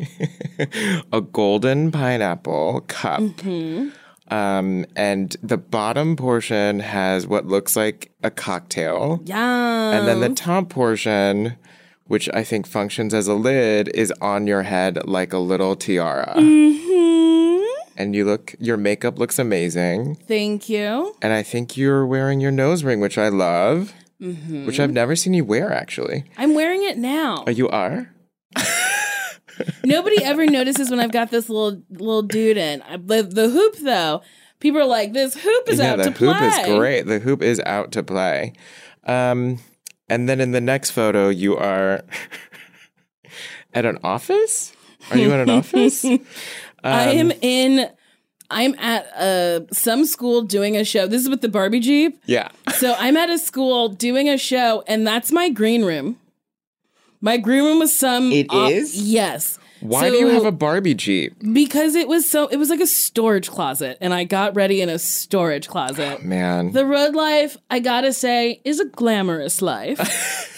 a 1.12 1.22
golden 1.22 1.92
pineapple 1.92 2.82
cup. 2.82 3.20
Mm-hmm. 3.20 3.90
Um, 4.34 4.86
and 4.96 5.36
the 5.44 5.58
bottom 5.58 6.16
portion 6.16 6.80
has 6.80 7.28
what 7.28 7.48
looks 7.48 7.76
like 7.76 8.12
a 8.24 8.32
cocktail. 8.32 9.22
Yeah. 9.26 9.92
And 9.92 10.08
then 10.08 10.22
the 10.22 10.30
top 10.30 10.70
portion, 10.70 11.58
which 12.06 12.30
I 12.34 12.44
think 12.44 12.66
functions 12.68 13.14
as 13.14 13.28
a 13.28 13.34
lid, 13.34 13.90
is 13.94 14.14
on 14.22 14.48
your 14.48 14.64
head 14.64 15.06
like 15.06 15.34
a 15.34 15.40
little 15.40 15.76
tiara. 15.76 16.34
hmm 16.38 17.62
And 17.98 18.16
you 18.16 18.24
look, 18.24 18.56
your 18.60 18.78
makeup 18.78 19.20
looks 19.20 19.38
amazing. 19.38 20.16
Thank 20.28 20.70
you. 20.70 21.14
And 21.22 21.34
I 21.34 21.44
think 21.44 21.76
you're 21.76 22.06
wearing 22.06 22.40
your 22.40 22.52
nose 22.52 22.84
ring, 22.86 23.02
which 23.02 23.18
I 23.18 23.28
love, 23.28 23.94
Mm-hmm. 24.22 24.68
which 24.68 24.80
I've 24.80 24.92
never 24.92 25.16
seen 25.16 25.34
you 25.34 25.44
wear 25.44 25.74
actually. 25.74 26.26
I'm 26.38 26.54
wearing 26.54 26.84
it 26.84 26.98
now. 26.98 27.44
Oh, 27.48 27.50
you 27.50 27.68
are? 27.70 28.14
Nobody 29.84 30.24
ever 30.24 30.46
notices 30.46 30.90
when 30.90 31.00
I've 31.00 31.12
got 31.12 31.30
this 31.32 31.50
little 31.50 31.82
little 31.90 32.22
dude 32.22 32.58
in. 32.58 32.82
I, 32.84 32.98
the, 32.98 33.24
the 33.24 33.50
hoop 33.50 33.78
though, 33.78 34.22
people 34.60 34.80
are 34.82 34.86
like, 34.86 35.14
"This 35.14 35.36
hoop 35.36 35.70
is 35.70 35.80
yeah, 35.80 35.94
out 35.94 36.04
to 36.04 36.12
play." 36.12 36.28
The 36.28 36.34
hoop 36.34 36.44
is 36.68 36.76
great. 36.78 37.02
The 37.08 37.20
hoop 37.20 37.42
is 37.42 37.60
out 37.66 37.92
to 37.94 38.04
play. 38.04 38.54
Um, 39.06 39.60
and 40.08 40.28
then 40.30 40.40
in 40.40 40.52
the 40.52 40.62
next 40.62 40.92
photo, 40.92 41.30
you 41.30 41.58
are 41.58 42.04
at 43.74 43.86
an 43.86 43.98
office. 44.04 44.74
Are 45.10 45.18
you 45.18 45.32
in 45.34 45.40
an 45.42 45.50
office? 45.60 46.06
I 46.06 46.12
Um, 46.12 46.22
am 46.84 47.32
in. 47.42 47.90
I'm 48.52 48.76
at 48.78 49.08
uh, 49.16 49.62
some 49.72 50.06
school 50.06 50.42
doing 50.44 50.78
a 50.78 50.84
show. 50.84 51.08
This 51.08 51.22
is 51.22 51.30
with 51.30 51.42
the 51.42 51.50
Barbie 51.50 51.80
Jeep. 51.80 52.22
Yeah. 52.26 52.50
So 52.82 52.96
I'm 52.98 53.16
at 53.16 53.30
a 53.30 53.38
school 53.38 53.90
doing 53.90 54.28
a 54.28 54.40
show, 54.40 54.84
and 54.88 55.06
that's 55.06 55.32
my 55.32 55.50
green 55.50 55.86
room. 55.86 56.18
My 57.20 57.38
green 57.38 57.64
room 57.64 57.78
was 57.78 57.96
some. 57.96 58.32
It 58.32 58.52
is? 58.52 59.00
Yes. 59.00 59.60
Why 59.82 60.10
do 60.10 60.16
you 60.16 60.28
have 60.30 60.46
a 60.46 60.52
Barbie 60.52 60.96
Jeep? 60.96 61.36
Because 61.54 61.94
it 61.94 62.08
was 62.08 62.28
so. 62.28 62.48
It 62.48 62.58
was 62.58 62.70
like 62.72 62.80
a 62.80 62.88
storage 62.88 63.52
closet, 63.52 64.00
and 64.02 64.16
I 64.16 64.24
got 64.24 64.56
ready 64.56 64.82
in 64.82 64.90
a 64.90 64.98
storage 64.98 65.68
closet. 65.68 66.24
Man. 66.24 66.72
The 66.72 66.86
road 66.86 67.14
life, 67.14 67.56
I 67.70 67.80
gotta 67.80 68.14
say, 68.14 68.62
is 68.64 68.80
a 68.80 68.86
glamorous 68.86 69.62
life. 69.62 70.00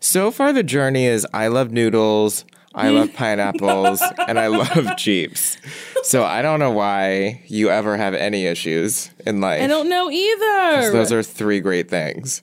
So 0.00 0.30
far, 0.30 0.52
the 0.52 0.62
journey 0.62 1.06
is 1.06 1.26
I 1.32 1.48
love 1.48 1.70
noodles, 1.70 2.44
I 2.74 2.90
love 2.90 3.12
pineapples, 3.14 4.02
and 4.26 4.38
I 4.38 4.48
love 4.48 4.96
Jeeps. 4.96 5.56
So 6.02 6.24
I 6.24 6.42
don't 6.42 6.58
know 6.58 6.70
why 6.72 7.42
you 7.46 7.70
ever 7.70 7.96
have 7.96 8.14
any 8.14 8.46
issues 8.46 9.10
in 9.24 9.40
life. 9.40 9.62
I 9.62 9.66
don't 9.66 9.88
know 9.88 10.10
either. 10.10 10.90
Those 10.92 11.12
are 11.12 11.22
three 11.22 11.60
great 11.60 11.88
things. 11.88 12.42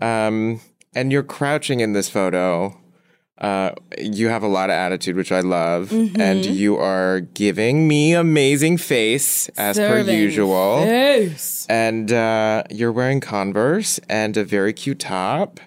Um, 0.00 0.60
and 0.94 1.10
you're 1.12 1.22
crouching 1.24 1.80
in 1.80 1.92
this 1.92 2.08
photo. 2.08 2.78
Uh, 3.36 3.72
you 3.98 4.28
have 4.28 4.44
a 4.44 4.48
lot 4.48 4.70
of 4.70 4.74
attitude, 4.74 5.16
which 5.16 5.32
I 5.32 5.40
love, 5.40 5.88
Mm-hmm. 5.90 6.20
and 6.20 6.44
you 6.46 6.76
are 6.76 7.20
giving 7.20 7.88
me 7.88 8.14
amazing 8.14 8.78
face 8.78 9.48
as 9.58 9.76
per 9.76 9.98
usual. 10.00 10.82
face. 10.84 11.66
And 11.68 12.12
uh, 12.12 12.62
you're 12.70 12.92
wearing 12.92 13.20
Converse 13.20 13.98
and 14.08 14.36
a 14.36 14.44
very 14.44 14.72
cute 14.72 15.00
top, 15.00 15.58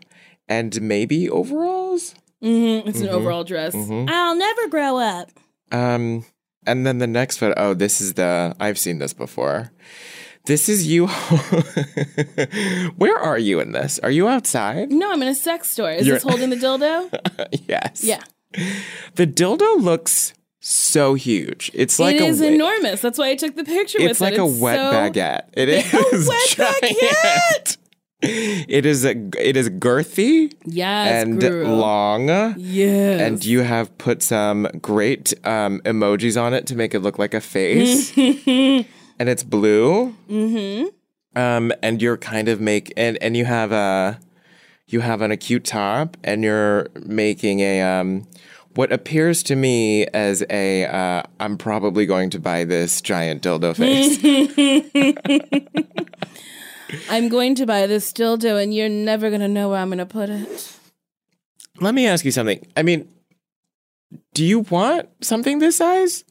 and 0.48 0.82
maybe 0.82 1.30
overalls. 1.30 2.16
Mm-hmm. 2.44 2.88
It's 2.90 3.02
an 3.02 3.10
overall 3.10 3.44
dress. 3.44 3.74
I'll 3.76 4.36
never 4.36 4.68
grow 4.68 4.98
up. 4.98 5.30
Um, 5.72 6.26
and 6.66 6.86
then 6.86 7.00
the 7.00 7.08
next 7.08 7.38
photo. 7.38 7.54
Oh, 7.58 7.74
this 7.74 8.00
is 8.02 8.14
the. 8.14 8.56
I've 8.60 8.78
seen 8.78 9.00
this 9.00 9.14
before. 9.14 9.72
This 10.46 10.70
is 10.70 10.88
you. 10.88 11.08
Where 12.98 13.18
are 13.18 13.38
you 13.38 13.60
in 13.60 13.72
this? 13.74 14.00
Are 14.00 14.12
you 14.12 14.28
outside? 14.28 14.92
No, 14.92 15.12
I'm 15.12 15.22
in 15.22 15.28
a 15.28 15.36
sex 15.36 15.70
store. 15.70 15.92
Is 15.92 16.06
You're- 16.08 16.18
this 16.18 16.24
holding 16.24 16.50
the 16.50 16.56
dildo? 16.56 17.10
yes. 17.68 18.04
Yeah. 18.04 18.22
The 19.16 19.28
dildo 19.28 19.82
looks 19.82 20.34
so 20.60 21.14
huge. 21.16 21.70
It's 21.74 22.00
like 22.00 22.16
it 22.18 22.22
a 22.22 22.26
is 22.26 22.42
enormous. 22.42 23.02
That's 23.02 23.18
why 23.20 23.30
I 23.30 23.36
took 23.36 23.56
the 23.56 23.64
picture 23.64 24.00
It's 24.00 24.20
with 24.20 24.22
like 24.22 24.34
it. 24.34 24.40
a 24.40 24.46
wet 24.46 24.78
so- 24.78 24.92
baguette. 24.94 25.44
It 25.54 25.70
is 26.14 26.28
wet 26.28 26.48
giant. 26.82 27.77
It 28.20 28.86
is 28.86 29.06
a 29.06 29.12
it 29.40 29.56
is 29.56 29.70
girthy 29.70 30.52
Yes, 30.66 31.24
and 31.24 31.40
girl. 31.40 31.76
long. 31.76 32.28
Yes. 32.58 33.22
And 33.22 33.46
you 33.46 33.62
have 33.62 33.96
put 34.00 34.24
some 34.24 34.68
great 34.82 35.34
um, 35.46 35.82
emojis 35.82 36.42
on 36.42 36.54
it 36.54 36.66
to 36.68 36.76
make 36.76 36.96
it 36.96 37.00
look 37.00 37.20
like 37.20 37.36
a 37.36 37.42
face. 37.42 38.12
and 38.18 38.86
it's 39.30 39.44
blue. 39.44 40.16
Mm-hmm. 40.30 40.88
Um, 41.40 41.72
and 41.84 42.02
you're 42.02 42.18
kind 42.18 42.48
of 42.50 42.60
make 42.60 42.92
and 42.98 43.18
and 43.22 43.38
you 43.38 43.46
have 43.46 43.72
a 43.72 44.20
you 44.88 45.02
have 45.02 45.22
an 45.22 45.32
acute 45.32 45.64
top, 45.66 46.18
and 46.24 46.44
you're 46.44 46.88
making 47.06 47.60
a 47.60 47.82
um, 47.82 48.26
what 48.74 48.92
appears 48.92 49.44
to 49.44 49.56
me 49.56 50.06
as 50.08 50.44
a 50.50 50.86
uh, 50.86 51.22
I'm 51.40 51.58
probably 51.58 52.08
going 52.08 52.32
to 52.32 52.40
buy 52.40 52.64
this 52.64 53.00
giant 53.02 53.44
dildo 53.44 53.76
face. 53.76 54.18
I'm 57.10 57.30
going 57.30 57.56
to 57.56 57.66
buy 57.66 57.88
this 57.88 58.12
dildo, 58.14 58.62
and 58.62 58.74
you're 58.74 58.90
never 58.90 59.30
gonna 59.30 59.48
know 59.48 59.70
where 59.70 59.80
I'm 59.80 59.90
gonna 59.90 60.06
put 60.06 60.30
it. 60.30 60.74
Let 61.80 61.94
me 61.94 62.08
ask 62.08 62.26
you 62.26 62.32
something. 62.32 62.66
I 62.76 62.84
mean, 62.84 63.08
do 64.34 64.44
you 64.44 64.60
want 64.62 65.10
something 65.22 65.60
this 65.60 65.78
size? 65.78 66.24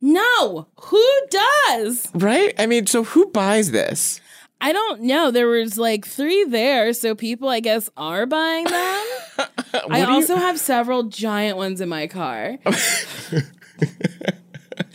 No, 0.00 0.68
who 0.80 1.04
does? 1.30 2.08
Right? 2.14 2.54
I 2.58 2.66
mean, 2.66 2.86
so 2.86 3.04
who 3.04 3.26
buys 3.30 3.70
this? 3.70 4.20
I 4.60 4.72
don't 4.72 5.02
know. 5.02 5.30
There 5.30 5.48
was 5.48 5.76
like 5.78 6.06
three 6.06 6.44
there, 6.44 6.92
so 6.92 7.14
people, 7.14 7.48
I 7.48 7.60
guess, 7.60 7.90
are 7.96 8.24
buying 8.26 8.64
them. 8.64 8.72
I 9.38 9.48
do 9.92 9.98
you- 9.98 10.06
also 10.06 10.36
have 10.36 10.60
several 10.60 11.04
giant 11.04 11.56
ones 11.56 11.80
in 11.80 11.88
my 11.88 12.06
car, 12.06 12.58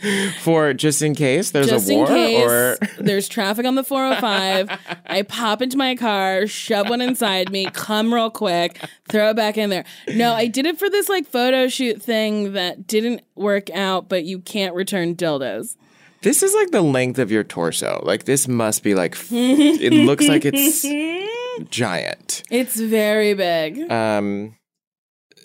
For 0.40 0.72
just 0.72 1.02
in 1.02 1.14
case 1.14 1.50
there's 1.50 1.68
just 1.68 1.90
a 1.90 1.94
war 1.94 2.10
or 2.10 2.78
there's 2.98 3.28
traffic 3.28 3.66
on 3.66 3.74
the 3.74 3.84
405. 3.84 4.70
I 5.06 5.22
pop 5.22 5.62
into 5.62 5.76
my 5.76 5.94
car, 5.96 6.46
shove 6.46 6.88
one 6.88 7.00
inside 7.00 7.50
me, 7.52 7.66
come 7.72 8.12
real 8.12 8.30
quick, 8.30 8.78
throw 9.08 9.30
it 9.30 9.36
back 9.36 9.58
in 9.58 9.70
there. 9.70 9.84
No, 10.08 10.32
I 10.32 10.46
did 10.46 10.66
it 10.66 10.78
for 10.78 10.88
this 10.88 11.08
like 11.08 11.26
photo 11.26 11.68
shoot 11.68 12.00
thing 12.02 12.52
that 12.54 12.86
didn't 12.86 13.22
work 13.34 13.68
out, 13.70 14.08
but 14.08 14.24
you 14.24 14.40
can't 14.40 14.74
return 14.74 15.14
dildos. 15.16 15.76
this 16.22 16.42
is 16.42 16.54
like 16.54 16.70
the 16.70 16.82
length 16.82 17.18
of 17.18 17.30
your 17.30 17.44
torso. 17.44 18.00
Like 18.04 18.24
this 18.24 18.46
must 18.48 18.82
be 18.82 18.94
like 18.94 19.16
it 19.30 19.92
looks 19.92 20.26
like 20.28 20.44
it's 20.46 20.82
giant. 21.70 22.42
It's 22.50 22.78
very 22.80 23.34
big. 23.34 23.90
Um 23.90 24.56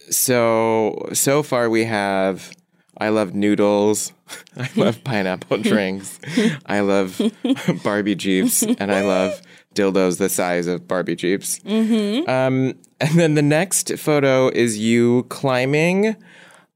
so 0.09 1.09
so 1.13 1.41
far 1.43 1.69
we 1.69 1.83
have 1.85 2.51
I 2.97 3.09
love 3.09 3.33
noodles. 3.35 4.13
I 4.57 4.69
love 4.75 5.03
pineapple 5.03 5.57
drinks. 5.61 6.19
I 6.65 6.79
love 6.81 7.21
Barbie 7.83 8.15
Jeeps 8.15 8.63
and 8.63 8.91
I 8.91 9.01
love 9.01 9.41
dildos 9.73 10.17
the 10.17 10.29
size 10.29 10.67
of 10.67 10.87
Barbie 10.87 11.15
Jeeps. 11.15 11.59
Um 11.65 12.73
and 13.01 13.19
then 13.19 13.33
the 13.35 13.41
next 13.41 13.97
photo 13.97 14.47
is 14.49 14.77
you 14.77 15.23
climbing 15.29 16.15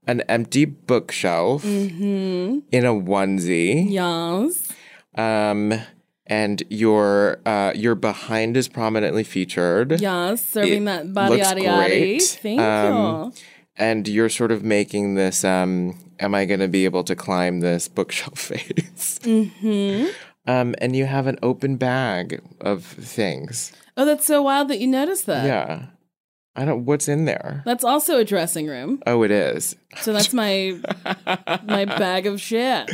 an 0.06 0.20
empty 0.28 0.64
bookshelf 0.64 1.64
in 1.64 2.62
a 2.72 2.92
onesie. 2.92 3.86
Yes. 3.90 4.72
Um, 5.14 5.74
and 6.26 6.62
your 6.68 7.38
uh, 7.46 7.72
your 7.74 7.94
behind 7.94 8.56
is 8.56 8.68
prominently 8.68 9.24
featured. 9.24 10.00
Yes. 10.00 10.44
Serving 10.46 10.82
It 10.82 10.84
that 10.86 11.14
body 11.14 11.36
looks 11.36 11.48
yada. 11.48 11.86
great. 11.86 12.22
Thank 12.22 12.60
Um, 12.60 13.24
you. 13.26 13.32
And 13.76 14.06
you're 14.08 14.28
sort 14.28 14.52
of 14.52 14.62
making 14.62 15.14
this. 15.14 15.42
Um, 15.44 15.96
am 16.20 16.34
I 16.34 16.44
going 16.44 16.60
to 16.60 16.68
be 16.68 16.84
able 16.84 17.02
to 17.04 17.16
climb 17.16 17.60
this 17.60 17.88
bookshelf 17.88 18.38
face? 18.52 19.18
Mm-hmm. 19.22 20.06
Um, 20.46 20.74
and 20.78 20.94
you 20.96 21.06
have 21.06 21.26
an 21.26 21.38
open 21.42 21.76
bag 21.76 22.40
of 22.60 22.84
things. 22.84 23.72
Oh, 23.96 24.04
that's 24.04 24.26
so 24.26 24.42
wild 24.42 24.68
that 24.68 24.78
you 24.78 24.86
noticed 24.86 25.26
that. 25.26 25.44
yeah. 25.46 25.86
I 26.56 26.64
don't. 26.64 26.84
What's 26.84 27.06
in 27.08 27.26
there? 27.26 27.62
That's 27.64 27.84
also 27.84 28.18
a 28.18 28.24
dressing 28.24 28.66
room. 28.66 29.00
Oh, 29.06 29.22
it 29.22 29.30
is. 29.30 29.76
So 30.00 30.12
that's 30.12 30.32
my 30.32 30.78
my 31.64 31.84
bag 31.84 32.26
of 32.26 32.40
shit. 32.40 32.90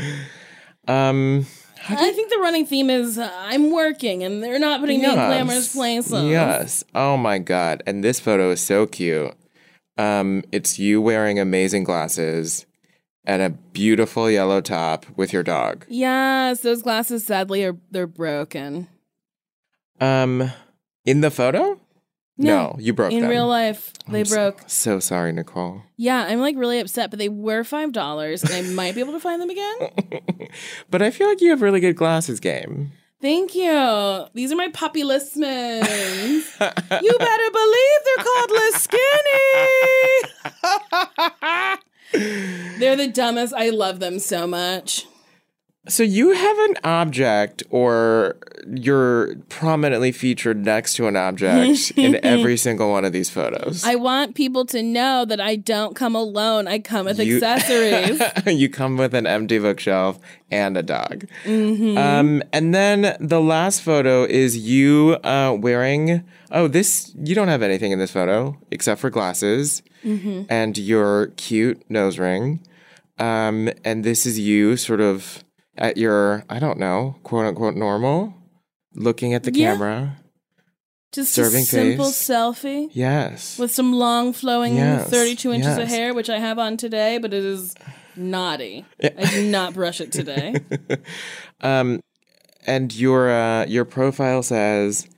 Um. 0.87 1.47
I 1.89 2.11
think 2.13 2.31
the 2.31 2.39
running 2.39 2.67
theme 2.67 2.91
is 2.91 3.17
uh, 3.17 3.31
I'm 3.35 3.71
working 3.71 4.25
and 4.25 4.43
they're 4.43 4.59
not 4.59 4.81
putting 4.81 4.99
me 4.99 5.05
in 5.07 5.13
Yes. 5.13 5.29
glamorous 5.29 5.73
places. 5.73 6.25
Yes. 6.25 6.85
Oh 6.97 7.17
my 7.17 7.39
god. 7.39 7.83
And 7.87 8.03
this 8.03 8.19
photo 8.19 8.51
is 8.51 8.61
so 8.61 8.87
cute. 8.87 9.33
Um, 9.97 10.43
it's 10.51 10.79
you 10.81 11.01
wearing 11.01 11.39
amazing 11.39 11.85
glasses 11.85 12.67
and 13.27 13.43
a 13.43 13.51
beautiful 13.51 14.31
yellow 14.31 14.61
top 14.61 15.05
with 15.17 15.33
your 15.33 15.43
dog. 15.43 15.85
Yes, 15.89 16.61
those 16.61 16.83
glasses 16.83 17.27
sadly 17.27 17.65
are 17.65 17.77
they're 17.91 18.07
broken. 18.07 18.87
Um, 20.01 20.53
in 21.05 21.21
the 21.21 21.31
photo? 21.31 21.79
No, 22.39 22.77
you 22.79 22.93
broke 22.93 23.09
them. 23.11 23.17
In 23.17 23.23
them. 23.23 23.31
real 23.31 23.47
life, 23.47 23.95
they 24.09 24.21
I'm 24.21 24.27
broke. 24.27 24.63
So 24.67 25.01
sorry, 25.01 25.33
Nicole. 25.33 25.81
Yeah, 25.97 26.27
I'm 26.29 26.39
like 26.41 26.55
really 26.57 26.79
upset, 26.81 27.09
but 27.11 27.19
they 27.19 27.31
were 27.31 27.65
five 27.65 27.93
dollars, 27.93 28.45
and 28.45 28.53
I 28.53 28.61
might 28.61 28.95
be 28.95 29.01
able 29.01 29.15
to 29.15 29.21
find 29.21 29.41
them 29.41 29.49
again. 29.51 29.77
But 30.91 31.03
I 31.03 31.11
feel 31.11 31.29
like 31.29 31.41
you 31.43 31.51
have 31.51 31.61
really 31.61 31.81
good 31.81 31.97
glasses 31.97 32.41
game. 32.41 32.93
Thank 33.21 33.55
you. 33.55 34.25
These 34.35 34.51
are 34.53 34.57
my 34.57 34.69
puppy 34.69 35.03
listmans. 35.03 35.83
you 37.03 37.19
better 37.19 37.51
believe 37.51 38.01
they're 38.05 38.25
called 38.25 38.51
Liskini. 38.61 38.99
they're 42.13 42.97
the 42.97 43.09
dumbest. 43.13 43.55
I 43.55 43.71
love 43.71 44.01
them 44.01 44.19
so 44.19 44.47
much. 44.47 45.07
So 45.89 46.03
you 46.03 46.33
have 46.33 46.59
an 46.71 46.75
object 46.85 47.63
or 47.71 48.37
you're 48.69 49.37
prominently 49.49 50.11
featured 50.11 50.65
next 50.65 50.95
to 50.95 51.07
an 51.07 51.15
object 51.17 51.93
in 51.97 52.19
every 52.25 52.57
single 52.57 52.91
one 52.91 53.05
of 53.05 53.13
these 53.13 53.31
photos. 53.31 53.85
I 53.85 53.95
want 53.95 54.35
people 54.35 54.65
to 54.67 54.83
know 54.83 55.25
that 55.25 55.41
I 55.41 55.55
don't 55.57 55.95
come 55.95 56.17
alone. 56.17 56.67
I 56.67 56.81
come 56.81 57.07
with 57.07 57.21
You- 57.21 57.37
accessories. 57.43 58.21
you 58.47 58.69
come 58.69 58.97
with 58.97 59.15
an 59.15 59.27
empty 59.27 59.59
bookshelf 59.59 60.19
and 60.51 60.77
a 60.77 60.83
dog. 60.83 61.27
Mm-hmm. 61.45 61.97
Um, 61.97 62.43
and 62.53 62.75
then 62.75 63.17
the 63.21 63.41
last 63.41 63.83
photo 63.83 64.25
is 64.25 64.57
you 64.57 65.19
uh, 65.23 65.57
wearing. 65.59 66.25
Oh, 66.51 66.67
this 66.69 67.13
you 67.17 67.35
don't 67.35 67.49
have 67.49 67.63
anything 67.63 67.93
in 67.93 67.99
this 67.99 68.11
photo 68.11 68.59
except 68.71 69.01
for 69.01 69.11
glasses 69.11 69.83
Mm-hmm. 70.05 70.43
and 70.49 70.79
your 70.79 71.29
cute 71.37 71.83
nose 71.91 72.17
ring. 72.17 72.61
Um, 73.19 73.69
and 73.85 74.05
this 74.05 74.25
is 74.25 74.39
you 74.39 74.77
sort 74.77 75.01
of 75.01 75.43
at 75.79 75.97
your 75.97 76.45
I 76.49 76.59
don't 76.59 76.79
know 76.79 77.17
quote 77.23 77.47
unquote 77.47 77.77
normal, 77.77 78.35
looking 78.95 79.35
at 79.35 79.43
the 79.45 79.53
Yeah. 79.53 79.73
camera. 79.73 80.17
Just 81.13 81.33
Serving 81.33 81.63
a 81.63 81.65
simple 81.67 82.07
face. 82.07 82.29
selfie 82.29 82.89
Yes. 82.93 83.59
with 83.59 83.71
some 83.71 83.93
long 83.95 84.33
flowing 84.35 84.77
Yes, 84.77 85.09
32 85.09 85.51
inches 85.53 85.79
of 85.79 85.89
hair, 85.89 86.13
which 86.13 86.29
I 86.29 86.39
have 86.39 86.59
on 86.59 86.77
today, 86.77 87.17
but 87.19 87.33
it 87.33 87.43
is 87.45 87.75
naughty. 88.17 88.85
I 89.03 89.25
did 89.25 89.51
not 89.51 89.73
brush 89.75 90.01
it 90.01 90.13
today. 90.13 90.57
Um, 91.63 92.01
and 92.67 92.95
your 92.95 93.31
uh, 93.31 93.65
your 93.67 93.85
profile 93.87 94.43
says, 94.43 95.09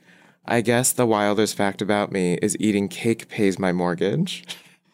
"I 0.45 0.61
guess 0.61 0.93
the 0.93 1.05
wildest 1.05 1.55
fact 1.57 1.81
about 1.81 2.11
me 2.13 2.35
is 2.41 2.55
eating 2.61 2.87
cake 2.87 3.27
pays 3.27 3.59
my 3.59 3.73
mortgage," 3.73 4.45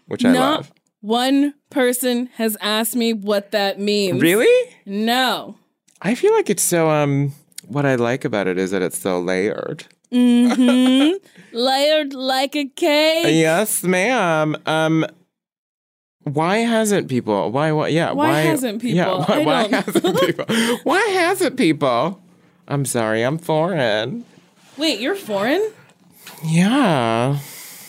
which 0.07 0.25
I 0.25 0.31
Not 0.33 0.55
love. 0.57 0.71
One 1.05 1.53
person 1.69 2.27
has 2.35 2.57
asked 2.61 2.95
me 2.95 3.13
what 3.13 3.51
that 3.51 3.79
means. 3.79 4.21
Really? 4.21 4.75
No. 4.85 5.55
I 6.01 6.15
feel 6.15 6.33
like 6.33 6.49
it's 6.49 6.63
so. 6.63 6.89
Um, 6.89 7.33
what 7.67 7.85
I 7.85 7.95
like 7.95 8.25
about 8.25 8.47
it 8.47 8.57
is 8.57 8.71
that 8.71 8.81
it's 8.81 8.97
so 8.97 9.19
layered. 9.19 9.85
Mm-hmm. 10.11 11.15
Layered 11.57 12.13
like 12.13 12.55
a 12.55 12.65
cake. 12.65 13.25
Yes, 13.27 13.83
ma'am. 13.83 14.55
Um. 14.65 15.05
Why 16.23 16.57
hasn't 16.57 17.07
people? 17.07 17.51
Why? 17.51 17.71
Why? 17.71 17.89
Yeah. 17.89 18.11
Why 18.11 18.41
hasn't 18.41 18.81
people? 18.81 18.97
Yeah. 18.97 19.25
Why, 19.25 19.43
why 19.43 19.67
hasn't 19.67 20.19
people? 20.19 20.45
Why 20.83 21.01
hasn't 21.01 21.57
people? 21.57 22.21
I'm 22.67 22.83
sorry. 22.85 23.21
I'm 23.21 23.37
foreign. 23.37 24.25
Wait, 24.77 24.99
you're 24.99 25.15
foreign? 25.15 25.71
Yeah. 26.43 27.37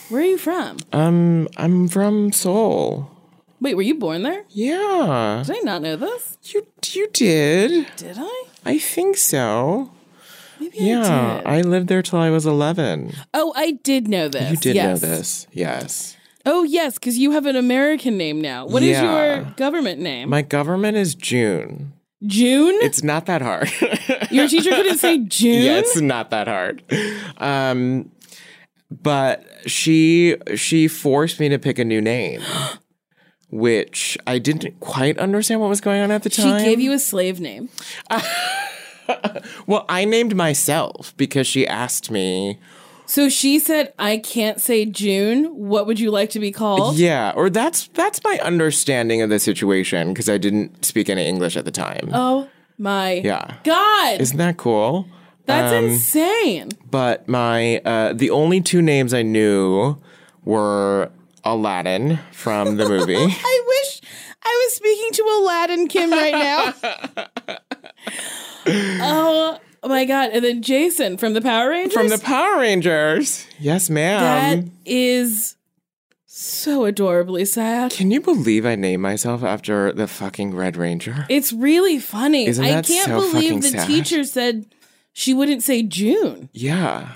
Where 0.09 0.21
are 0.21 0.25
you 0.25 0.37
from? 0.37 0.77
Um, 0.93 1.47
I'm 1.57 1.87
from 1.87 2.31
Seoul. 2.31 3.11
Wait, 3.59 3.75
were 3.75 3.81
you 3.81 3.95
born 3.95 4.21
there? 4.23 4.43
Yeah, 4.49 5.43
Did 5.45 5.57
I 5.57 5.59
not 5.63 5.81
know 5.81 5.95
this? 5.95 6.37
you 6.43 6.65
you 6.93 7.07
did. 7.11 7.87
Did 7.97 8.17
I? 8.19 8.43
I 8.65 8.77
think 8.77 9.17
so. 9.17 9.91
Maybe 10.59 10.77
Yeah, 10.79 11.01
I 11.01 11.37
did. 11.37 11.47
I 11.47 11.61
lived 11.61 11.87
there 11.87 12.01
till 12.01 12.19
I 12.19 12.29
was 12.29 12.45
11. 12.45 13.13
oh, 13.33 13.53
I 13.55 13.71
did 13.83 14.07
know 14.07 14.27
this. 14.29 14.51
You 14.51 14.57
did 14.57 14.75
yes. 14.75 15.01
know 15.01 15.07
this. 15.09 15.47
Yes. 15.51 16.15
Oh, 16.45 16.63
yes, 16.63 16.93
because 16.93 17.17
you 17.17 17.31
have 17.31 17.45
an 17.45 17.55
American 17.57 18.17
name 18.17 18.39
now. 18.39 18.65
What 18.65 18.81
is 18.83 18.91
Yeah. 18.91 19.35
your 19.35 19.53
government 19.57 19.99
name? 19.99 20.29
My 20.29 20.41
government 20.43 20.95
is 20.97 21.13
June. 21.15 21.93
June? 22.25 22.75
It's 22.81 23.03
not 23.03 23.25
that 23.25 23.41
hard. 23.41 23.69
Your 24.31 24.47
teacher 24.47 24.71
couldn't 24.71 24.97
say 24.97 25.19
June? 25.27 25.61
yeah, 25.63 25.77
it's 25.79 25.99
not 26.01 26.29
that 26.31 26.47
hard. 26.47 26.81
Um, 27.37 28.09
but 28.89 29.43
she 29.67 30.35
she 30.55 30.87
forced 30.87 31.39
me 31.39 31.49
to 31.49 31.59
pick 31.59 31.77
a 31.79 31.85
new 31.85 32.01
name, 32.01 32.41
which 33.49 34.17
I 34.27 34.39
didn't 34.39 34.79
quite 34.79 35.17
understand 35.17 35.61
what 35.61 35.69
was 35.69 35.81
going 35.81 36.01
on 36.01 36.11
at 36.11 36.23
the 36.23 36.29
time. 36.29 36.59
She 36.59 36.65
gave 36.65 36.79
you 36.79 36.91
a 36.93 36.99
slave 36.99 37.39
name. 37.39 37.69
well, 39.67 39.85
I 39.87 40.05
named 40.05 40.35
myself 40.35 41.13
because 41.17 41.47
she 41.47 41.67
asked 41.67 42.11
me. 42.11 42.59
So 43.05 43.29
she 43.29 43.57
said, 43.57 43.93
I 43.97 44.17
can't 44.17 44.59
say 44.59 44.85
June. 44.85 45.45
What 45.55 45.87
would 45.87 45.97
you 45.97 46.11
like 46.11 46.29
to 46.31 46.39
be 46.39 46.51
called? 46.51 46.97
Yeah, 46.97 47.31
or 47.35 47.49
that's 47.49 47.87
that's 47.89 48.21
my 48.23 48.37
understanding 48.43 49.21
of 49.21 49.29
the 49.29 49.39
situation 49.39 50.09
because 50.09 50.27
I 50.27 50.37
didn't 50.37 50.83
speak 50.83 51.09
any 51.09 51.25
English 51.25 51.55
at 51.55 51.63
the 51.63 51.71
time. 51.71 52.09
Oh 52.13 52.49
my 52.77 53.13
Yeah. 53.23 53.55
God. 53.63 54.19
Isn't 54.19 54.37
that 54.37 54.57
cool? 54.57 55.07
That's 55.47 55.73
um, 55.73 55.85
insane. 55.85 56.69
but 56.91 57.27
my 57.27 57.77
uh, 57.79 58.13
the 58.13 58.29
only 58.29 58.61
two 58.61 58.81
names 58.81 59.13
I 59.13 59.21
knew 59.23 59.97
were 60.43 61.09
Aladdin 61.43 62.19
from 62.31 62.75
the 62.75 62.87
movie. 62.87 63.15
I 63.17 63.63
wish 63.67 64.01
I 64.43 64.65
was 64.65 64.73
speaking 64.73 65.11
to 65.13 65.23
Aladdin 65.39 65.87
Kim 65.87 66.11
right 66.11 66.33
now. 66.33 67.57
oh 68.67 69.59
my 69.85 70.05
God. 70.05 70.31
And 70.33 70.43
then 70.43 70.61
Jason 70.61 71.17
from 71.17 71.33
the 71.33 71.41
Power 71.41 71.69
Rangers. 71.69 71.93
from 71.93 72.09
the 72.09 72.19
Power 72.19 72.59
Rangers. 72.59 73.47
Yes, 73.57 73.89
ma'am. 73.89 74.71
is 74.85 75.55
so 76.25 76.85
adorably 76.85 77.45
sad. 77.45 77.91
Can 77.91 78.11
you 78.11 78.21
believe 78.21 78.65
I 78.65 78.75
named 78.75 79.01
myself 79.01 79.43
after 79.43 79.91
the 79.91 80.07
fucking 80.07 80.53
Red 80.53 80.77
Ranger? 80.77 81.25
It's 81.29 81.51
really 81.51 81.99
funny. 81.99 82.47
Isn't 82.47 82.63
I 82.63 82.73
that 82.73 82.85
can't 82.85 83.07
so 83.07 83.31
believe 83.31 83.61
the 83.61 83.69
sad? 83.69 83.87
teacher 83.87 84.23
said 84.23 84.65
she 85.17 85.33
wouldn't 85.33 85.63
say 85.63 85.81
June. 85.81 86.47
Yeah. 86.53 87.13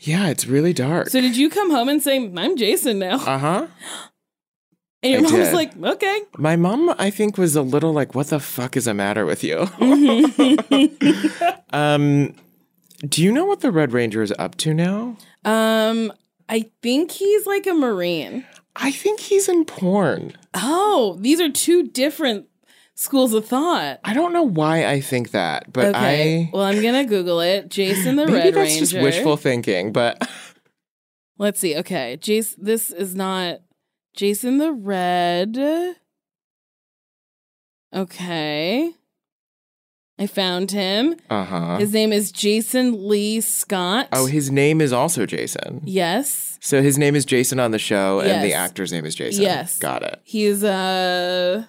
Yeah, 0.00 0.30
it's 0.30 0.46
really 0.46 0.72
dark. 0.72 1.10
So 1.10 1.20
did 1.20 1.36
you 1.36 1.48
come 1.48 1.70
home 1.70 1.88
and 1.88 2.02
say, 2.02 2.16
I'm 2.16 2.56
Jason 2.56 2.98
now? 2.98 3.18
uh 3.18 3.38
huh. 3.38 3.66
And 5.00 5.12
your 5.12 5.20
I 5.20 5.22
mom 5.22 5.38
was 5.38 5.52
like, 5.52 5.76
okay. 5.80 6.22
My 6.38 6.56
mom, 6.56 6.92
I 6.98 7.10
think, 7.10 7.38
was 7.38 7.54
a 7.54 7.62
little 7.62 7.92
like, 7.92 8.14
"What 8.14 8.28
the 8.28 8.40
fuck 8.40 8.74
is 8.74 8.86
the 8.86 8.94
matter 8.94 9.26
with 9.26 9.44
you?" 9.44 9.68
um, 11.72 12.34
do 13.06 13.22
you 13.22 13.30
know 13.30 13.44
what 13.44 13.60
the 13.60 13.70
Red 13.70 13.92
Ranger 13.92 14.22
is 14.22 14.32
up 14.38 14.56
to 14.56 14.72
now? 14.72 15.18
Um, 15.44 16.10
I 16.48 16.70
think 16.82 17.12
he's 17.12 17.46
like 17.46 17.66
a 17.66 17.74
Marine. 17.74 18.46
I 18.76 18.90
think 18.90 19.20
he's 19.20 19.46
in 19.48 19.66
porn. 19.66 20.32
Oh, 20.54 21.18
these 21.20 21.38
are 21.38 21.50
two 21.50 21.86
different 21.86 22.46
schools 22.94 23.34
of 23.34 23.46
thought. 23.46 24.00
I 24.04 24.14
don't 24.14 24.32
know 24.32 24.42
why 24.42 24.86
I 24.86 25.00
think 25.00 25.30
that, 25.32 25.72
but 25.72 25.86
Okay. 25.94 26.44
I 26.44 26.50
well, 26.52 26.62
I'm 26.64 26.82
gonna 26.82 27.04
Google 27.04 27.40
it. 27.40 27.68
Jason 27.68 28.16
the 28.16 28.26
maybe 28.26 28.38
Red 28.38 28.54
that's 28.54 28.70
Ranger. 28.70 28.80
just 28.80 28.94
wishful 28.94 29.36
thinking. 29.36 29.92
But 29.92 30.26
Let's 31.38 31.58
see. 31.60 31.76
Okay, 31.76 32.16
Jason. 32.20 32.64
This 32.64 32.90
is 32.90 33.14
not 33.14 33.58
Jason 34.14 34.58
the 34.58 34.72
Red. 34.72 35.96
Okay. 37.94 38.92
I 40.16 40.26
found 40.28 40.70
him. 40.70 41.16
uh 41.28 41.44
huh. 41.44 41.76
His 41.78 41.92
name 41.92 42.12
is 42.12 42.30
Jason 42.30 43.08
Lee 43.08 43.40
Scott. 43.40 44.08
Oh, 44.12 44.26
his 44.26 44.48
name 44.50 44.80
is 44.80 44.92
also 44.92 45.26
Jason. 45.26 45.80
yes. 45.84 46.56
So 46.60 46.80
his 46.82 46.96
name 46.96 47.14
is 47.14 47.24
Jason 47.26 47.60
on 47.60 47.72
the 47.72 47.78
show, 47.78 48.20
and 48.20 48.42
the 48.42 48.54
actor's 48.54 48.90
name 48.92 49.04
is 49.04 49.14
Jason. 49.14 49.42
Yes. 49.42 49.76
got 49.78 50.02
it. 50.02 50.20
He's 50.24 50.62
uh 50.64 51.64
s- 51.64 51.68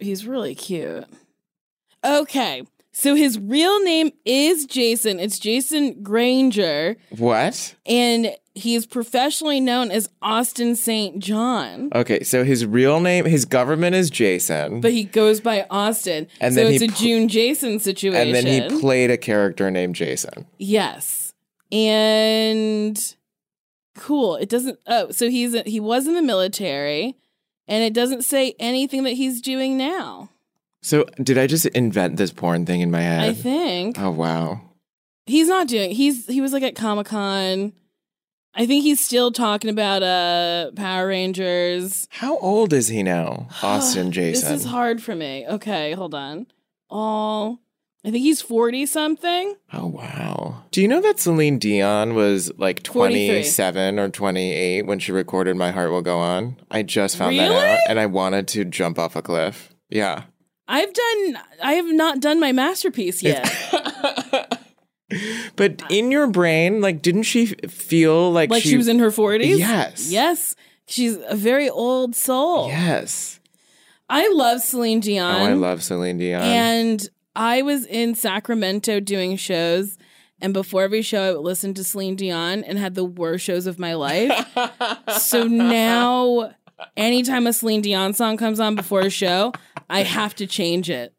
he's 0.00 0.26
really 0.26 0.54
cute. 0.54 1.04
Okay. 2.04 2.62
So 2.92 3.14
his 3.14 3.38
real 3.38 3.82
name 3.82 4.10
is 4.24 4.64
Jason. 4.64 5.20
It's 5.20 5.38
Jason 5.38 6.02
Granger 6.02 6.96
What? 7.10 7.74
and 7.84 8.34
he 8.54 8.74
is 8.74 8.86
professionally 8.86 9.60
known 9.60 9.90
as 9.90 10.08
Austin 10.22 10.76
St. 10.76 11.18
John. 11.18 11.90
Okay, 11.94 12.22
so 12.22 12.42
his 12.42 12.64
real 12.64 13.00
name, 13.00 13.26
his 13.26 13.44
government 13.44 13.94
is 13.96 14.08
Jason, 14.08 14.80
But 14.80 14.92
he 14.92 15.04
goes 15.04 15.42
by 15.42 15.66
Austin. 15.68 16.26
And 16.40 16.54
so 16.54 16.64
then 16.64 16.72
it's 16.72 16.82
a 16.82 16.86
pl- 16.86 16.96
June 16.96 17.28
Jason 17.28 17.78
situation. 17.80 18.34
and 18.34 18.34
then 18.34 18.46
he 18.72 18.80
played 18.80 19.10
a 19.10 19.18
character 19.18 19.70
named 19.70 19.94
Jason. 19.94 20.46
Yes. 20.56 21.34
And 21.70 23.14
cool. 23.94 24.36
It 24.36 24.48
doesn't 24.48 24.78
oh, 24.86 25.10
so 25.10 25.28
he's 25.28 25.60
he 25.62 25.80
was 25.80 26.06
in 26.06 26.14
the 26.14 26.22
military 26.22 27.16
and 27.68 27.82
it 27.82 27.92
doesn't 27.92 28.22
say 28.22 28.54
anything 28.58 29.04
that 29.04 29.12
he's 29.12 29.40
doing 29.40 29.76
now. 29.76 30.30
So 30.82 31.04
did 31.22 31.36
I 31.38 31.46
just 31.46 31.66
invent 31.66 32.16
this 32.16 32.32
porn 32.32 32.64
thing 32.66 32.80
in 32.80 32.90
my 32.90 33.00
head? 33.00 33.28
I 33.30 33.32
think. 33.34 33.98
Oh 33.98 34.10
wow. 34.10 34.60
He's 35.26 35.48
not 35.48 35.68
doing 35.68 35.90
he's 35.90 36.26
he 36.26 36.40
was 36.40 36.52
like 36.52 36.62
at 36.62 36.76
Comic-Con. 36.76 37.72
I 38.58 38.66
think 38.66 38.84
he's 38.84 39.00
still 39.00 39.32
talking 39.32 39.68
about 39.68 40.02
uh 40.02 40.70
Power 40.76 41.08
Rangers. 41.08 42.06
How 42.10 42.38
old 42.38 42.72
is 42.72 42.88
he 42.88 43.02
now, 43.02 43.48
Austin 43.62 44.12
Jason? 44.12 44.52
This 44.52 44.60
is 44.60 44.66
hard 44.66 45.02
for 45.02 45.14
me. 45.14 45.46
Okay, 45.48 45.92
hold 45.92 46.14
on. 46.14 46.46
All 46.88 47.58
I 48.06 48.12
think 48.12 48.22
he's 48.22 48.40
40 48.40 48.86
something. 48.86 49.56
Oh 49.72 49.86
wow. 49.86 50.62
Do 50.70 50.80
you 50.80 50.86
know 50.86 51.00
that 51.00 51.18
Celine 51.18 51.58
Dion 51.58 52.14
was 52.14 52.56
like 52.56 52.84
27 52.84 53.98
or 53.98 54.08
28 54.08 54.82
when 54.82 55.00
she 55.00 55.10
recorded 55.10 55.56
My 55.56 55.72
Heart 55.72 55.90
Will 55.90 56.02
Go 56.02 56.18
On? 56.18 56.56
I 56.70 56.84
just 56.84 57.16
found 57.16 57.36
that 57.40 57.50
out 57.50 57.80
and 57.88 57.98
I 57.98 58.06
wanted 58.06 58.46
to 58.48 58.64
jump 58.64 59.00
off 59.00 59.16
a 59.16 59.22
cliff. 59.22 59.74
Yeah. 59.90 60.22
I've 60.68 60.92
done 60.92 61.38
I 61.60 61.72
have 61.72 61.92
not 61.92 62.20
done 62.20 62.38
my 62.38 62.52
masterpiece 62.52 63.22
yet. 63.22 63.52
But 65.54 65.82
in 65.88 66.10
your 66.10 66.26
brain, 66.26 66.80
like 66.80 67.00
didn't 67.00 67.22
she 67.22 67.46
feel 67.46 68.32
like, 68.32 68.50
like 68.50 68.62
she, 68.62 68.76
was 68.76 68.88
in 68.88 68.98
her 68.98 69.10
40s? 69.10 69.58
Yes. 69.58 70.10
Yes. 70.10 70.56
She's 70.86 71.16
a 71.28 71.36
very 71.36 71.70
old 71.70 72.16
soul. 72.16 72.68
Yes. 72.68 73.40
I 74.08 74.28
love 74.28 74.60
Celine 74.60 75.00
Dion. 75.00 75.42
Oh, 75.42 75.44
I 75.44 75.52
love 75.54 75.82
Celine 75.82 76.18
Dion. 76.18 76.42
And 76.42 77.08
I 77.36 77.62
was 77.62 77.86
in 77.86 78.14
Sacramento 78.14 79.00
doing 79.00 79.36
shows. 79.36 79.98
And 80.40 80.52
before 80.52 80.82
every 80.82 81.00
show, 81.00 81.22
I 81.22 81.32
would 81.32 81.40
listen 81.44 81.72
to 81.74 81.84
Celine 81.84 82.14
Dion 82.16 82.62
and 82.64 82.78
had 82.78 82.94
the 82.94 83.04
worst 83.04 83.44
shows 83.44 83.66
of 83.66 83.78
my 83.78 83.94
life. 83.94 84.30
so 85.18 85.44
now, 85.44 86.52
anytime 86.96 87.46
a 87.46 87.52
Celine 87.54 87.80
Dion 87.80 88.12
song 88.12 88.36
comes 88.36 88.60
on 88.60 88.74
before 88.74 89.00
a 89.00 89.08
show, 89.10 89.52
I 89.88 90.02
have 90.02 90.34
to 90.36 90.46
change 90.46 90.90
it. 90.90 91.14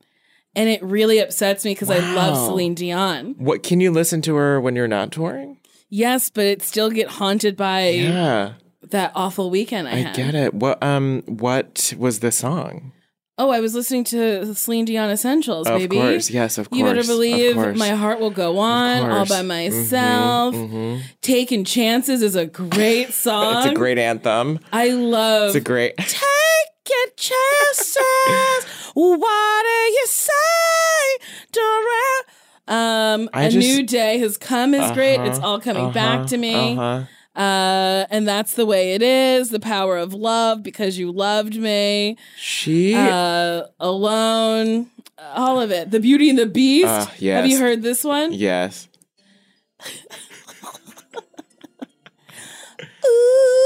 And 0.56 0.70
it 0.70 0.84
really 0.84 1.18
upsets 1.20 1.66
me 1.66 1.72
because 1.72 1.90
I 1.90 1.98
love 2.14 2.38
Celine 2.38 2.76
Dion. 2.76 3.34
what 3.40 3.64
can 3.64 3.80
you 3.80 3.92
listen 3.92 4.22
to 4.24 4.36
her 4.36 4.62
when 4.62 4.76
you're 4.76 4.88
not 4.88 5.12
touring? 5.12 5.58
Yes, 5.90 6.30
but 6.30 6.46
it 6.46 6.62
still 6.62 6.90
get 6.92 7.08
haunted 7.08 7.56
by 7.58 7.90
Yeah. 7.90 8.54
that 8.90 9.12
awful 9.16 9.50
weekend 9.50 9.88
I, 9.88 9.92
I 9.94 9.96
had. 9.96 10.16
get 10.16 10.36
it. 10.36 10.54
What 10.54 10.82
um 10.84 11.24
what 11.26 11.94
was 11.98 12.20
the 12.20 12.32
song? 12.32 12.92
Oh, 13.40 13.52
I 13.52 13.60
was 13.60 13.76
listening 13.76 14.04
to 14.06 14.56
Celine 14.56 14.86
Dion 14.86 15.12
Essentials, 15.12 15.68
Of 15.68 15.78
baby. 15.78 15.98
course. 15.98 16.30
Yes, 16.32 16.58
of 16.58 16.70
course. 16.72 16.80
You 16.80 16.86
better 16.86 17.04
believe 17.04 17.56
my 17.78 17.90
heart 17.90 18.20
will 18.20 18.32
go 18.32 18.58
on 18.58 19.12
all 19.12 19.26
by 19.28 19.44
myself. 19.44 20.56
Mhm. 20.56 21.02
Taking 21.22 21.64
chances 21.64 22.24
is 22.24 22.36
a 22.36 22.48
great 22.48 23.14
song. 23.14 23.58
It's 23.64 23.68
a 23.72 23.76
great 23.76 24.00
anthem. 24.00 24.60
I 24.74 24.90
love 24.90 25.50
It's 25.50 25.56
a 25.56 25.60
great 25.62 25.96
Take 25.98 27.16
chances. 27.16 28.66
what 28.96 29.64
do 29.64 29.94
you 29.94 30.06
say? 30.08 31.18
Dora? 31.52 32.24
Um, 32.70 33.30
I 33.34 33.44
a 33.44 33.50
just- 33.52 33.68
new 33.68 33.84
day 33.86 34.18
has 34.18 34.38
come 34.38 34.74
is 34.74 34.92
great. 34.92 35.20
It's 35.22 35.38
Uh-huh, 35.38 35.48
all 35.48 35.60
coming 35.62 35.84
uh-huh, 35.86 35.94
back 35.94 36.28
to 36.28 36.38
me. 36.38 36.56
Uh-huh. 36.74 37.04
Uh, 37.38 38.06
and 38.10 38.28
that's 38.28 38.56
the 38.56 38.66
way 38.66 38.94
it 38.96 39.02
is. 39.04 39.50
The 39.52 39.60
power 39.60 39.96
of 39.98 40.14
love 40.14 40.64
because 40.64 40.98
you 40.98 41.12
loved 41.12 41.56
me. 41.56 42.18
She 42.36 42.96
Uh, 42.96 43.64
alone, 43.80 44.90
all 45.36 45.62
of 45.62 45.70
it. 45.72 45.92
The 45.92 46.00
Beauty 46.00 46.30
and 46.32 46.40
the 46.40 46.48
Beast. 46.48 46.88
Uh, 46.88 47.06
Have 47.06 47.46
you 47.46 47.60
heard 47.60 47.84
this 47.84 48.04
one? 48.04 48.34
yes. 48.34 48.88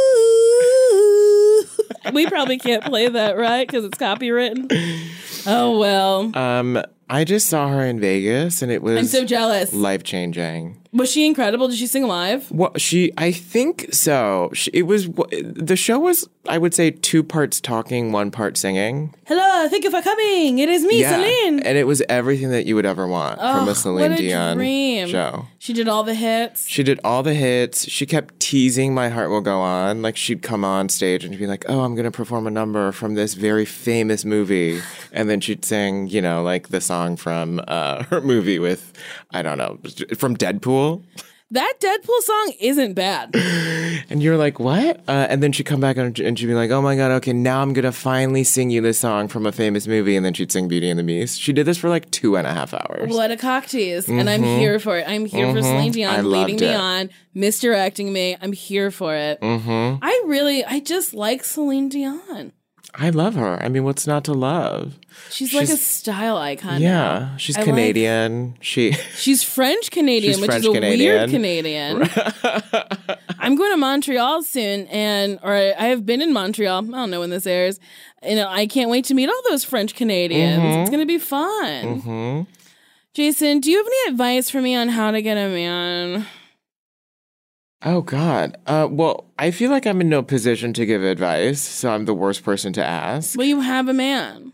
Ooh. 0.02 1.64
we 2.14 2.26
probably 2.28 2.58
can't 2.58 2.84
play 2.84 3.08
that, 3.08 3.38
right? 3.38 3.68
Because 3.68 3.86
it's 3.86 3.98
copywritten. 3.98 4.68
Oh 5.48 5.78
well. 5.80 6.32
Um 6.38 6.82
I 7.12 7.26
just 7.26 7.48
saw 7.50 7.68
her 7.68 7.82
in 7.86 8.00
Vegas 8.00 8.62
and 8.62 8.72
it 8.72 8.82
was 8.82 8.98
I'm 8.98 9.06
so 9.06 9.26
jealous. 9.26 9.74
life 9.74 10.04
changing. 10.04 10.78
Was 10.94 11.10
she 11.10 11.26
incredible? 11.26 11.70
Did 11.70 11.78
she 11.78 11.88
sing 11.88 12.06
live? 12.06 12.52
Well, 12.52 12.74
she, 12.78 13.14
I 13.18 13.32
think 13.32 13.94
so. 13.94 14.50
She, 14.54 14.70
it 14.74 14.82
was, 14.82 15.08
the 15.10 15.78
show 15.78 15.98
was, 16.00 16.28
I 16.50 16.58
would 16.58 16.74
say, 16.74 16.92
two 16.92 17.24
parts 17.24 17.62
talking, 17.62 18.12
one 18.12 18.30
part 18.30 18.58
singing. 18.58 19.16
Hello, 19.26 19.70
thank 19.70 19.86
you 19.86 19.90
for 19.92 20.02
coming. 20.02 20.60
It 20.60 20.68
is 20.68 20.84
me, 20.84 21.02
Celine. 21.02 21.60
And 21.62 21.78
it 21.78 21.88
was 21.88 22.04
everything 22.10 22.50
that 22.52 22.66
you 22.66 22.76
would 22.76 22.86
ever 22.86 23.08
want 23.08 23.40
from 23.40 23.70
Oh, 23.70 23.72
a 23.72 23.76
Celine 23.76 24.12
what 24.12 24.20
a 24.20 24.22
Dion 24.22 24.58
dream. 24.58 25.08
show. 25.08 25.46
She 25.60 25.72
did 25.72 25.88
all 25.88 26.04
the 26.04 26.14
hits. 26.16 26.68
She 26.68 26.84
did 26.84 27.00
all 27.06 27.24
the 27.24 27.36
hits. 27.36 27.88
She 27.90 28.06
kept 28.06 28.38
teasing 28.42 28.94
My 28.94 29.08
Heart 29.08 29.30
Will 29.30 29.40
Go 29.40 29.62
On. 29.62 30.02
Like 30.02 30.18
she'd 30.18 30.42
come 30.42 30.66
on 30.66 30.90
stage 30.90 31.24
and 31.24 31.34
she'd 31.34 31.40
be 31.40 31.48
like, 31.48 31.64
Oh, 31.70 31.82
I'm 31.82 31.96
going 31.96 32.04
to 32.04 32.12
perform 32.12 32.48
a 32.48 32.52
number 32.52 32.92
from 32.92 33.14
this 33.14 33.34
very 33.34 33.64
famous 33.64 34.26
movie. 34.26 34.82
And 35.14 35.30
then 35.30 35.40
she'd 35.40 35.64
sing, 35.64 36.08
you 36.10 36.22
know, 36.22 36.44
like 36.44 36.68
the 36.68 36.82
song 36.82 37.01
from 37.18 37.62
uh, 37.68 38.04
her 38.10 38.22
movie 38.22 38.60
with, 38.60 38.94
I 39.32 39.42
don't 39.42 39.58
know, 39.58 39.80
from 40.16 40.36
Deadpool. 40.38 41.04
That 41.54 41.74
Deadpool 41.82 42.22
song 42.22 42.54
isn't 42.62 42.94
bad. 42.94 43.36
And 44.10 44.24
you're 44.24 44.38
like, 44.38 44.58
What? 44.58 45.02
Uh, 45.06 45.28
and 45.30 45.44
then 45.44 45.52
she'd 45.52 45.66
come 45.66 45.82
back 45.82 45.98
and 45.98 46.18
she'd 46.18 46.46
be 46.46 46.54
like, 46.54 46.72
Oh 46.72 46.82
my 46.82 46.96
God, 46.96 47.12
okay, 47.12 47.34
now 47.34 47.62
I'm 47.62 47.74
going 47.74 47.84
to 47.84 47.92
finally 47.92 48.46
sing 48.46 48.70
you 48.70 48.80
this 48.80 49.00
song 49.00 49.28
from 49.28 49.46
a 49.46 49.52
famous 49.52 49.86
movie. 49.86 50.16
And 50.16 50.26
then 50.26 50.34
she'd 50.34 50.50
sing 50.50 50.70
Beauty 50.70 50.90
and 50.90 50.98
the 50.98 51.04
Beast. 51.04 51.42
She 51.42 51.52
did 51.52 51.66
this 51.66 51.78
for 51.78 51.90
like 51.90 52.10
two 52.10 52.38
and 52.38 52.48
a 52.48 52.54
half 52.54 52.74
hours. 52.74 53.02
What 53.02 53.10
Blood 53.10 53.32
of 53.32 53.42
cocktease, 53.42 54.08
and 54.08 54.30
I'm 54.30 54.44
here 54.44 54.80
for 54.80 54.98
it. 54.98 55.06
I'm 55.06 55.26
here 55.26 55.54
for 55.54 55.62
Celine 55.62 55.92
Dion 55.92 56.16
Mm-hmm. 56.20 56.28
Leading 56.28 56.56
loved 56.56 56.62
me 56.62 56.68
it. 56.68 56.76
on, 56.76 57.10
misdirecting 57.34 58.14
me. 58.14 58.38
I'm 58.42 58.54
here 58.54 58.90
for 58.90 59.14
it. 59.14 59.42
Mm-hmm. 59.42 59.98
I 60.02 60.24
really, 60.28 60.64
I 60.64 60.80
just 60.80 61.14
like 61.14 61.44
Celine 61.44 61.90
Dion. 61.90 62.54
I 62.94 63.10
love 63.10 63.36
her. 63.36 63.62
I 63.64 63.70
mean, 63.70 63.84
what's 63.86 64.06
not 64.06 64.26
to 64.26 64.34
love? 64.34 64.98
She's, 65.30 65.54
like 65.54 65.70
a 65.70 65.78
style 65.78 66.36
icon. 66.38 66.82
Yeah, 66.82 66.90
now. 67.20 67.38
she's 67.38 67.56
I 67.56 67.62
like- 67.62 67.70
Canadian. 67.70 68.56
she. 68.60 68.92
She's 69.16 69.44
French 69.44 69.92
Canadian, 69.92 70.34
She's 70.34 70.42
which 70.42 70.50
is 70.52 70.66
French 70.66 70.78
a 70.78 70.80
weird 70.98 71.30
Canadian. 71.30 72.02
I'm 73.40 73.56
going 73.56 73.72
to 73.72 73.78
Montreal 73.78 74.44
soon, 74.44 74.88
and 74.88 75.40
or 75.42 75.54
I 75.54 75.72
I 75.78 75.86
have 75.88 76.06
been 76.06 76.22
in 76.22 76.34
Montreal. 76.34 76.80
I 76.80 76.82
don't 76.92 77.10
know 77.12 77.22
when 77.22 77.30
this 77.30 77.48
airs. 77.48 77.80
You 78.24 78.36
know, 78.36 78.48
I 78.50 78.68
can't 78.68 78.90
wait 78.90 79.06
to 79.06 79.14
meet 79.14 79.30
all 79.30 79.42
those 79.50 79.64
French 79.64 79.96
Canadians. 79.96 80.62
Mm-hmm. 80.62 80.80
It's 80.82 80.90
going 80.90 81.00
to 81.02 81.06
be 81.06 81.18
fun. 81.18 82.48
Jason, 83.14 83.60
do 83.60 83.72
you 83.72 83.78
have 83.78 83.86
any 83.88 84.12
advice 84.12 84.50
for 84.50 84.62
me 84.62 84.76
on 84.76 84.90
how 84.90 85.12
to 85.12 85.22
get 85.22 85.36
a 85.38 85.50
man? 85.50 86.26
Oh 87.84 88.02
God. 88.02 88.58
Uh, 88.68 88.88
well, 88.92 89.26
I 89.40 89.50
feel 89.52 89.72
like 89.72 89.88
I'm 89.88 90.02
in 90.02 90.10
no 90.10 90.22
position 90.22 90.74
to 90.74 90.86
give 90.86 91.02
advice, 91.04 91.62
so 91.62 91.92
I'm 91.92 92.06
the 92.06 92.14
worst 92.14 92.44
person 92.44 92.74
to 92.74 92.86
ask. 92.86 93.36
Well, 93.38 93.48
you 93.48 93.62
have 93.62 93.88
a 93.88 93.94
man, 93.94 94.54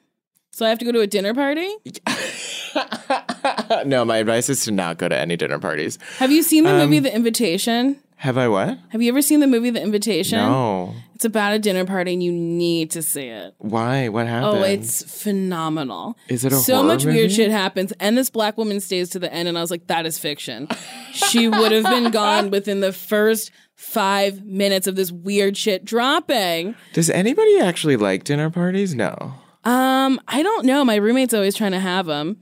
so 0.52 0.66
I 0.66 0.70
have 0.70 0.80
to 0.80 0.86
go 0.86 0.92
to 0.94 1.02
a 1.02 1.08
dinner 1.08 1.34
party. 1.34 1.68
no, 3.86 4.06
my 4.06 4.18
advice 4.18 4.50
is 4.50 4.64
to 4.66 4.72
not 4.72 4.98
go 4.98 5.08
to 5.10 5.18
any 5.18 5.36
dinner 5.36 5.60
parties. 5.60 5.98
Have 6.20 6.32
you 6.32 6.44
seen 6.44 6.64
the 6.64 6.72
Um, 6.72 6.78
movie 6.80 7.00
The 7.00 7.14
Invitation? 7.14 7.98
Have 8.18 8.38
I 8.38 8.48
what? 8.48 8.78
Have 8.90 9.02
you 9.02 9.10
ever 9.10 9.22
seen 9.22 9.42
the 9.42 9.48
movie 9.48 9.70
The 9.70 9.82
Invitation? 9.82 10.40
No. 10.40 10.96
It's 11.18 11.26
about 11.26 11.53
a 11.53 11.57
dinner 11.57 11.84
party, 11.84 12.13
and 12.13 12.22
you 12.22 12.32
need 12.32 12.91
to 12.91 13.01
see 13.01 13.26
it. 13.26 13.55
Why? 13.57 14.07
What 14.07 14.28
happened? 14.28 14.59
Oh, 14.59 14.61
it's 14.61 15.01
phenomenal. 15.24 16.15
Is 16.30 16.45
it 16.45 16.53
a 16.53 16.57
so 16.57 16.76
horror 16.76 16.86
much 16.86 17.05
weird 17.05 17.32
shit 17.32 17.49
happens, 17.49 17.91
and 17.99 18.15
this 18.15 18.30
black 18.30 18.55
woman 18.55 18.80
stays 18.80 19.09
to 19.09 19.20
the 19.20 19.34
end, 19.34 19.47
and 19.47 19.57
I 19.57 19.61
was 19.61 19.72
like, 19.72 19.88
that 19.88 20.05
is 20.05 20.20
fiction. 20.20 20.68
she 21.11 21.47
would 21.47 21.72
have 21.72 21.86
been 21.86 22.11
gone 22.11 22.51
within 22.51 22.82
the 22.82 22.93
first 22.93 23.49
five 23.74 24.45
minutes 24.45 24.86
of 24.86 24.95
this 24.95 25.11
weird 25.11 25.57
shit 25.57 25.84
dropping. 25.84 26.76
Does 26.93 27.09
anybody 27.09 27.57
actually 27.61 27.97
like 27.97 28.24
dinner 28.24 28.51
parties? 28.51 28.93
No. 28.93 29.34
Um, 29.63 30.22
I 30.28 30.43
don't 30.43 30.68
know. 30.68 30.86
My 30.86 30.97
roommate's 30.97 31.34
always 31.34 31.55
trying 31.55 31.72
to 31.72 31.80
have 31.80 32.05
them, 32.05 32.38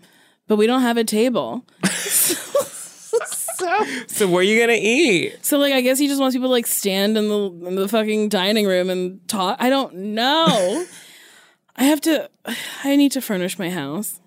but 0.50 0.58
we 0.58 0.68
don't 0.68 0.82
have 0.82 0.98
a 0.98 1.06
table. 1.06 1.66
so, 3.58 3.86
So 4.08 4.28
where 4.28 4.40
are 4.40 4.44
you 4.44 4.60
gonna 4.60 4.78
eat? 4.80 5.38
so 5.42 5.58
like, 5.58 5.74
I 5.74 5.82
guess 5.82 5.98
he 6.00 6.08
just 6.08 6.20
wants 6.22 6.36
people 6.36 6.50
to 6.50 6.52
like 6.54 6.68
stand 6.68 7.18
in 7.18 7.28
the 7.30 7.68
in 7.68 7.76
the 7.76 7.88
fucking 7.88 8.30
dining 8.30 8.66
room 8.68 8.90
and 8.90 9.26
talk. 9.28 9.58
I 9.60 9.70
don't 9.70 9.94
know. 9.96 10.86
I 11.76 11.84
have 11.86 12.00
to. 12.02 12.30
I 12.84 12.96
need 12.96 13.12
to 13.14 13.22
furnish 13.22 13.60
my 13.60 13.70
house. 13.70 14.22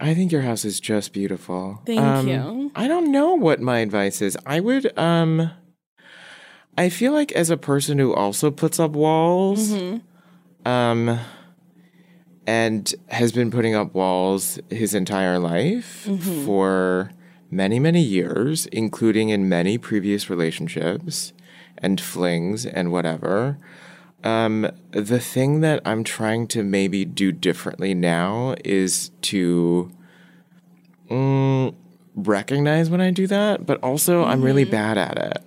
I 0.00 0.14
think 0.14 0.32
your 0.32 0.42
house 0.42 0.64
is 0.64 0.80
just 0.80 1.12
beautiful. 1.12 1.80
Thank 1.86 2.00
Um, 2.00 2.28
you. 2.28 2.72
I 2.74 2.88
don't 2.88 3.12
know 3.12 3.34
what 3.34 3.60
my 3.60 3.78
advice 3.78 4.20
is. 4.20 4.36
I 4.46 4.60
would 4.60 4.96
um 4.98 5.50
I 6.76 6.88
feel 6.88 7.12
like 7.12 7.32
as 7.32 7.50
a 7.50 7.56
person 7.56 7.98
who 7.98 8.12
also 8.14 8.50
puts 8.50 8.80
up 8.80 8.92
walls 8.92 9.70
Mm-hmm. 9.70 10.68
um 10.68 11.18
and 12.46 12.94
has 13.08 13.30
been 13.32 13.50
putting 13.50 13.74
up 13.74 13.94
walls 13.94 14.58
his 14.70 14.94
entire 14.94 15.38
life 15.38 16.06
Mm-hmm. 16.08 16.44
for 16.46 17.10
many 17.52 17.78
many 17.78 18.00
years, 18.02 18.66
including 18.66 19.28
in 19.28 19.48
many 19.48 19.78
previous 19.78 20.28
relationships 20.28 21.32
and 21.78 22.00
flings 22.00 22.66
and 22.66 22.90
whatever. 22.90 23.58
Um, 24.24 24.70
the 24.92 25.18
thing 25.20 25.60
that 25.60 25.82
I'm 25.84 26.04
trying 26.04 26.46
to 26.48 26.62
maybe 26.62 27.04
do 27.04 27.32
differently 27.32 27.92
now 27.92 28.54
is 28.64 29.10
to 29.22 29.90
mm, 31.10 31.74
recognize 32.14 32.88
when 32.88 33.00
I 33.00 33.10
do 33.10 33.26
that, 33.26 33.66
but 33.66 33.82
also 33.82 34.24
I'm 34.24 34.42
really 34.42 34.64
bad 34.64 34.96
at 34.96 35.18
it. 35.18 35.42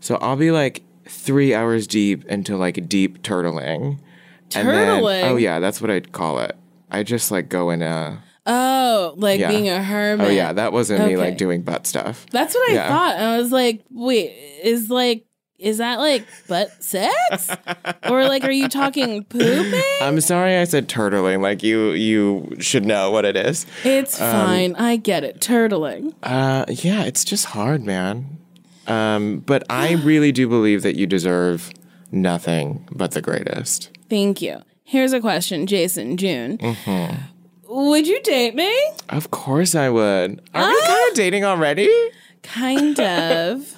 So 0.00 0.16
I'll 0.16 0.36
be 0.36 0.50
like 0.52 0.82
three 1.06 1.54
hours 1.54 1.86
deep 1.86 2.24
into 2.26 2.56
like 2.56 2.88
deep 2.88 3.22
turtling. 3.22 3.98
And 4.54 4.68
then- 4.68 5.02
Turtling? 5.02 5.24
oh 5.24 5.36
yeah, 5.36 5.58
that's 5.58 5.80
what 5.80 5.90
I'd 5.90 6.12
call 6.12 6.38
it. 6.38 6.56
I 6.90 7.02
just 7.02 7.30
like 7.30 7.48
go 7.48 7.70
in 7.70 7.82
a. 7.82 8.22
Oh, 8.46 9.14
like 9.16 9.40
Yeah. 9.40 9.48
being 9.48 9.68
a 9.68 9.82
hermit. 9.82 10.26
Oh 10.26 10.30
yeah, 10.30 10.52
that 10.52 10.72
wasn't 10.72 11.06
me 11.06 11.16
like 11.16 11.36
doing 11.38 11.62
butt 11.62 11.86
stuff. 11.86 12.26
That's 12.30 12.54
what 12.54 12.70
I 12.70 12.74
Yeah. 12.74 12.88
thought. 12.88 13.16
I 13.16 13.38
was 13.38 13.50
like, 13.52 13.84
wait, 13.90 14.32
is 14.62 14.90
like, 14.90 15.24
is 15.58 15.78
that 15.78 15.98
like 15.98 16.26
butt 16.46 16.70
sex? 16.82 17.50
or 18.10 18.24
like, 18.24 18.44
are 18.44 18.50
you 18.50 18.68
talking 18.68 19.24
pooping? 19.24 19.80
I'm 20.02 20.20
sorry 20.20 20.56
I 20.58 20.64
said 20.64 20.88
turtling. 20.88 21.40
Like 21.40 21.62
you, 21.62 21.92
you 21.92 22.56
should 22.60 22.84
know 22.84 23.10
what 23.10 23.24
it 23.24 23.36
is. 23.36 23.64
It's 23.82 24.20
Um, 24.20 24.30
fine. 24.30 24.74
I 24.76 24.96
get 24.96 25.24
it. 25.24 25.40
Turtling. 25.40 26.12
Uh, 26.22 26.66
yeah, 26.68 27.04
it's 27.04 27.24
just 27.24 27.46
hard, 27.46 27.82
man. 27.82 28.36
Um, 28.86 29.38
but 29.46 29.64
I 29.70 29.92
really 30.04 30.32
do 30.32 30.48
believe 30.48 30.82
that 30.82 30.96
you 30.96 31.06
deserve 31.06 31.70
nothing 32.12 32.86
but 32.92 33.12
the 33.12 33.22
greatest. 33.22 33.88
Thank 34.10 34.42
you. 34.42 34.60
Here's 34.82 35.14
a 35.14 35.20
question, 35.20 35.66
Jason, 35.66 36.18
June. 36.18 36.58
Would 37.76 38.06
you 38.06 38.22
date 38.22 38.54
me? 38.54 38.72
Of 39.08 39.30
course 39.32 39.74
I 39.74 39.90
would. 39.90 40.40
Are 40.54 40.68
we 40.70 40.80
Ah! 40.82 40.86
kind 40.86 41.10
of 41.10 41.16
dating 41.16 41.44
already? 41.44 41.90
Kind 42.42 43.00
of. 43.00 43.74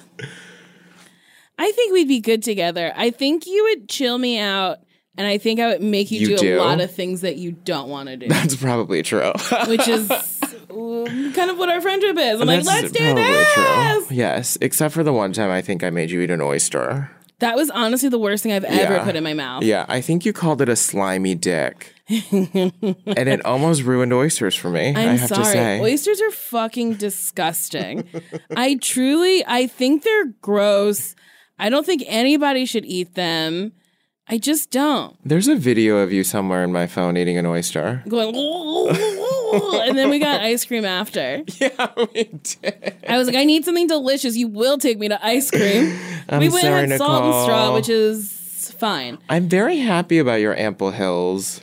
I 1.57 1.71
think 1.71 1.93
we'd 1.93 2.07
be 2.07 2.19
good 2.19 2.43
together. 2.43 2.93
I 2.95 3.09
think 3.09 3.47
you 3.47 3.63
would 3.63 3.89
chill 3.89 4.17
me 4.19 4.37
out, 4.39 4.77
and 5.17 5.25
I 5.25 5.39
think 5.39 5.59
I 5.59 5.67
would 5.69 5.81
make 5.81 6.11
you, 6.11 6.19
You 6.19 6.27
do, 6.27 6.37
do? 6.37 6.57
a 6.59 6.61
lot 6.61 6.79
of 6.79 6.91
things 6.93 7.21
that 7.21 7.37
you 7.37 7.51
don't 7.53 7.89
want 7.89 8.09
to 8.09 8.17
do. 8.17 8.27
That's 8.27 8.55
probably 8.55 9.01
true. 9.01 9.31
which 9.67 9.87
is 9.87 10.11
um, 10.11 11.33
kind 11.33 11.49
of 11.49 11.57
what 11.57 11.69
our 11.69 11.81
friendship 11.81 12.17
is. 12.19 12.39
I'm 12.39 12.45
like, 12.47 12.63
That's 12.63 12.67
let's 12.83 12.91
do 12.91 12.99
probably 13.03 13.23
this. 13.23 13.53
True. 13.55 14.15
Yes, 14.15 14.57
except 14.61 14.93
for 14.93 15.03
the 15.03 15.13
one 15.13 15.33
time 15.33 15.49
I 15.49 15.63
think 15.63 15.83
I 15.83 15.89
made 15.89 16.11
you 16.11 16.21
eat 16.21 16.29
an 16.29 16.41
oyster. 16.41 17.09
That 17.39 17.55
was 17.55 17.71
honestly 17.71 18.09
the 18.09 18.19
worst 18.19 18.43
thing 18.43 18.51
I've 18.51 18.63
ever 18.63 18.93
Yeah. 18.95 19.03
put 19.03 19.15
in 19.15 19.23
my 19.23 19.33
mouth. 19.33 19.63
Yeah, 19.63 19.85
I 19.89 20.01
think 20.01 20.23
you 20.25 20.33
called 20.33 20.61
it 20.61 20.69
a 20.69 20.75
slimy 20.75 21.33
dick. 21.33 21.95
and 22.31 23.03
it 23.05 23.45
almost 23.45 23.83
ruined 23.83 24.13
oysters 24.13 24.55
for 24.55 24.69
me, 24.69 24.95
I 24.95 25.01
I'm 25.07 25.17
have 25.17 25.29
sorry. 25.29 25.43
to 25.43 25.51
say. 25.51 25.81
Oysters 25.81 26.21
are 26.21 26.31
fucking 26.31 26.93
disgusting. 26.95 28.07
I 28.55 28.75
truly, 28.75 29.43
I 29.45 29.67
think 29.67 30.03
they're 30.03 30.27
gross. 30.41 31.15
I 31.59 31.69
don't 31.69 31.85
think 31.85 32.03
anybody 32.07 32.65
should 32.65 32.85
eat 32.85 33.15
them. 33.15 33.73
I 34.29 34.37
just 34.37 34.71
don't. 34.71 35.17
There's 35.23 35.47
a 35.47 35.55
video 35.55 35.97
of 35.97 36.11
you 36.11 36.23
somewhere 36.23 36.63
in 36.63 36.71
my 36.73 36.85
phone 36.85 37.15
eating 37.15 37.37
an 37.37 37.45
oyster. 37.45 38.03
Going, 38.09 38.35
and 39.87 39.97
then 39.97 40.09
we 40.09 40.19
got 40.19 40.41
ice 40.41 40.65
cream 40.65 40.85
after. 40.85 41.43
Yeah, 41.59 41.87
we 42.13 42.23
did. 42.23 42.95
I 43.07 43.17
was 43.17 43.27
like, 43.27 43.35
I 43.37 43.45
need 43.45 43.65
something 43.65 43.87
delicious. 43.87 44.35
You 44.35 44.47
will 44.47 44.77
take 44.77 44.99
me 44.99 45.07
to 45.07 45.25
ice 45.25 45.49
cream. 45.49 45.97
I'm 46.29 46.39
we 46.39 46.49
went 46.49 46.61
sorry, 46.65 46.83
and 46.83 46.91
had 46.91 46.99
salt 46.99 47.23
and 47.23 47.43
straw, 47.43 47.73
which 47.73 47.89
is 47.89 48.73
fine. 48.77 49.17
I'm 49.29 49.47
very 49.47 49.79
happy 49.79 50.19
about 50.19 50.41
your 50.41 50.55
ample 50.57 50.91
hills. 50.91 51.61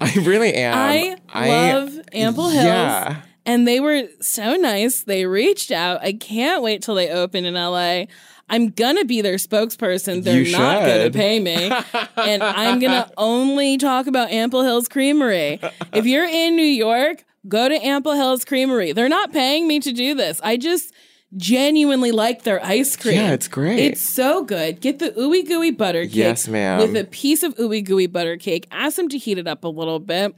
I 0.00 0.12
really 0.20 0.54
am. 0.54 1.16
I 1.32 1.48
love 1.48 1.98
Ample 2.12 2.48
Hills. 2.48 2.64
Yeah. 2.64 3.22
And 3.44 3.66
they 3.66 3.78
were 3.80 4.02
so 4.20 4.56
nice. 4.56 5.04
They 5.04 5.24
reached 5.26 5.70
out. 5.70 6.02
I 6.02 6.12
can't 6.12 6.62
wait 6.62 6.82
till 6.82 6.94
they 6.96 7.10
open 7.10 7.44
in 7.44 7.54
LA. 7.54 8.04
I'm 8.48 8.70
gonna 8.70 9.04
be 9.04 9.22
their 9.22 9.36
spokesperson. 9.36 10.22
They're 10.22 10.42
You 10.42 10.52
not 10.52 10.80
gonna 10.80 11.10
pay 11.10 11.40
me. 11.40 11.70
and 12.16 12.42
I'm 12.42 12.78
gonna 12.78 13.10
only 13.16 13.76
talk 13.78 14.06
about 14.06 14.30
Ample 14.30 14.62
Hills 14.62 14.88
Creamery. 14.88 15.60
If 15.92 16.06
you're 16.06 16.26
in 16.28 16.54
New 16.56 16.62
York, 16.62 17.24
go 17.48 17.68
to 17.68 17.74
Ample 17.74 18.12
Hills 18.14 18.44
Creamery. 18.44 18.92
They're 18.92 19.08
not 19.08 19.32
paying 19.32 19.66
me 19.68 19.80
to 19.80 19.92
do 19.92 20.14
this. 20.14 20.40
I 20.44 20.56
just 20.56 20.92
genuinely 21.36 22.12
like 22.12 22.42
their 22.42 22.62
ice 22.64 22.96
cream. 22.96 23.14
Yeah, 23.16 23.32
it's 23.32 23.48
great. 23.48 23.78
It's 23.78 24.00
so 24.00 24.44
good. 24.44 24.80
Get 24.80 24.98
the 24.98 25.10
ooey 25.12 25.46
gooey 25.46 25.70
butter 25.70 26.04
cake 26.04 26.14
Yes, 26.14 26.48
ma'am. 26.48 26.78
with 26.78 26.96
a 26.96 27.04
piece 27.04 27.42
of 27.42 27.54
ooey 27.56 27.82
gooey 27.82 28.06
butter 28.06 28.36
cake. 28.36 28.66
Ask 28.70 28.96
them 28.96 29.08
to 29.08 29.18
heat 29.18 29.38
it 29.38 29.46
up 29.46 29.64
a 29.64 29.68
little 29.68 29.98
bit. 29.98 30.34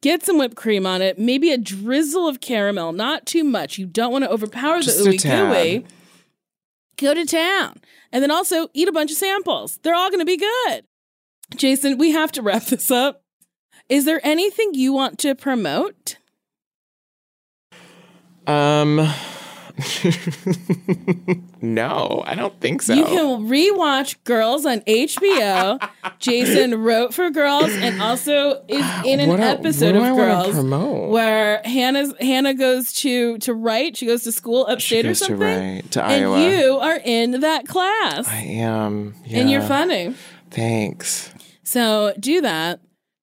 Get 0.00 0.24
some 0.24 0.36
whipped 0.38 0.56
cream 0.56 0.84
on 0.84 1.00
it, 1.00 1.16
maybe 1.18 1.52
a 1.52 1.58
drizzle 1.58 2.26
of 2.26 2.40
caramel, 2.40 2.92
not 2.92 3.24
too 3.24 3.44
much. 3.44 3.78
You 3.78 3.86
don't 3.86 4.10
want 4.10 4.24
to 4.24 4.30
overpower 4.30 4.80
Just 4.80 5.04
the 5.04 5.10
ooey 5.10 5.22
gooey. 5.22 5.86
Go 6.96 7.14
to 7.14 7.24
town. 7.24 7.80
And 8.10 8.22
then 8.22 8.30
also 8.30 8.68
eat 8.74 8.88
a 8.88 8.92
bunch 8.92 9.10
of 9.12 9.16
samples. 9.16 9.78
They're 9.82 9.94
all 9.94 10.10
going 10.10 10.20
to 10.20 10.26
be 10.26 10.36
good. 10.36 10.84
Jason, 11.56 11.98
we 11.98 12.10
have 12.10 12.32
to 12.32 12.42
wrap 12.42 12.64
this 12.64 12.90
up. 12.90 13.22
Is 13.88 14.04
there 14.04 14.20
anything 14.24 14.74
you 14.74 14.92
want 14.92 15.18
to 15.20 15.34
promote? 15.34 16.16
Um, 18.46 19.08
no, 21.62 22.22
I 22.26 22.34
don't 22.34 22.58
think 22.60 22.82
so. 22.82 22.94
You 22.94 23.04
can 23.04 23.48
rewatch 23.48 24.16
Girls 24.24 24.66
on 24.66 24.80
HBO. 24.80 25.88
Jason 26.18 26.82
wrote 26.82 27.14
for 27.14 27.30
Girls 27.30 27.70
and 27.72 28.00
also 28.02 28.64
is 28.68 28.82
ah, 28.82 29.02
in 29.04 29.20
an 29.20 29.28
do- 29.36 29.42
episode 29.42 29.96
of 29.96 30.16
Girls 30.16 30.54
promote? 30.54 31.10
where 31.10 31.62
Hannah's 31.64 32.12
Hannah 32.20 32.54
goes 32.54 32.92
to 32.94 33.38
to 33.38 33.54
write. 33.54 33.96
She 33.96 34.06
goes 34.06 34.22
to 34.24 34.32
school 34.32 34.66
upstate 34.68 35.04
or 35.04 35.10
goes 35.10 35.18
to 35.20 35.24
something. 35.26 35.40
write, 35.40 35.90
to 35.92 36.02
and 36.04 36.24
Iowa. 36.24 36.48
you 36.48 36.76
are 36.78 37.00
in 37.04 37.40
that 37.40 37.66
class. 37.66 38.28
I 38.28 38.40
am. 38.42 39.14
And 39.30 39.50
you're 39.50 39.62
funny. 39.62 40.14
Thanks. 40.50 41.32
So 41.64 42.12
do 42.18 42.40
that. 42.42 42.80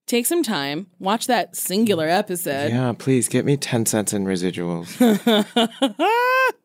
Take 0.09 0.25
some 0.25 0.41
time. 0.41 0.87
Watch 0.97 1.27
that 1.27 1.55
singular 1.55 2.07
mm. 2.07 2.17
episode. 2.17 2.71
Yeah, 2.71 2.93
please 2.97 3.29
get 3.29 3.45
me 3.45 3.57
10 3.57 3.85
cents 3.85 4.11
in 4.11 4.25
residuals. 4.25 4.89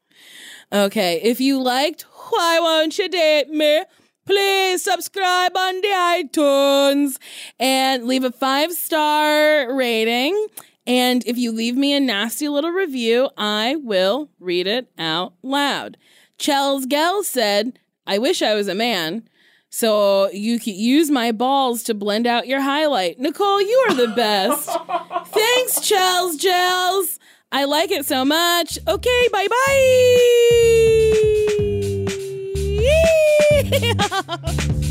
Okay, 0.73 1.21
if 1.23 1.41
you 1.41 1.63
liked 1.63 2.03
Why 2.31 2.59
Won't 2.59 2.99
You 2.99 3.09
Date 3.09 3.49
Me? 3.49 3.85
Please 4.27 4.83
subscribe 4.83 5.57
on 5.57 5.75
the 5.77 5.89
iTunes 5.89 7.19
and 7.61 8.07
leave 8.07 8.25
a 8.25 8.33
five 8.33 8.73
star 8.73 9.73
rating. 9.73 10.49
And 10.85 11.25
if 11.27 11.37
you 11.37 11.53
leave 11.53 11.77
me 11.77 11.95
a 11.95 12.01
nasty 12.01 12.49
little 12.49 12.73
review, 12.73 13.31
I 13.37 13.77
will 13.77 14.31
read 14.41 14.67
it 14.67 14.89
out 14.99 15.35
loud. 15.45 15.97
Chels 16.39 16.89
Gell 16.89 17.23
said, 17.23 17.79
I 18.05 18.19
wish 18.19 18.43
I 18.43 18.55
was 18.55 18.67
a 18.67 18.75
man. 18.75 19.29
So 19.75 20.31
you 20.31 20.61
can 20.61 20.77
use 20.77 21.11
my 21.11 21.33
balls 21.33 21.83
to 21.85 21.95
blend 21.95 22.27
out 22.29 22.47
your 22.47 22.61
highlight. 22.61 23.19
Nicole, 23.19 23.61
you 23.61 23.87
are 23.89 23.95
the 23.95 24.07
best. 24.07 24.67
Thanks, 25.27 25.81
Chels 25.81 26.39
Gels. 26.39 27.19
I 27.51 27.65
like 27.65 27.91
it 27.91 28.07
so 28.07 28.25
much. 28.25 28.79
Okay, 28.87 29.29
bye 29.33 29.49
bye. 29.49 29.51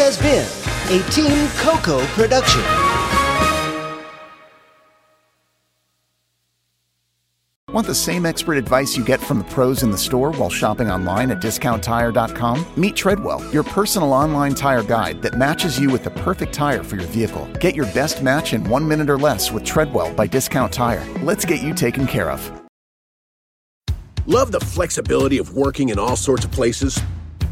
has 0.00 0.16
been 0.18 0.46
a 0.90 1.10
Team 1.10 1.48
Coco 1.58 2.04
production. 2.14 2.62
Want 7.72 7.86
the 7.86 7.94
same 7.94 8.26
expert 8.26 8.54
advice 8.54 8.96
you 8.96 9.04
get 9.04 9.20
from 9.20 9.38
the 9.38 9.44
pros 9.44 9.84
in 9.84 9.92
the 9.92 9.98
store 9.98 10.32
while 10.32 10.50
shopping 10.50 10.90
online 10.90 11.30
at 11.30 11.40
discounttire.com? 11.40 12.66
Meet 12.76 12.96
Treadwell, 12.96 13.48
your 13.52 13.62
personal 13.62 14.12
online 14.12 14.56
tire 14.56 14.82
guide 14.82 15.22
that 15.22 15.38
matches 15.38 15.78
you 15.78 15.88
with 15.88 16.02
the 16.02 16.10
perfect 16.10 16.52
tire 16.52 16.82
for 16.82 16.96
your 16.96 17.06
vehicle. 17.06 17.48
Get 17.60 17.76
your 17.76 17.86
best 17.86 18.22
match 18.22 18.54
in 18.54 18.64
one 18.64 18.88
minute 18.88 19.08
or 19.08 19.18
less 19.18 19.52
with 19.52 19.64
Treadwell 19.64 20.12
by 20.14 20.26
Discount 20.26 20.72
Tire. 20.72 21.06
Let's 21.22 21.44
get 21.44 21.62
you 21.62 21.72
taken 21.72 22.08
care 22.08 22.30
of. 22.30 22.50
Love 24.26 24.50
the 24.50 24.60
flexibility 24.60 25.38
of 25.38 25.54
working 25.54 25.90
in 25.90 25.98
all 25.98 26.16
sorts 26.16 26.44
of 26.44 26.50
places? 26.50 27.00